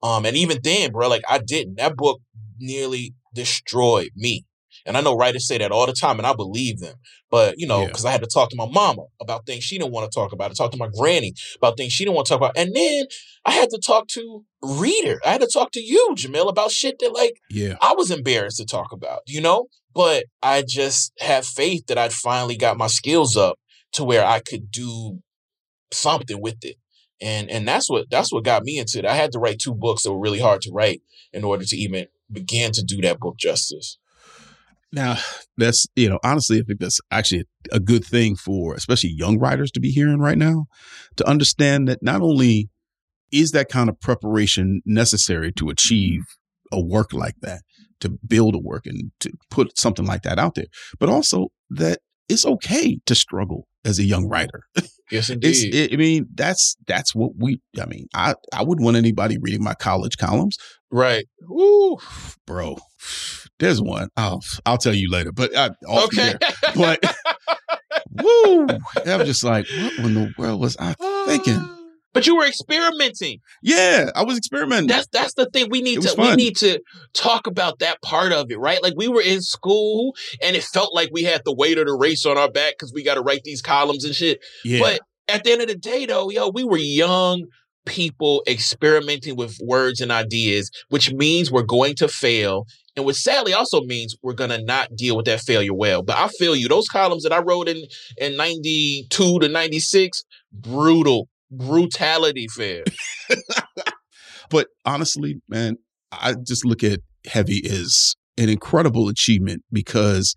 Um, 0.04 0.26
and 0.26 0.36
even 0.36 0.60
then, 0.64 0.92
bro, 0.92 1.08
like 1.08 1.24
I 1.28 1.40
didn't. 1.40 1.76
That 1.76 1.96
book 1.96 2.22
nearly 2.60 3.14
destroyed 3.34 4.12
me. 4.16 4.46
And 4.88 4.98
I 4.98 5.02
know 5.02 5.16
writers 5.16 5.46
say 5.48 5.58
that 5.60 5.72
all 5.72 5.86
the 5.86 5.94
time, 5.94 6.18
and 6.18 6.26
I 6.26 6.34
believe 6.34 6.80
them. 6.80 6.96
But 7.30 7.56
you 7.60 7.68
know, 7.68 7.82
Yeah. 7.82 7.88
because 7.88 8.06
I 8.06 8.12
had 8.12 8.22
to 8.22 8.28
talk 8.28 8.50
to 8.50 8.56
my 8.56 8.66
mama 8.68 9.04
about 9.22 9.46
things 9.46 9.64
she 9.64 9.78
didn't 9.78 9.92
want 9.92 10.10
to 10.12 10.16
talk 10.20 10.32
about. 10.32 10.50
I 10.50 10.54
talked 10.56 10.74
to 10.74 10.80
my 10.80 10.88
granny 10.98 11.34
about 11.58 11.78
things 11.78 11.92
she 11.94 12.06
didn't 12.06 12.16
want 12.16 12.26
to 12.28 12.32
talk 12.32 12.40
about, 12.40 12.58
and 12.58 12.74
then 12.76 13.06
I 13.46 13.52
had 13.52 13.70
to 13.72 13.80
talk 13.80 14.08
to 14.10 14.44
reader. 14.64 15.20
I 15.26 15.30
had 15.34 15.42
to 15.42 15.48
talk 15.54 15.72
to 15.74 15.82
you, 15.82 16.16
Jamil, 16.16 16.50
about 16.50 16.72
shit 16.72 16.98
that 17.00 17.14
like 17.14 17.36
Yeah. 17.52 17.76
I 17.82 17.94
was 17.94 18.10
embarrassed 18.12 18.58
to 18.58 18.66
talk 18.66 18.92
about. 18.92 19.20
You 19.28 19.42
know, 19.42 19.68
but 19.94 20.26
I 20.42 20.64
just 20.68 21.12
had 21.20 21.46
faith 21.46 21.88
that 21.88 21.98
I'd 21.98 22.14
finally 22.14 22.56
got 22.56 22.78
my 22.78 22.88
skills 22.88 23.36
up 23.38 23.60
to 23.94 24.04
where 24.04 24.26
I 24.26 24.40
could 24.40 24.72
do 24.72 25.20
something 25.92 26.42
with 26.42 26.64
it. 26.64 26.78
And 27.20 27.50
and 27.50 27.68
that's 27.68 27.90
what 27.90 28.10
that's 28.10 28.32
what 28.32 28.44
got 28.44 28.64
me 28.64 28.78
into 28.78 29.00
it. 29.00 29.06
I 29.06 29.16
had 29.16 29.32
to 29.32 29.40
write 29.40 29.60
two 29.60 29.74
books 29.74 30.04
that 30.04 30.12
were 30.14 30.20
really 30.20 30.40
hard 30.40 30.62
to 30.62 30.72
write 30.72 31.02
in 31.34 31.44
order 31.44 31.66
to 31.66 31.76
even 31.76 32.08
begin 32.32 32.72
to 32.74 32.84
do 32.84 33.02
that 33.02 33.20
book 33.20 33.38
justice. 33.38 33.98
Now, 34.92 35.18
that's, 35.58 35.86
you 35.96 36.10
know, 36.10 36.20
honestly, 36.24 36.60
I 36.60 36.62
think 36.62 36.80
that's 36.80 37.00
actually 37.12 37.44
a 37.72 37.80
good 37.80 38.06
thing 38.06 38.36
for 38.36 38.74
especially 38.74 39.14
young 39.16 39.38
writers 39.38 39.72
to 39.72 39.80
be 39.80 39.90
hearing 39.90 40.20
right 40.20 40.38
now 40.38 40.66
to 41.18 41.28
understand 41.28 41.88
that 41.88 42.02
not 42.02 42.22
only 42.22 42.70
is 43.32 43.52
that 43.52 43.70
kind 43.70 43.90
of 43.90 44.00
preparation 44.00 44.82
necessary 44.86 45.52
to 45.54 45.70
achieve 45.70 46.22
a 46.72 46.82
work 46.82 47.14
like 47.14 47.36
that, 47.42 47.62
to 48.00 48.10
build 48.26 48.56
a 48.56 48.60
work 48.60 48.86
and 48.86 49.12
to 49.20 49.32
put 49.50 49.78
something 49.78 50.06
like 50.06 50.22
that 50.24 50.40
out 50.40 50.56
there, 50.56 50.68
but 51.00 51.10
also 51.10 51.48
that 51.70 52.00
it's 52.30 52.46
okay 52.46 53.00
to 53.06 53.16
struggle 53.16 53.68
as 53.86 54.00
a 54.00 54.04
young 54.04 54.28
writer. 54.28 54.64
Yes, 55.10 55.30
indeed. 55.30 55.74
it, 55.74 55.94
I 55.94 55.96
mean, 55.96 56.28
that's 56.36 56.76
that's 56.86 57.16
what 57.16 57.32
we. 57.38 57.62
I 57.82 57.86
mean, 57.86 58.08
I 58.14 58.36
I 58.54 58.62
wouldn't 58.62 58.84
want 58.84 58.98
anybody 58.98 59.38
reading 59.40 59.64
my 59.64 59.74
college 59.74 60.18
columns, 60.18 60.58
right. 60.92 61.26
Woo. 61.48 61.98
bro. 62.46 62.78
There's 63.60 63.82
one. 63.82 64.10
I'll 64.18 64.42
I'll 64.66 64.78
tell 64.78 64.94
you 64.94 65.10
later. 65.10 65.32
But 65.32 65.56
I, 65.56 65.70
off 65.88 66.08
Okay. 66.08 66.34
But 66.76 67.00
woo, 68.22 68.68
I'm 69.06 69.26
just 69.26 69.46
like, 69.46 69.66
what 69.70 70.00
in 70.00 70.14
the 70.14 70.34
world 70.38 70.60
was 70.60 70.76
I 70.78 70.94
thinking? 71.26 71.77
But 72.14 72.26
you 72.26 72.36
were 72.36 72.45
experimenting. 72.45 73.39
Yeah, 73.62 74.10
I 74.16 74.24
was 74.24 74.38
experimenting. 74.38 74.88
That's 74.88 75.08
that's 75.08 75.34
the 75.36 75.45
thing. 75.47 75.68
We 75.70 75.82
need 75.82 76.01
to 76.01 76.16
we 76.18 76.36
need 76.36 76.58
to 76.58 76.80
talk 77.14 77.47
about 77.47 77.80
that 77.80 78.01
part 78.01 78.32
of 78.32 78.49
it, 78.49 78.60
right? 78.60 78.82
Like 78.82 78.93
we 78.95 79.08
were 79.08 79.22
in 79.22 79.41
school 79.41 80.16
and 80.41 80.55
it 80.55 80.64
felt 80.64 80.95
like 80.95 81.10
we 81.12 81.24
had 81.24 81.41
the 81.45 81.53
weight 81.53 81.78
of 81.78 81.86
the 81.86 81.93
race 81.93 82.26
on 82.26 82.38
our 82.38 82.49
back 82.49 82.74
because 82.74 82.91
we 82.93 83.03
got 83.03 83.16
to 83.16 83.22
write 83.22 83.41
these 83.43 83.62
columns 83.62 84.03
and 84.03 84.16
shit. 84.16 84.39
yeah, 84.64 84.80
But 84.80 85.01
at 85.28 85.43
the 85.43 85.51
end 85.51 85.62
of 85.62 85.68
the 85.68 85.76
day, 85.76 86.05
though, 86.05 86.30
yo, 86.30 86.49
we 86.49 86.64
were 86.64 86.78
young 86.78 87.45
people 87.86 88.43
experimenting 88.47 89.36
with 89.36 89.58
words 89.64 90.01
and 90.01 90.12
ideas, 90.12 90.70
which 90.89 91.12
means 91.14 91.51
we're 91.51 91.64
going 91.64 91.95
to 91.95 92.08
fail. 92.08 92.66
And 92.95 93.05
which 93.05 93.18
sadly 93.18 93.53
also 93.53 93.82
means 93.82 94.16
we're 94.24 94.34
gonna 94.34 94.62
not 94.64 94.95
deal 94.95 95.16
with 95.16 95.26
that 95.28 95.41
failure 95.41 95.74
well. 95.74 96.01
But 96.01 96.18
I 96.18 96.30
feel 96.30 96.55
you. 96.55 96.68
Those 96.68 96.88
columns 96.88 97.24
that 97.24 97.32
I 97.32 97.39
wrote 97.39 97.68
in 97.68 97.84
in 98.18 98.36
92 98.36 99.39
to 99.39 99.47
96, 99.47 100.24
brutal. 100.51 101.28
Brutality 101.52 102.48
fair. 102.56 102.84
but 104.50 104.68
honestly, 104.86 105.41
man, 105.48 105.78
I 106.12 106.34
just 106.34 106.66
look 106.66 106.84
at 106.84 107.00
Heavy 107.26 107.62
as 107.70 108.16
an 108.38 108.50
incredible 108.50 109.10
achievement 109.10 109.64
because 109.72 110.36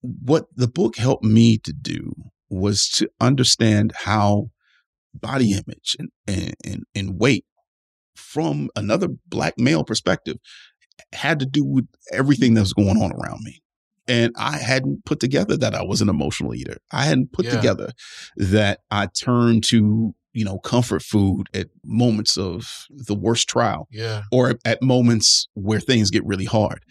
what 0.00 0.46
the 0.54 0.68
book 0.68 0.96
helped 0.96 1.24
me 1.24 1.58
to 1.58 1.72
do 1.72 2.12
was 2.48 2.88
to 2.88 3.08
understand 3.20 3.92
how 4.04 4.50
body 5.12 5.52
image 5.52 5.96
and, 5.98 6.54
and, 6.64 6.84
and 6.94 7.18
weight 7.18 7.44
from 8.14 8.68
another 8.76 9.08
black 9.28 9.54
male 9.58 9.84
perspective 9.84 10.36
had 11.12 11.38
to 11.40 11.46
do 11.46 11.64
with 11.64 11.86
everything 12.12 12.54
that 12.54 12.60
was 12.60 12.72
going 12.72 13.00
on 13.00 13.12
around 13.12 13.42
me. 13.42 13.60
And 14.08 14.32
I 14.38 14.58
hadn't 14.58 15.04
put 15.04 15.18
together 15.18 15.56
that 15.56 15.74
I 15.74 15.82
was 15.82 16.00
an 16.00 16.08
emotional 16.08 16.54
eater. 16.54 16.76
I 16.92 17.04
hadn't 17.04 17.32
put 17.32 17.46
yeah. 17.46 17.56
together 17.56 17.90
that 18.36 18.80
I 18.90 19.06
turned 19.06 19.64
to, 19.64 20.14
you 20.36 20.44
know, 20.44 20.58
comfort 20.58 21.02
food 21.02 21.48
at 21.54 21.68
moments 21.82 22.36
of 22.36 22.84
the 22.90 23.14
worst 23.14 23.48
trial. 23.48 23.88
Yeah. 23.90 24.24
Or 24.30 24.56
at 24.66 24.82
moments 24.82 25.48
where 25.54 25.80
things 25.80 26.10
get 26.10 26.26
really 26.26 26.44
hard. 26.44 26.84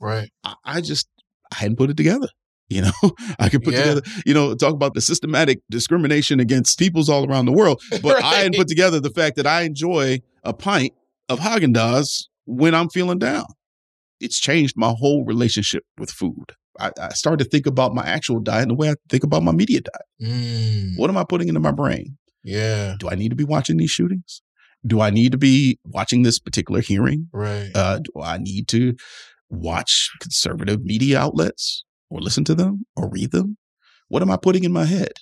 Right. 0.00 0.30
I, 0.42 0.54
I 0.64 0.80
just 0.80 1.08
I 1.52 1.58
hadn't 1.58 1.76
put 1.76 1.90
it 1.90 1.96
together. 1.96 2.26
You 2.68 2.82
know, 2.82 3.12
I 3.38 3.48
could 3.48 3.62
put 3.62 3.74
yeah. 3.74 3.80
together, 3.80 4.02
you 4.26 4.34
know, 4.34 4.52
talk 4.56 4.74
about 4.74 4.94
the 4.94 5.00
systematic 5.00 5.60
discrimination 5.70 6.40
against 6.40 6.76
peoples 6.76 7.08
all 7.08 7.24
around 7.24 7.46
the 7.46 7.52
world. 7.52 7.80
But 8.02 8.16
right. 8.16 8.24
I 8.24 8.34
hadn't 8.38 8.56
put 8.56 8.66
together 8.66 8.98
the 8.98 9.10
fact 9.10 9.36
that 9.36 9.46
I 9.46 9.62
enjoy 9.62 10.20
a 10.42 10.52
pint 10.52 10.92
of 11.28 11.38
Haagen 11.38 11.72
Dazs 11.72 12.24
when 12.46 12.74
I'm 12.74 12.88
feeling 12.88 13.20
down. 13.20 13.46
It's 14.20 14.40
changed 14.40 14.74
my 14.76 14.92
whole 14.98 15.24
relationship 15.24 15.84
with 15.98 16.10
food. 16.10 16.52
I, 16.80 16.90
I, 17.00 17.08
started 17.10 17.44
to 17.44 17.50
think 17.50 17.66
about 17.66 17.94
my 17.94 18.04
actual 18.04 18.40
diet 18.40 18.62
and 18.62 18.70
the 18.72 18.74
way 18.74 18.90
I 18.90 18.94
think 19.08 19.24
about 19.24 19.42
my 19.42 19.52
media 19.52 19.80
diet. 19.80 20.32
Mm. 20.32 20.96
What 20.96 21.10
am 21.10 21.16
I 21.16 21.24
putting 21.24 21.48
into 21.48 21.60
my 21.60 21.72
brain? 21.72 22.18
Yeah. 22.42 22.96
Do 22.98 23.08
I 23.08 23.14
need 23.14 23.30
to 23.30 23.36
be 23.36 23.44
watching 23.44 23.76
these 23.76 23.90
shootings? 23.90 24.42
Do 24.86 25.00
I 25.00 25.10
need 25.10 25.32
to 25.32 25.38
be 25.38 25.78
watching 25.84 26.22
this 26.22 26.38
particular 26.38 26.80
hearing? 26.80 27.28
Right. 27.32 27.70
Uh, 27.74 27.98
do 27.98 28.22
I 28.22 28.38
need 28.38 28.68
to 28.68 28.94
watch 29.50 30.10
conservative 30.20 30.84
media 30.84 31.18
outlets? 31.18 31.84
or 32.10 32.20
listen 32.20 32.44
to 32.44 32.54
them 32.54 32.86
or 32.96 33.08
read 33.08 33.32
them? 33.32 33.56
What 34.08 34.22
am 34.22 34.30
I 34.30 34.36
putting 34.36 34.64
in 34.64 34.72
my 34.72 34.84
head? 34.84 35.12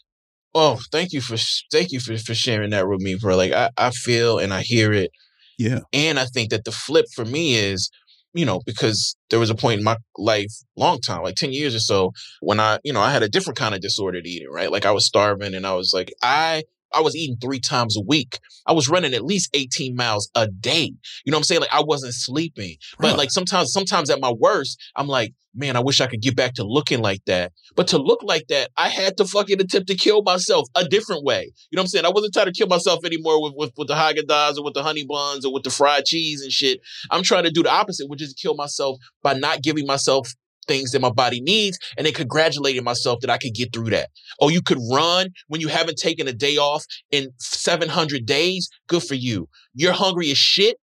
Oh, 0.54 0.78
thank 0.90 1.12
you 1.12 1.20
for 1.20 1.36
thank 1.70 1.92
you 1.92 2.00
for, 2.00 2.16
for 2.16 2.34
sharing 2.34 2.70
that 2.70 2.88
with 2.88 3.00
me, 3.00 3.16
bro. 3.16 3.36
Like 3.36 3.52
I, 3.52 3.70
I 3.76 3.90
feel 3.90 4.38
and 4.38 4.54
I 4.54 4.62
hear 4.62 4.92
it. 4.92 5.10
Yeah. 5.58 5.80
And 5.92 6.18
I 6.18 6.26
think 6.26 6.50
that 6.50 6.64
the 6.64 6.72
flip 6.72 7.06
for 7.14 7.24
me 7.24 7.56
is, 7.56 7.90
you 8.32 8.44
know, 8.44 8.60
because 8.64 9.16
there 9.30 9.38
was 9.38 9.50
a 9.50 9.54
point 9.54 9.78
in 9.78 9.84
my 9.84 9.96
life, 10.16 10.52
long 10.76 11.00
time, 11.00 11.22
like 11.22 11.34
10 11.34 11.52
years 11.52 11.74
or 11.74 11.80
so, 11.80 12.12
when 12.40 12.60
I, 12.60 12.78
you 12.84 12.92
know, 12.92 13.00
I 13.00 13.10
had 13.10 13.22
a 13.22 13.28
different 13.28 13.58
kind 13.58 13.74
of 13.74 13.80
disordered 13.80 14.26
eating, 14.26 14.50
right? 14.50 14.70
Like 14.70 14.86
I 14.86 14.92
was 14.92 15.06
starving 15.06 15.54
and 15.54 15.66
I 15.66 15.74
was 15.74 15.92
like, 15.94 16.12
I 16.22 16.64
I 16.94 17.00
was 17.00 17.16
eating 17.16 17.36
three 17.40 17.60
times 17.60 17.96
a 17.96 18.00
week. 18.00 18.38
I 18.66 18.72
was 18.72 18.88
running 18.88 19.14
at 19.14 19.24
least 19.24 19.50
18 19.54 19.94
miles 19.96 20.30
a 20.34 20.48
day. 20.48 20.92
You 21.24 21.30
know 21.30 21.36
what 21.36 21.40
I'm 21.40 21.44
saying? 21.44 21.60
Like 21.60 21.74
I 21.74 21.82
wasn't 21.82 22.14
sleeping. 22.14 22.76
But 22.98 23.16
like 23.16 23.30
sometimes, 23.30 23.72
sometimes 23.72 24.10
at 24.10 24.20
my 24.20 24.32
worst, 24.32 24.80
I'm 24.96 25.06
like, 25.06 25.34
man, 25.54 25.76
I 25.76 25.80
wish 25.80 26.00
I 26.00 26.06
could 26.06 26.20
get 26.20 26.36
back 26.36 26.54
to 26.54 26.64
looking 26.64 27.00
like 27.00 27.24
that. 27.26 27.52
But 27.74 27.88
to 27.88 27.98
look 27.98 28.22
like 28.22 28.46
that, 28.48 28.70
I 28.76 28.88
had 28.88 29.16
to 29.16 29.24
fucking 29.24 29.60
attempt 29.60 29.88
to 29.88 29.94
kill 29.94 30.22
myself 30.22 30.68
a 30.74 30.84
different 30.84 31.24
way. 31.24 31.52
You 31.70 31.76
know 31.76 31.80
what 31.80 31.84
I'm 31.84 31.88
saying? 31.88 32.04
I 32.04 32.10
wasn't 32.10 32.34
trying 32.34 32.46
to 32.46 32.52
kill 32.52 32.66
myself 32.66 33.04
anymore 33.04 33.42
with, 33.42 33.54
with, 33.56 33.72
with 33.76 33.88
the 33.88 33.94
Haagen 33.94 34.26
Dazs 34.26 34.58
or 34.58 34.64
with 34.64 34.74
the 34.74 34.82
honey 34.82 35.04
buns 35.04 35.44
or 35.44 35.52
with 35.52 35.62
the 35.62 35.70
fried 35.70 36.04
cheese 36.04 36.42
and 36.42 36.52
shit. 36.52 36.80
I'm 37.10 37.22
trying 37.22 37.44
to 37.44 37.50
do 37.50 37.62
the 37.62 37.72
opposite, 37.72 38.08
which 38.08 38.22
is 38.22 38.34
kill 38.34 38.54
myself 38.54 38.98
by 39.22 39.34
not 39.34 39.62
giving 39.62 39.86
myself 39.86 40.34
things 40.66 40.92
that 40.92 41.00
my 41.00 41.10
body 41.10 41.40
needs 41.40 41.78
and 41.96 42.06
then 42.06 42.14
congratulating 42.14 42.84
myself 42.84 43.20
that 43.20 43.30
I 43.30 43.38
could 43.38 43.54
get 43.54 43.72
through 43.72 43.90
that. 43.90 44.10
Oh, 44.40 44.48
you 44.48 44.62
could 44.62 44.78
run 44.90 45.28
when 45.48 45.60
you 45.60 45.68
haven't 45.68 45.98
taken 45.98 46.28
a 46.28 46.32
day 46.32 46.56
off 46.56 46.84
in 47.10 47.30
700 47.38 48.26
days. 48.26 48.68
Good 48.88 49.02
for 49.02 49.14
you. 49.14 49.48
You're 49.74 49.92
hungry 49.92 50.30
as 50.30 50.38
shit, 50.38 50.76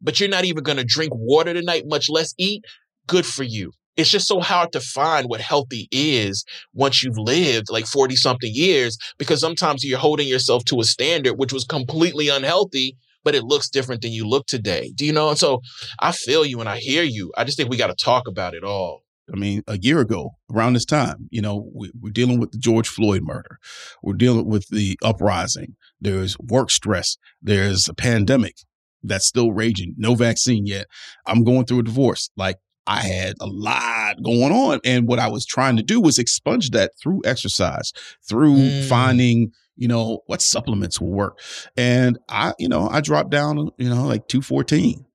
but 0.00 0.20
you're 0.20 0.28
not 0.28 0.44
even 0.44 0.62
going 0.62 0.78
to 0.78 0.84
drink 0.84 1.12
water 1.14 1.54
tonight, 1.54 1.84
much 1.86 2.08
less 2.08 2.34
eat. 2.38 2.64
Good 3.06 3.26
for 3.26 3.42
you. 3.42 3.72
It's 3.96 4.10
just 4.10 4.28
so 4.28 4.40
hard 4.40 4.72
to 4.72 4.80
find 4.80 5.28
what 5.28 5.40
healthy 5.40 5.88
is 5.90 6.44
once 6.72 7.02
you've 7.02 7.18
lived 7.18 7.66
like 7.70 7.86
40 7.86 8.16
something 8.16 8.50
years 8.52 8.96
because 9.18 9.40
sometimes 9.40 9.84
you're 9.84 9.98
holding 9.98 10.28
yourself 10.28 10.64
to 10.66 10.80
a 10.80 10.84
standard 10.84 11.34
which 11.34 11.52
was 11.52 11.64
completely 11.64 12.28
unhealthy 12.28 12.96
but 13.24 13.34
it 13.34 13.44
looks 13.44 13.68
different 13.68 14.02
than 14.02 14.12
you 14.12 14.26
look 14.26 14.46
today. 14.46 14.92
Do 14.94 15.04
you 15.04 15.12
know? 15.12 15.28
And 15.28 15.38
so 15.38 15.60
I 15.98 16.12
feel 16.12 16.44
you 16.44 16.60
and 16.60 16.68
I 16.68 16.78
hear 16.78 17.02
you. 17.02 17.32
I 17.36 17.44
just 17.44 17.56
think 17.56 17.68
we 17.68 17.76
got 17.76 17.88
to 17.88 18.04
talk 18.04 18.26
about 18.28 18.54
it 18.54 18.64
all. 18.64 19.04
I 19.32 19.36
mean, 19.36 19.62
a 19.66 19.78
year 19.78 20.00
ago, 20.00 20.30
around 20.52 20.74
this 20.74 20.84
time, 20.84 21.28
you 21.30 21.40
know, 21.40 21.70
we, 21.74 21.88
are 21.88 22.10
dealing 22.10 22.40
with 22.40 22.52
the 22.52 22.58
George 22.58 22.88
Floyd 22.88 23.22
murder. 23.22 23.58
We're 24.02 24.14
dealing 24.14 24.46
with 24.46 24.68
the 24.68 24.98
uprising. 25.02 25.76
There's 26.00 26.38
work 26.38 26.70
stress. 26.70 27.16
There's 27.42 27.88
a 27.88 27.94
pandemic 27.94 28.56
that's 29.02 29.26
still 29.26 29.52
raging. 29.52 29.94
No 29.96 30.14
vaccine 30.14 30.66
yet. 30.66 30.86
I'm 31.26 31.44
going 31.44 31.66
through 31.66 31.80
a 31.80 31.84
divorce. 31.84 32.30
Like 32.36 32.56
I 32.86 33.00
had 33.00 33.34
a 33.40 33.46
lot 33.46 34.22
going 34.22 34.52
on. 34.52 34.80
And 34.84 35.06
what 35.06 35.18
I 35.18 35.28
was 35.28 35.46
trying 35.46 35.76
to 35.76 35.82
do 35.82 36.00
was 36.00 36.18
expunge 36.18 36.70
that 36.70 36.92
through 37.00 37.22
exercise, 37.24 37.92
through 38.28 38.56
mm. 38.56 38.88
finding, 38.88 39.52
you 39.76 39.88
know, 39.88 40.20
what 40.26 40.42
supplements 40.42 41.00
will 41.00 41.12
work. 41.12 41.38
And 41.76 42.18
I, 42.28 42.52
you 42.58 42.68
know, 42.68 42.88
I 42.88 43.00
dropped 43.00 43.30
down, 43.30 43.70
you 43.78 43.88
know, 43.88 44.06
like 44.06 44.28
214. 44.28 45.06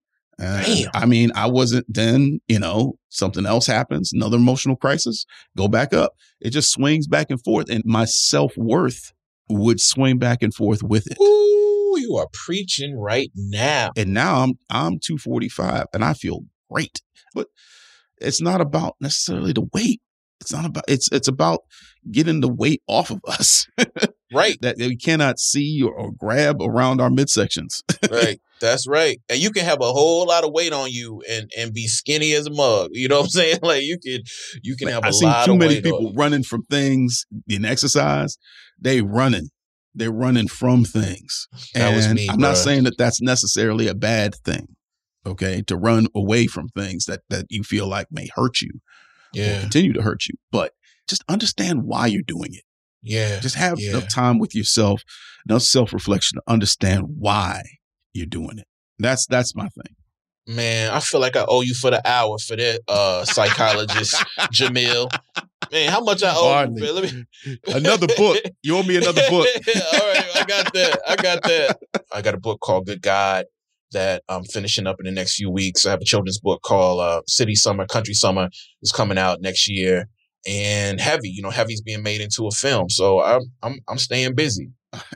I 0.93 1.05
mean, 1.05 1.31
I 1.36 1.47
wasn't 1.47 1.86
then, 1.88 2.39
you 2.47 2.59
know, 2.59 2.97
something 3.09 3.45
else 3.45 3.67
happens, 3.67 4.11
another 4.13 4.38
emotional 4.38 4.75
crisis, 4.75 5.25
go 5.57 5.67
back 5.67 5.93
up. 5.93 6.13
It 6.41 6.49
just 6.49 6.71
swings 6.71 7.07
back 7.07 7.27
and 7.29 7.41
forth. 7.43 7.69
And 7.69 7.83
my 7.86 8.05
self 8.05 8.55
worth 8.57 9.13
would 9.49 9.79
swing 9.79 10.17
back 10.17 10.41
and 10.41 10.53
forth 10.53 10.83
with 10.83 11.09
it. 11.09 11.17
Ooh, 11.21 11.99
you 11.99 12.17
are 12.17 12.27
preaching 12.33 12.97
right 12.97 13.31
now. 13.36 13.91
And 13.95 14.13
now 14.13 14.43
I'm 14.43 14.53
I'm 14.69 14.99
245 14.99 15.86
and 15.93 16.03
I 16.03 16.13
feel 16.13 16.41
great. 16.71 17.01
But 17.33 17.47
it's 18.17 18.41
not 18.41 18.61
about 18.61 18.95
necessarily 18.99 19.53
the 19.53 19.67
weight. 19.73 20.01
It's 20.41 20.51
not 20.51 20.65
about 20.65 20.83
it's 20.88 21.09
it's 21.11 21.27
about 21.27 21.61
getting 22.11 22.41
the 22.41 22.51
weight 22.51 22.81
off 22.88 23.09
of 23.09 23.21
us. 23.27 23.67
right. 24.33 24.57
That, 24.61 24.77
that 24.77 24.88
we 24.88 24.97
cannot 24.97 25.39
see 25.39 25.81
or, 25.81 25.93
or 25.93 26.11
grab 26.11 26.61
around 26.61 27.01
our 27.01 27.09
midsections. 27.09 27.83
right. 28.11 28.39
That's 28.59 28.87
right. 28.87 29.19
And 29.29 29.39
you 29.39 29.51
can 29.51 29.65
have 29.65 29.79
a 29.81 29.91
whole 29.91 30.25
lot 30.27 30.43
of 30.43 30.51
weight 30.51 30.73
on 30.73 30.89
you 30.91 31.21
and 31.29 31.49
and 31.57 31.73
be 31.73 31.87
skinny 31.87 32.33
as 32.33 32.47
a 32.47 32.51
mug. 32.51 32.89
You 32.93 33.07
know 33.07 33.17
what 33.17 33.25
I'm 33.25 33.29
saying? 33.29 33.59
Like 33.61 33.83
you 33.83 33.97
can 33.99 34.21
you 34.63 34.75
can 34.75 34.87
have 34.87 35.03
a 35.03 35.07
I've 35.07 35.15
seen 35.15 35.33
too 35.45 35.55
many 35.55 35.81
people 35.81 36.13
running 36.13 36.43
from 36.43 36.63
things 36.63 37.25
in 37.47 37.65
exercise. 37.65 38.37
They 38.79 39.01
running. 39.01 39.49
They're 39.93 40.11
running 40.11 40.47
from 40.47 40.83
things. 40.83 41.47
That 41.73 41.87
and 41.87 41.95
was 41.95 42.13
me, 42.13 42.27
I'm 42.29 42.37
bro. 42.37 42.49
not 42.49 42.57
saying 42.57 42.83
that 42.83 42.97
that's 42.97 43.21
necessarily 43.21 43.87
a 43.87 43.95
bad 43.95 44.35
thing. 44.35 44.75
Okay, 45.25 45.63
to 45.63 45.75
run 45.75 46.07
away 46.13 46.45
from 46.47 46.67
things 46.69 47.05
that 47.05 47.21
that 47.29 47.45
you 47.49 47.63
feel 47.63 47.87
like 47.87 48.07
may 48.11 48.29
hurt 48.35 48.61
you, 48.61 48.69
yeah, 49.33 49.61
continue 49.61 49.93
to 49.93 50.01
hurt 50.01 50.27
you. 50.27 50.35
But 50.51 50.73
just 51.09 51.23
understand 51.27 51.83
why 51.83 52.07
you're 52.07 52.21
doing 52.21 52.53
it. 52.53 52.63
Yeah, 53.01 53.39
just 53.39 53.55
have 53.55 53.79
yeah. 53.79 53.91
enough 53.91 54.09
time 54.09 54.37
with 54.37 54.53
yourself, 54.53 55.03
enough 55.47 55.63
self 55.63 55.93
reflection 55.93 56.37
to 56.37 56.43
understand 56.51 57.05
why 57.17 57.63
you're 58.16 58.26
doing 58.26 58.57
it. 58.57 58.68
That's 58.99 59.28
that's 59.28 59.55
my 59.55 59.68
thing. 59.68 59.95
Man, 60.47 60.91
I 60.91 60.99
feel 60.99 61.20
like 61.20 61.36
I 61.36 61.43
owe 61.47 61.61
you 61.61 61.74
for 61.74 61.89
the 61.89 62.07
hour 62.07 62.38
for 62.38 62.55
that, 62.55 62.82
uh, 62.88 63.26
psychologist 63.26 64.13
Jamil. 64.53 65.11
Man, 65.72 65.89
how 65.89 66.01
much 66.01 66.22
I 66.22 66.34
owe 66.36 66.68
you? 66.72 66.93
Let 66.93 67.13
me... 67.13 67.26
another 67.68 68.07
book. 68.16 68.38
You 68.61 68.78
owe 68.78 68.84
me 68.84 68.97
another 68.97 69.24
book. 69.30 69.47
All 69.47 70.13
right, 70.13 70.26
I 70.36 70.45
got 70.47 70.74
that. 70.74 70.99
I 71.07 71.16
got 71.16 71.43
that. 71.43 71.80
I 72.13 72.22
got 72.22 72.36
a 72.36 72.38
book 72.38 72.59
called 72.59 72.86
Good 72.86 73.01
God 73.01 73.45
that 73.91 74.24
I'm 74.30 74.43
finishing 74.43 74.86
up 74.86 74.97
in 74.99 75.05
the 75.05 75.11
next 75.11 75.36
few 75.36 75.49
weeks. 75.49 75.86
I 75.86 75.91
have 75.91 76.01
a 76.01 76.05
children's 76.05 76.39
book 76.39 76.61
called 76.61 76.99
uh, 76.99 77.22
City 77.28 77.55
Summer, 77.55 77.88
Country 77.88 78.13
Summer 78.13 78.49
is 78.84 78.91
coming 78.91 79.18
out 79.18 79.41
next 79.41 79.68
year. 79.68 80.07
And 80.47 81.01
Heavy, 81.01 81.30
you 81.30 81.41
know, 81.41 81.49
Heavy's 81.49 81.82
being 81.82 82.03
made 82.03 82.22
into 82.22 82.45
a 82.45 82.51
film. 82.51 82.89
So 82.89 83.24
I'm 83.24 83.41
I'm 83.63 83.80
I'm 83.88 83.97
staying 83.97 84.36
busy. 84.36 84.70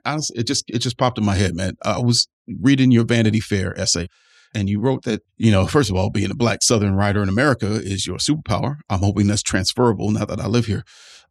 Honestly, 0.03 0.39
it 0.39 0.47
just 0.47 0.65
it 0.69 0.79
just 0.79 0.97
popped 0.97 1.19
in 1.19 1.25
my 1.25 1.35
head, 1.35 1.55
man. 1.55 1.77
I 1.83 1.99
was 1.99 2.27
reading 2.59 2.91
your 2.91 3.05
Vanity 3.05 3.39
Fair 3.39 3.77
essay. 3.79 4.07
And 4.53 4.67
you 4.67 4.79
wrote 4.79 5.03
that, 5.03 5.21
you 5.37 5.51
know, 5.51 5.67
first 5.67 5.89
of 5.89 5.95
all, 5.95 6.09
being 6.09 6.31
a 6.31 6.35
black 6.35 6.63
Southern 6.63 6.95
writer 6.95 7.21
in 7.21 7.29
America 7.29 7.67
is 7.75 8.07
your 8.07 8.17
superpower. 8.17 8.77
I'm 8.89 9.01
hoping 9.01 9.27
that's 9.27 9.43
transferable 9.43 10.09
now 10.11 10.25
that 10.25 10.39
I 10.39 10.47
live 10.47 10.65
here. 10.65 10.83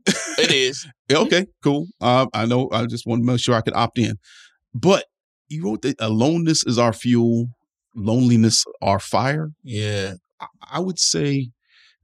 It 0.07 0.53
is. 0.53 0.87
okay, 1.12 1.47
cool. 1.62 1.89
Uh, 2.01 2.27
I 2.33 2.47
know. 2.47 2.69
I 2.73 2.87
just 2.87 3.07
want 3.07 3.23
to 3.23 3.27
make 3.27 3.41
sure 3.41 3.57
I 3.57 3.61
could 3.61 3.75
opt 3.75 3.99
in. 3.99 4.19
But 4.73 5.07
you 5.49 5.64
wrote 5.64 5.83
that 5.83 5.97
aloneness 5.99 6.64
is 6.64 6.79
our 6.79 6.93
fuel, 6.93 7.49
loneliness 7.95 8.64
our 8.81 9.01
fire. 9.01 9.51
Yeah. 9.64 10.14
I, 10.41 10.47
I 10.71 10.79
would 10.81 11.01
say 11.01 11.51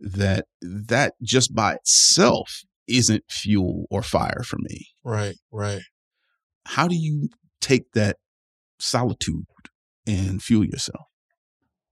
that 0.00 0.46
that 0.60 1.14
just 1.22 1.54
by 1.54 1.74
itself 1.74 2.62
isn't 2.88 3.24
fuel 3.30 3.86
or 3.90 4.02
fire 4.02 4.42
for 4.44 4.56
me. 4.60 4.88
Right, 5.04 5.36
right. 5.52 5.82
How 6.66 6.88
do 6.88 6.96
you 6.96 7.28
take 7.60 7.92
that 7.92 8.16
solitude 8.78 9.46
and 10.06 10.42
fuel 10.42 10.64
yourself? 10.64 11.06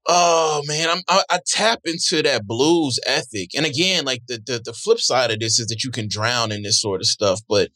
Oh 0.07 0.63
man, 0.67 0.91
I'm, 0.91 1.03
I, 1.09 1.23
I, 1.31 1.39
tap 1.47 1.81
into 1.85 2.23
that 2.25 2.47
blues 2.47 2.99
ethic, 3.07 3.51
and 3.57 3.65
again, 3.65 4.05
like 4.05 4.23
the, 4.27 4.43
the 4.45 4.61
the 4.65 4.73
flip 4.73 4.99
side 4.99 5.31
of 5.31 5.39
this 5.39 5.61
is 5.61 5.69
that 5.69 5.85
you 5.85 5.93
can 5.93 6.09
drown 6.09 6.51
in 6.51 6.63
this 6.63 6.81
sort 6.81 7.01
of 7.01 7.07
stuff, 7.07 7.41
but 7.49 7.71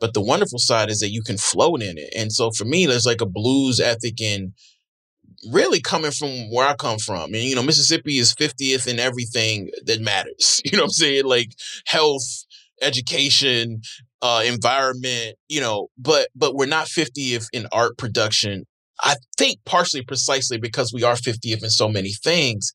But 0.00 0.14
the 0.14 0.20
wonderful 0.20 0.58
side 0.58 0.90
is 0.90 0.98
that 1.00 1.12
you 1.12 1.22
can 1.22 1.38
float 1.38 1.80
in 1.80 1.96
it. 1.96 2.12
And 2.16 2.32
so 2.32 2.50
for 2.50 2.64
me, 2.64 2.86
there's 2.86 3.06
like 3.06 3.20
a 3.20 3.26
blues 3.26 3.78
ethic 3.80 4.20
in 4.20 4.52
really 5.50 5.80
coming 5.80 6.10
from 6.10 6.50
where 6.50 6.66
I 6.66 6.74
come 6.74 6.98
from. 6.98 7.34
And, 7.34 7.44
you 7.44 7.54
know, 7.54 7.62
Mississippi 7.62 8.18
is 8.18 8.34
50th 8.34 8.88
in 8.88 8.98
everything 8.98 9.70
that 9.86 10.00
matters. 10.00 10.60
You 10.64 10.76
know 10.76 10.84
what 10.84 10.88
I'm 10.88 10.90
saying? 10.90 11.24
Like 11.24 11.52
health, 11.86 12.44
education, 12.80 13.82
uh, 14.22 14.42
environment, 14.46 15.36
you 15.48 15.60
know, 15.60 15.88
but 15.98 16.28
but 16.34 16.54
we're 16.54 16.66
not 16.66 16.86
50th 16.86 17.48
in 17.52 17.66
art 17.72 17.98
production. 17.98 18.64
I 19.00 19.16
think 19.36 19.58
partially 19.64 20.02
precisely 20.02 20.58
because 20.58 20.92
we 20.92 21.02
are 21.02 21.14
50th 21.14 21.62
in 21.62 21.70
so 21.70 21.88
many 21.88 22.12
things. 22.12 22.72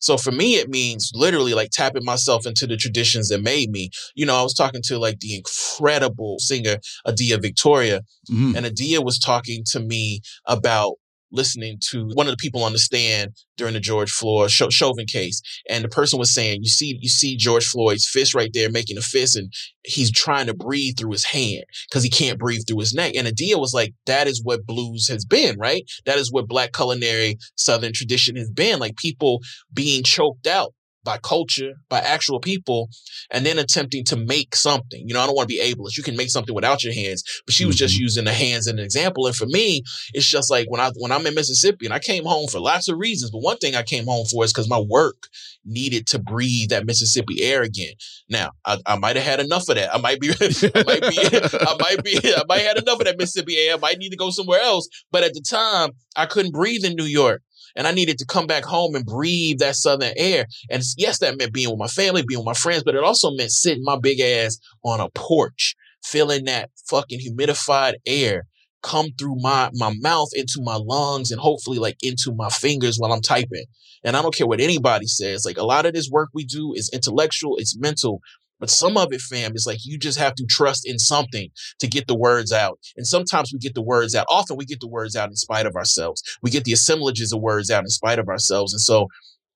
So 0.00 0.16
for 0.16 0.32
me, 0.32 0.56
it 0.56 0.68
means 0.68 1.12
literally 1.14 1.54
like 1.54 1.70
tapping 1.70 2.04
myself 2.04 2.44
into 2.44 2.66
the 2.66 2.76
traditions 2.76 3.28
that 3.28 3.40
made 3.40 3.70
me. 3.70 3.90
You 4.16 4.26
know, 4.26 4.34
I 4.34 4.42
was 4.42 4.52
talking 4.52 4.82
to 4.86 4.98
like 4.98 5.20
the 5.20 5.36
incredible 5.36 6.40
singer 6.40 6.78
Adia 7.06 7.38
Victoria, 7.38 8.02
mm. 8.28 8.56
and 8.56 8.66
Adia 8.66 9.00
was 9.00 9.18
talking 9.18 9.62
to 9.68 9.80
me 9.80 10.20
about 10.46 10.96
listening 11.32 11.78
to 11.90 12.08
one 12.14 12.26
of 12.26 12.32
the 12.32 12.36
people 12.36 12.62
on 12.62 12.72
the 12.72 12.78
stand 12.78 13.32
during 13.56 13.74
the 13.74 13.80
George 13.80 14.10
Floyd 14.10 14.50
Chauvin 14.50 15.06
case, 15.06 15.40
and 15.68 15.84
the 15.84 15.88
person 15.88 16.18
was 16.18 16.32
saying, 16.32 16.62
"You 16.62 16.68
see, 16.68 16.98
you 17.00 17.08
see 17.08 17.36
George 17.36 17.66
Floyd's 17.66 18.06
fist 18.06 18.34
right 18.34 18.50
there, 18.52 18.70
making 18.70 18.98
a 18.98 19.02
fist, 19.02 19.36
and 19.36 19.52
he's 19.84 20.10
trying 20.10 20.46
to 20.46 20.54
breathe 20.54 20.96
through 20.98 21.12
his 21.12 21.24
hand 21.24 21.64
because 21.88 22.04
he 22.04 22.10
can't 22.10 22.38
breathe 22.38 22.62
through 22.66 22.80
his 22.80 22.94
neck." 22.94 23.14
And 23.16 23.26
Adia 23.26 23.58
was 23.58 23.74
like, 23.74 23.94
"That 24.06 24.28
is 24.28 24.42
what 24.42 24.66
blues 24.66 25.08
has 25.08 25.24
been, 25.24 25.58
right? 25.58 25.84
That 26.04 26.18
is 26.18 26.30
what 26.30 26.48
Black 26.48 26.72
culinary 26.72 27.38
Southern 27.56 27.92
tradition 27.92 28.36
has 28.36 28.50
been, 28.50 28.78
like 28.78 28.96
people 28.96 29.40
being 29.72 30.02
choked 30.02 30.46
out." 30.46 30.74
By 31.04 31.18
culture, 31.18 31.72
by 31.88 31.98
actual 31.98 32.40
people, 32.40 32.88
and 33.30 33.44
then 33.44 33.58
attempting 33.58 34.04
to 34.04 34.16
make 34.16 34.54
something. 34.54 35.06
You 35.06 35.14
know, 35.14 35.20
I 35.20 35.26
don't 35.26 35.34
want 35.36 35.48
to 35.48 35.54
be 35.54 35.60
ableist. 35.62 35.96
You 35.96 36.02
can 36.02 36.16
make 36.16 36.30
something 36.30 36.54
without 36.54 36.84
your 36.84 36.94
hands, 36.94 37.24
but 37.44 37.54
she 37.54 37.64
was 37.64 37.76
mm-hmm. 37.76 37.84
just 37.84 37.98
using 37.98 38.24
the 38.24 38.32
hands 38.32 38.66
as 38.66 38.72
an 38.72 38.78
example. 38.78 39.26
And 39.26 39.36
for 39.36 39.46
me, 39.46 39.82
it's 40.14 40.26
just 40.26 40.50
like 40.50 40.70
when 40.70 40.80
I 40.80 40.90
when 40.96 41.12
I'm 41.12 41.26
in 41.26 41.34
Mississippi 41.34 41.86
and 41.86 41.94
I 41.94 41.98
came 41.98 42.24
home 42.24 42.48
for 42.48 42.60
lots 42.60 42.88
of 42.88 42.98
reasons, 42.98 43.30
but 43.30 43.40
one 43.40 43.58
thing 43.58 43.74
I 43.74 43.82
came 43.82 44.06
home 44.06 44.26
for 44.26 44.44
is 44.44 44.52
because 44.52 44.68
my 44.68 44.80
work 44.80 45.28
needed 45.64 46.06
to 46.08 46.18
breathe 46.18 46.70
that 46.70 46.86
Mississippi 46.86 47.42
air 47.42 47.62
again. 47.62 47.94
Now, 48.28 48.50
I, 48.64 48.78
I 48.86 48.98
might 48.98 49.16
have 49.16 49.24
had 49.24 49.40
enough 49.40 49.68
of 49.68 49.76
that. 49.76 49.94
I 49.94 49.98
might 49.98 50.20
be, 50.20 50.30
I 50.40 50.82
might 50.84 51.02
be, 51.02 51.18
I 51.60 51.76
might 51.78 52.04
be, 52.04 52.18
I 52.36 52.42
might 52.48 52.60
have 52.60 52.76
had 52.76 52.82
enough 52.82 53.00
of 53.00 53.06
that 53.06 53.18
Mississippi 53.18 53.56
air. 53.58 53.74
I 53.74 53.78
might 53.78 53.98
need 53.98 54.10
to 54.10 54.16
go 54.16 54.30
somewhere 54.30 54.60
else. 54.60 54.88
But 55.10 55.24
at 55.24 55.34
the 55.34 55.40
time, 55.40 55.90
I 56.16 56.26
couldn't 56.26 56.52
breathe 56.52 56.84
in 56.84 56.96
New 56.96 57.04
York 57.04 57.42
and 57.76 57.86
I 57.86 57.92
needed 57.92 58.18
to 58.18 58.26
come 58.26 58.46
back 58.46 58.64
home 58.64 58.94
and 58.94 59.04
breathe 59.04 59.58
that 59.58 59.76
southern 59.76 60.12
air. 60.16 60.46
And 60.70 60.82
yes, 60.96 61.18
that 61.18 61.38
meant 61.38 61.52
being 61.52 61.70
with 61.70 61.78
my 61.78 61.86
family, 61.86 62.22
being 62.26 62.40
with 62.40 62.46
my 62.46 62.54
friends, 62.54 62.82
but 62.82 62.94
it 62.94 63.04
also 63.04 63.30
meant 63.30 63.52
sitting 63.52 63.84
my 63.84 63.98
big 63.98 64.20
ass 64.20 64.58
on 64.84 65.00
a 65.00 65.08
porch, 65.10 65.74
feeling 66.04 66.44
that 66.44 66.70
fucking 66.88 67.20
humidified 67.20 67.94
air 68.06 68.46
come 68.82 69.08
through 69.16 69.36
my 69.38 69.70
my 69.74 69.94
mouth 70.00 70.28
into 70.34 70.60
my 70.60 70.76
lungs 70.76 71.30
and 71.30 71.40
hopefully 71.40 71.78
like 71.78 71.96
into 72.02 72.34
my 72.34 72.48
fingers 72.48 72.98
while 72.98 73.12
I'm 73.12 73.22
typing. 73.22 73.64
And 74.04 74.16
I 74.16 74.22
don't 74.22 74.34
care 74.34 74.48
what 74.48 74.60
anybody 74.60 75.06
says. 75.06 75.44
Like 75.44 75.58
a 75.58 75.64
lot 75.64 75.86
of 75.86 75.94
this 75.94 76.10
work 76.10 76.30
we 76.34 76.44
do 76.44 76.74
is 76.74 76.90
intellectual, 76.92 77.56
it's 77.56 77.78
mental, 77.78 78.20
but 78.62 78.70
some 78.70 78.96
of 78.96 79.12
it, 79.12 79.20
fam, 79.20 79.56
is 79.56 79.66
like 79.66 79.84
you 79.84 79.98
just 79.98 80.20
have 80.20 80.36
to 80.36 80.46
trust 80.46 80.88
in 80.88 81.00
something 81.00 81.50
to 81.80 81.88
get 81.88 82.06
the 82.06 82.14
words 82.14 82.52
out. 82.52 82.78
And 82.96 83.04
sometimes 83.04 83.52
we 83.52 83.58
get 83.58 83.74
the 83.74 83.82
words 83.82 84.14
out. 84.14 84.24
Often 84.30 84.56
we 84.56 84.64
get 84.64 84.78
the 84.78 84.86
words 84.86 85.16
out 85.16 85.28
in 85.28 85.34
spite 85.34 85.66
of 85.66 85.74
ourselves. 85.74 86.22
We 86.42 86.50
get 86.50 86.62
the 86.62 86.72
assemblages 86.72 87.32
of 87.32 87.40
words 87.40 87.72
out 87.72 87.82
in 87.82 87.88
spite 87.88 88.20
of 88.20 88.28
ourselves. 88.28 88.72
And 88.72 88.80
so 88.80 89.08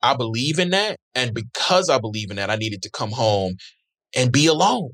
I 0.02 0.16
believe 0.16 0.58
in 0.58 0.70
that. 0.70 0.96
And 1.14 1.32
because 1.32 1.88
I 1.88 2.00
believe 2.00 2.30
in 2.30 2.36
that, 2.38 2.50
I 2.50 2.56
needed 2.56 2.82
to 2.82 2.90
come 2.90 3.12
home 3.12 3.54
and 4.16 4.32
be 4.32 4.48
alone. 4.48 4.90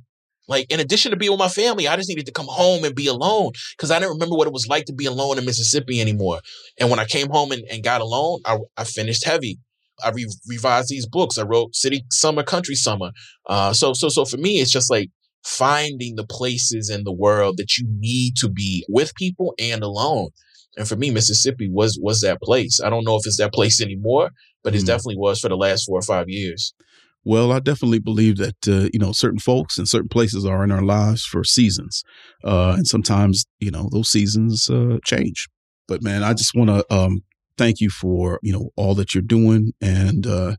Like, 0.46 0.70
in 0.70 0.78
addition 0.78 1.12
to 1.12 1.16
being 1.16 1.32
with 1.32 1.38
my 1.38 1.48
family, 1.48 1.88
I 1.88 1.96
just 1.96 2.10
needed 2.10 2.26
to 2.26 2.32
come 2.32 2.48
home 2.50 2.84
and 2.84 2.94
be 2.94 3.06
alone 3.06 3.52
because 3.78 3.90
I 3.90 3.98
didn't 3.98 4.12
remember 4.12 4.36
what 4.36 4.46
it 4.46 4.52
was 4.52 4.68
like 4.68 4.84
to 4.86 4.92
be 4.92 5.06
alone 5.06 5.38
in 5.38 5.46
Mississippi 5.46 6.02
anymore. 6.02 6.40
And 6.78 6.90
when 6.90 6.98
I 6.98 7.06
came 7.06 7.30
home 7.30 7.50
and, 7.50 7.64
and 7.70 7.82
got 7.82 8.02
alone, 8.02 8.40
I, 8.44 8.58
I 8.76 8.84
finished 8.84 9.24
heavy. 9.24 9.58
I 10.04 10.10
re- 10.10 10.28
revised 10.48 10.88
these 10.88 11.06
books. 11.06 11.38
I 11.38 11.42
wrote 11.42 11.74
City 11.74 12.04
Summer, 12.10 12.42
Country 12.42 12.74
Summer. 12.74 13.10
Uh, 13.48 13.72
so 13.72 13.92
so 13.92 14.08
so 14.08 14.24
for 14.24 14.36
me, 14.36 14.60
it's 14.60 14.70
just 14.70 14.90
like 14.90 15.10
finding 15.44 16.16
the 16.16 16.26
places 16.26 16.88
in 16.88 17.04
the 17.04 17.12
world 17.12 17.56
that 17.56 17.76
you 17.78 17.86
need 17.88 18.36
to 18.36 18.48
be 18.48 18.84
with 18.88 19.14
people 19.16 19.54
and 19.58 19.82
alone. 19.82 20.28
And 20.76 20.88
for 20.88 20.96
me, 20.96 21.10
Mississippi 21.10 21.68
was 21.70 21.98
was 22.00 22.20
that 22.20 22.40
place. 22.40 22.80
I 22.80 22.90
don't 22.90 23.04
know 23.04 23.16
if 23.16 23.26
it's 23.26 23.38
that 23.38 23.52
place 23.52 23.80
anymore, 23.80 24.30
but 24.62 24.74
it 24.74 24.82
mm. 24.82 24.86
definitely 24.86 25.18
was 25.18 25.40
for 25.40 25.48
the 25.48 25.56
last 25.56 25.84
four 25.84 25.98
or 25.98 26.02
five 26.02 26.28
years. 26.28 26.72
Well, 27.24 27.52
I 27.52 27.60
definitely 27.60 28.00
believe 28.00 28.36
that 28.38 28.68
uh, 28.68 28.88
you 28.92 28.98
know 28.98 29.12
certain 29.12 29.38
folks 29.38 29.78
and 29.78 29.88
certain 29.88 30.08
places 30.08 30.44
are 30.44 30.64
in 30.64 30.72
our 30.72 30.82
lives 30.82 31.24
for 31.24 31.44
seasons, 31.44 32.02
uh, 32.44 32.74
and 32.76 32.86
sometimes 32.86 33.44
you 33.60 33.70
know 33.70 33.88
those 33.92 34.10
seasons 34.10 34.68
uh, 34.68 34.98
change. 35.04 35.48
But 35.86 36.02
man, 36.02 36.22
I 36.22 36.32
just 36.32 36.54
want 36.54 36.70
to 36.70 36.94
um, 36.94 37.22
thank 37.56 37.80
you 37.80 37.90
for 37.90 38.38
you 38.42 38.52
know 38.52 38.70
all 38.76 38.94
that 38.94 39.14
you're 39.14 39.22
doing 39.22 39.72
and 39.80 40.26
uh 40.26 40.56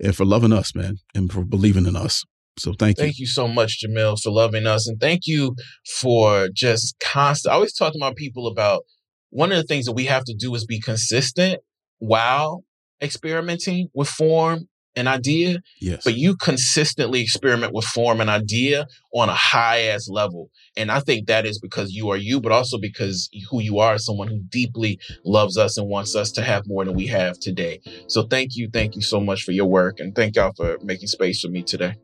and 0.00 0.16
for 0.16 0.24
loving 0.24 0.52
us 0.52 0.74
man 0.74 0.96
and 1.14 1.32
for 1.32 1.44
believing 1.44 1.86
in 1.86 1.96
us. 1.96 2.24
So 2.58 2.74
thank 2.78 2.98
you. 2.98 3.04
Thank 3.04 3.18
you 3.18 3.26
so 3.26 3.48
much 3.48 3.82
jamil 3.82 4.20
for 4.20 4.30
loving 4.30 4.66
us 4.66 4.86
and 4.86 5.00
thank 5.00 5.26
you 5.26 5.56
for 5.86 6.48
just 6.52 6.94
constant 7.00 7.52
i 7.52 7.54
always 7.54 7.72
talk 7.72 7.92
to 7.92 7.98
my 7.98 8.12
people 8.14 8.46
about 8.46 8.82
one 9.30 9.50
of 9.50 9.56
the 9.56 9.64
things 9.64 9.86
that 9.86 9.92
we 9.92 10.04
have 10.04 10.24
to 10.24 10.34
do 10.34 10.54
is 10.54 10.66
be 10.66 10.78
consistent 10.78 11.60
while 11.98 12.64
experimenting 13.00 13.88
with 13.94 14.08
form 14.08 14.68
an 14.96 15.08
idea, 15.08 15.62
yes. 15.80 16.04
but 16.04 16.16
you 16.16 16.36
consistently 16.36 17.20
experiment 17.20 17.72
with 17.72 17.84
form 17.84 18.20
and 18.20 18.28
idea 18.28 18.86
on 19.14 19.28
a 19.28 19.34
high 19.34 19.82
ass 19.82 20.08
level. 20.08 20.50
And 20.76 20.90
I 20.90 21.00
think 21.00 21.26
that 21.26 21.46
is 21.46 21.58
because 21.58 21.92
you 21.92 22.10
are 22.10 22.16
you, 22.16 22.40
but 22.40 22.52
also 22.52 22.78
because 22.78 23.30
who 23.50 23.60
you 23.60 23.78
are 23.78 23.94
is 23.94 24.06
someone 24.06 24.28
who 24.28 24.40
deeply 24.48 24.98
loves 25.24 25.56
us 25.56 25.78
and 25.78 25.88
wants 25.88 26.14
us 26.14 26.30
to 26.32 26.42
have 26.42 26.66
more 26.66 26.84
than 26.84 26.94
we 26.94 27.06
have 27.06 27.38
today. 27.38 27.80
So 28.06 28.22
thank 28.24 28.56
you. 28.56 28.68
Thank 28.72 28.94
you 28.94 29.02
so 29.02 29.20
much 29.20 29.42
for 29.42 29.52
your 29.52 29.66
work. 29.66 30.00
And 30.00 30.14
thank 30.14 30.36
y'all 30.36 30.52
for 30.56 30.78
making 30.82 31.08
space 31.08 31.40
for 31.40 31.48
me 31.48 31.62
today. 31.62 31.94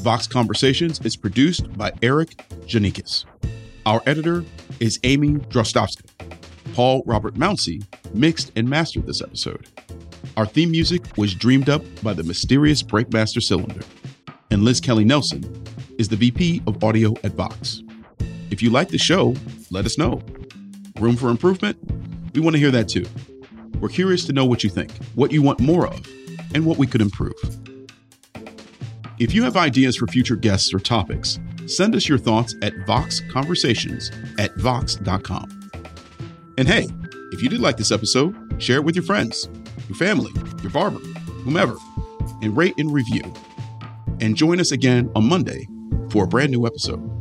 Vox 0.00 0.26
Conversations 0.26 0.98
is 1.04 1.14
produced 1.14 1.70
by 1.76 1.90
Erikk 1.90 2.34
Geannikis. 2.66 3.26
Our 3.86 4.02
editor 4.04 4.44
is 4.78 5.00
Amy 5.04 5.30
Drozdowska. 5.30 6.04
Paul 6.74 7.02
Robert 7.06 7.34
Mounsey 7.34 7.82
mixed 8.14 8.52
and 8.54 8.68
mastered 8.68 9.06
this 9.06 9.22
episode. 9.22 9.68
Our 10.36 10.44
theme 10.44 10.70
music 10.70 11.16
was 11.16 11.34
dreamed 11.34 11.70
up 11.70 11.82
by 12.02 12.12
the 12.12 12.22
mysterious 12.22 12.82
Breakmaster 12.82 13.42
Cylinder. 13.42 13.80
And 14.50 14.64
Liz 14.64 14.80
Kelly 14.80 15.04
Nelson 15.04 15.64
is 15.98 16.08
the 16.08 16.16
VP 16.16 16.62
of 16.66 16.84
Audio 16.84 17.14
at 17.24 17.32
Vox. 17.32 17.82
If 18.50 18.62
you 18.62 18.68
like 18.68 18.88
the 18.88 18.98
show, 18.98 19.34
let 19.70 19.86
us 19.86 19.96
know. 19.96 20.20
Room 20.98 21.16
for 21.16 21.30
improvement? 21.30 21.78
We 22.34 22.42
want 22.42 22.54
to 22.54 22.60
hear 22.60 22.70
that 22.72 22.88
too. 22.88 23.06
We're 23.80 23.88
curious 23.88 24.26
to 24.26 24.34
know 24.34 24.44
what 24.44 24.62
you 24.62 24.68
think, 24.68 24.92
what 25.14 25.32
you 25.32 25.40
want 25.40 25.58
more 25.58 25.86
of, 25.86 26.06
and 26.54 26.66
what 26.66 26.76
we 26.76 26.86
could 26.86 27.00
improve. 27.00 27.32
If 29.18 29.34
you 29.34 29.42
have 29.44 29.56
ideas 29.56 29.96
for 29.96 30.06
future 30.06 30.36
guests 30.36 30.74
or 30.74 30.78
topics, 30.78 31.38
send 31.70 31.94
us 31.94 32.08
your 32.08 32.18
thoughts 32.18 32.54
at 32.62 32.74
voxconversations 32.86 34.10
at 34.38 34.54
vox.com. 34.56 35.70
And 36.58 36.68
hey, 36.68 36.88
if 37.32 37.42
you 37.42 37.48
did 37.48 37.60
like 37.60 37.76
this 37.76 37.92
episode, 37.92 38.34
share 38.58 38.76
it 38.76 38.84
with 38.84 38.96
your 38.96 39.04
friends, 39.04 39.48
your 39.88 39.96
family, 39.96 40.32
your 40.62 40.70
barber, 40.70 40.98
whomever, 41.44 41.76
and 42.42 42.56
rate 42.56 42.74
and 42.78 42.92
review. 42.92 43.22
And 44.20 44.36
join 44.36 44.60
us 44.60 44.72
again 44.72 45.10
on 45.14 45.28
Monday 45.28 45.66
for 46.10 46.24
a 46.24 46.26
brand 46.26 46.50
new 46.50 46.66
episode. 46.66 47.19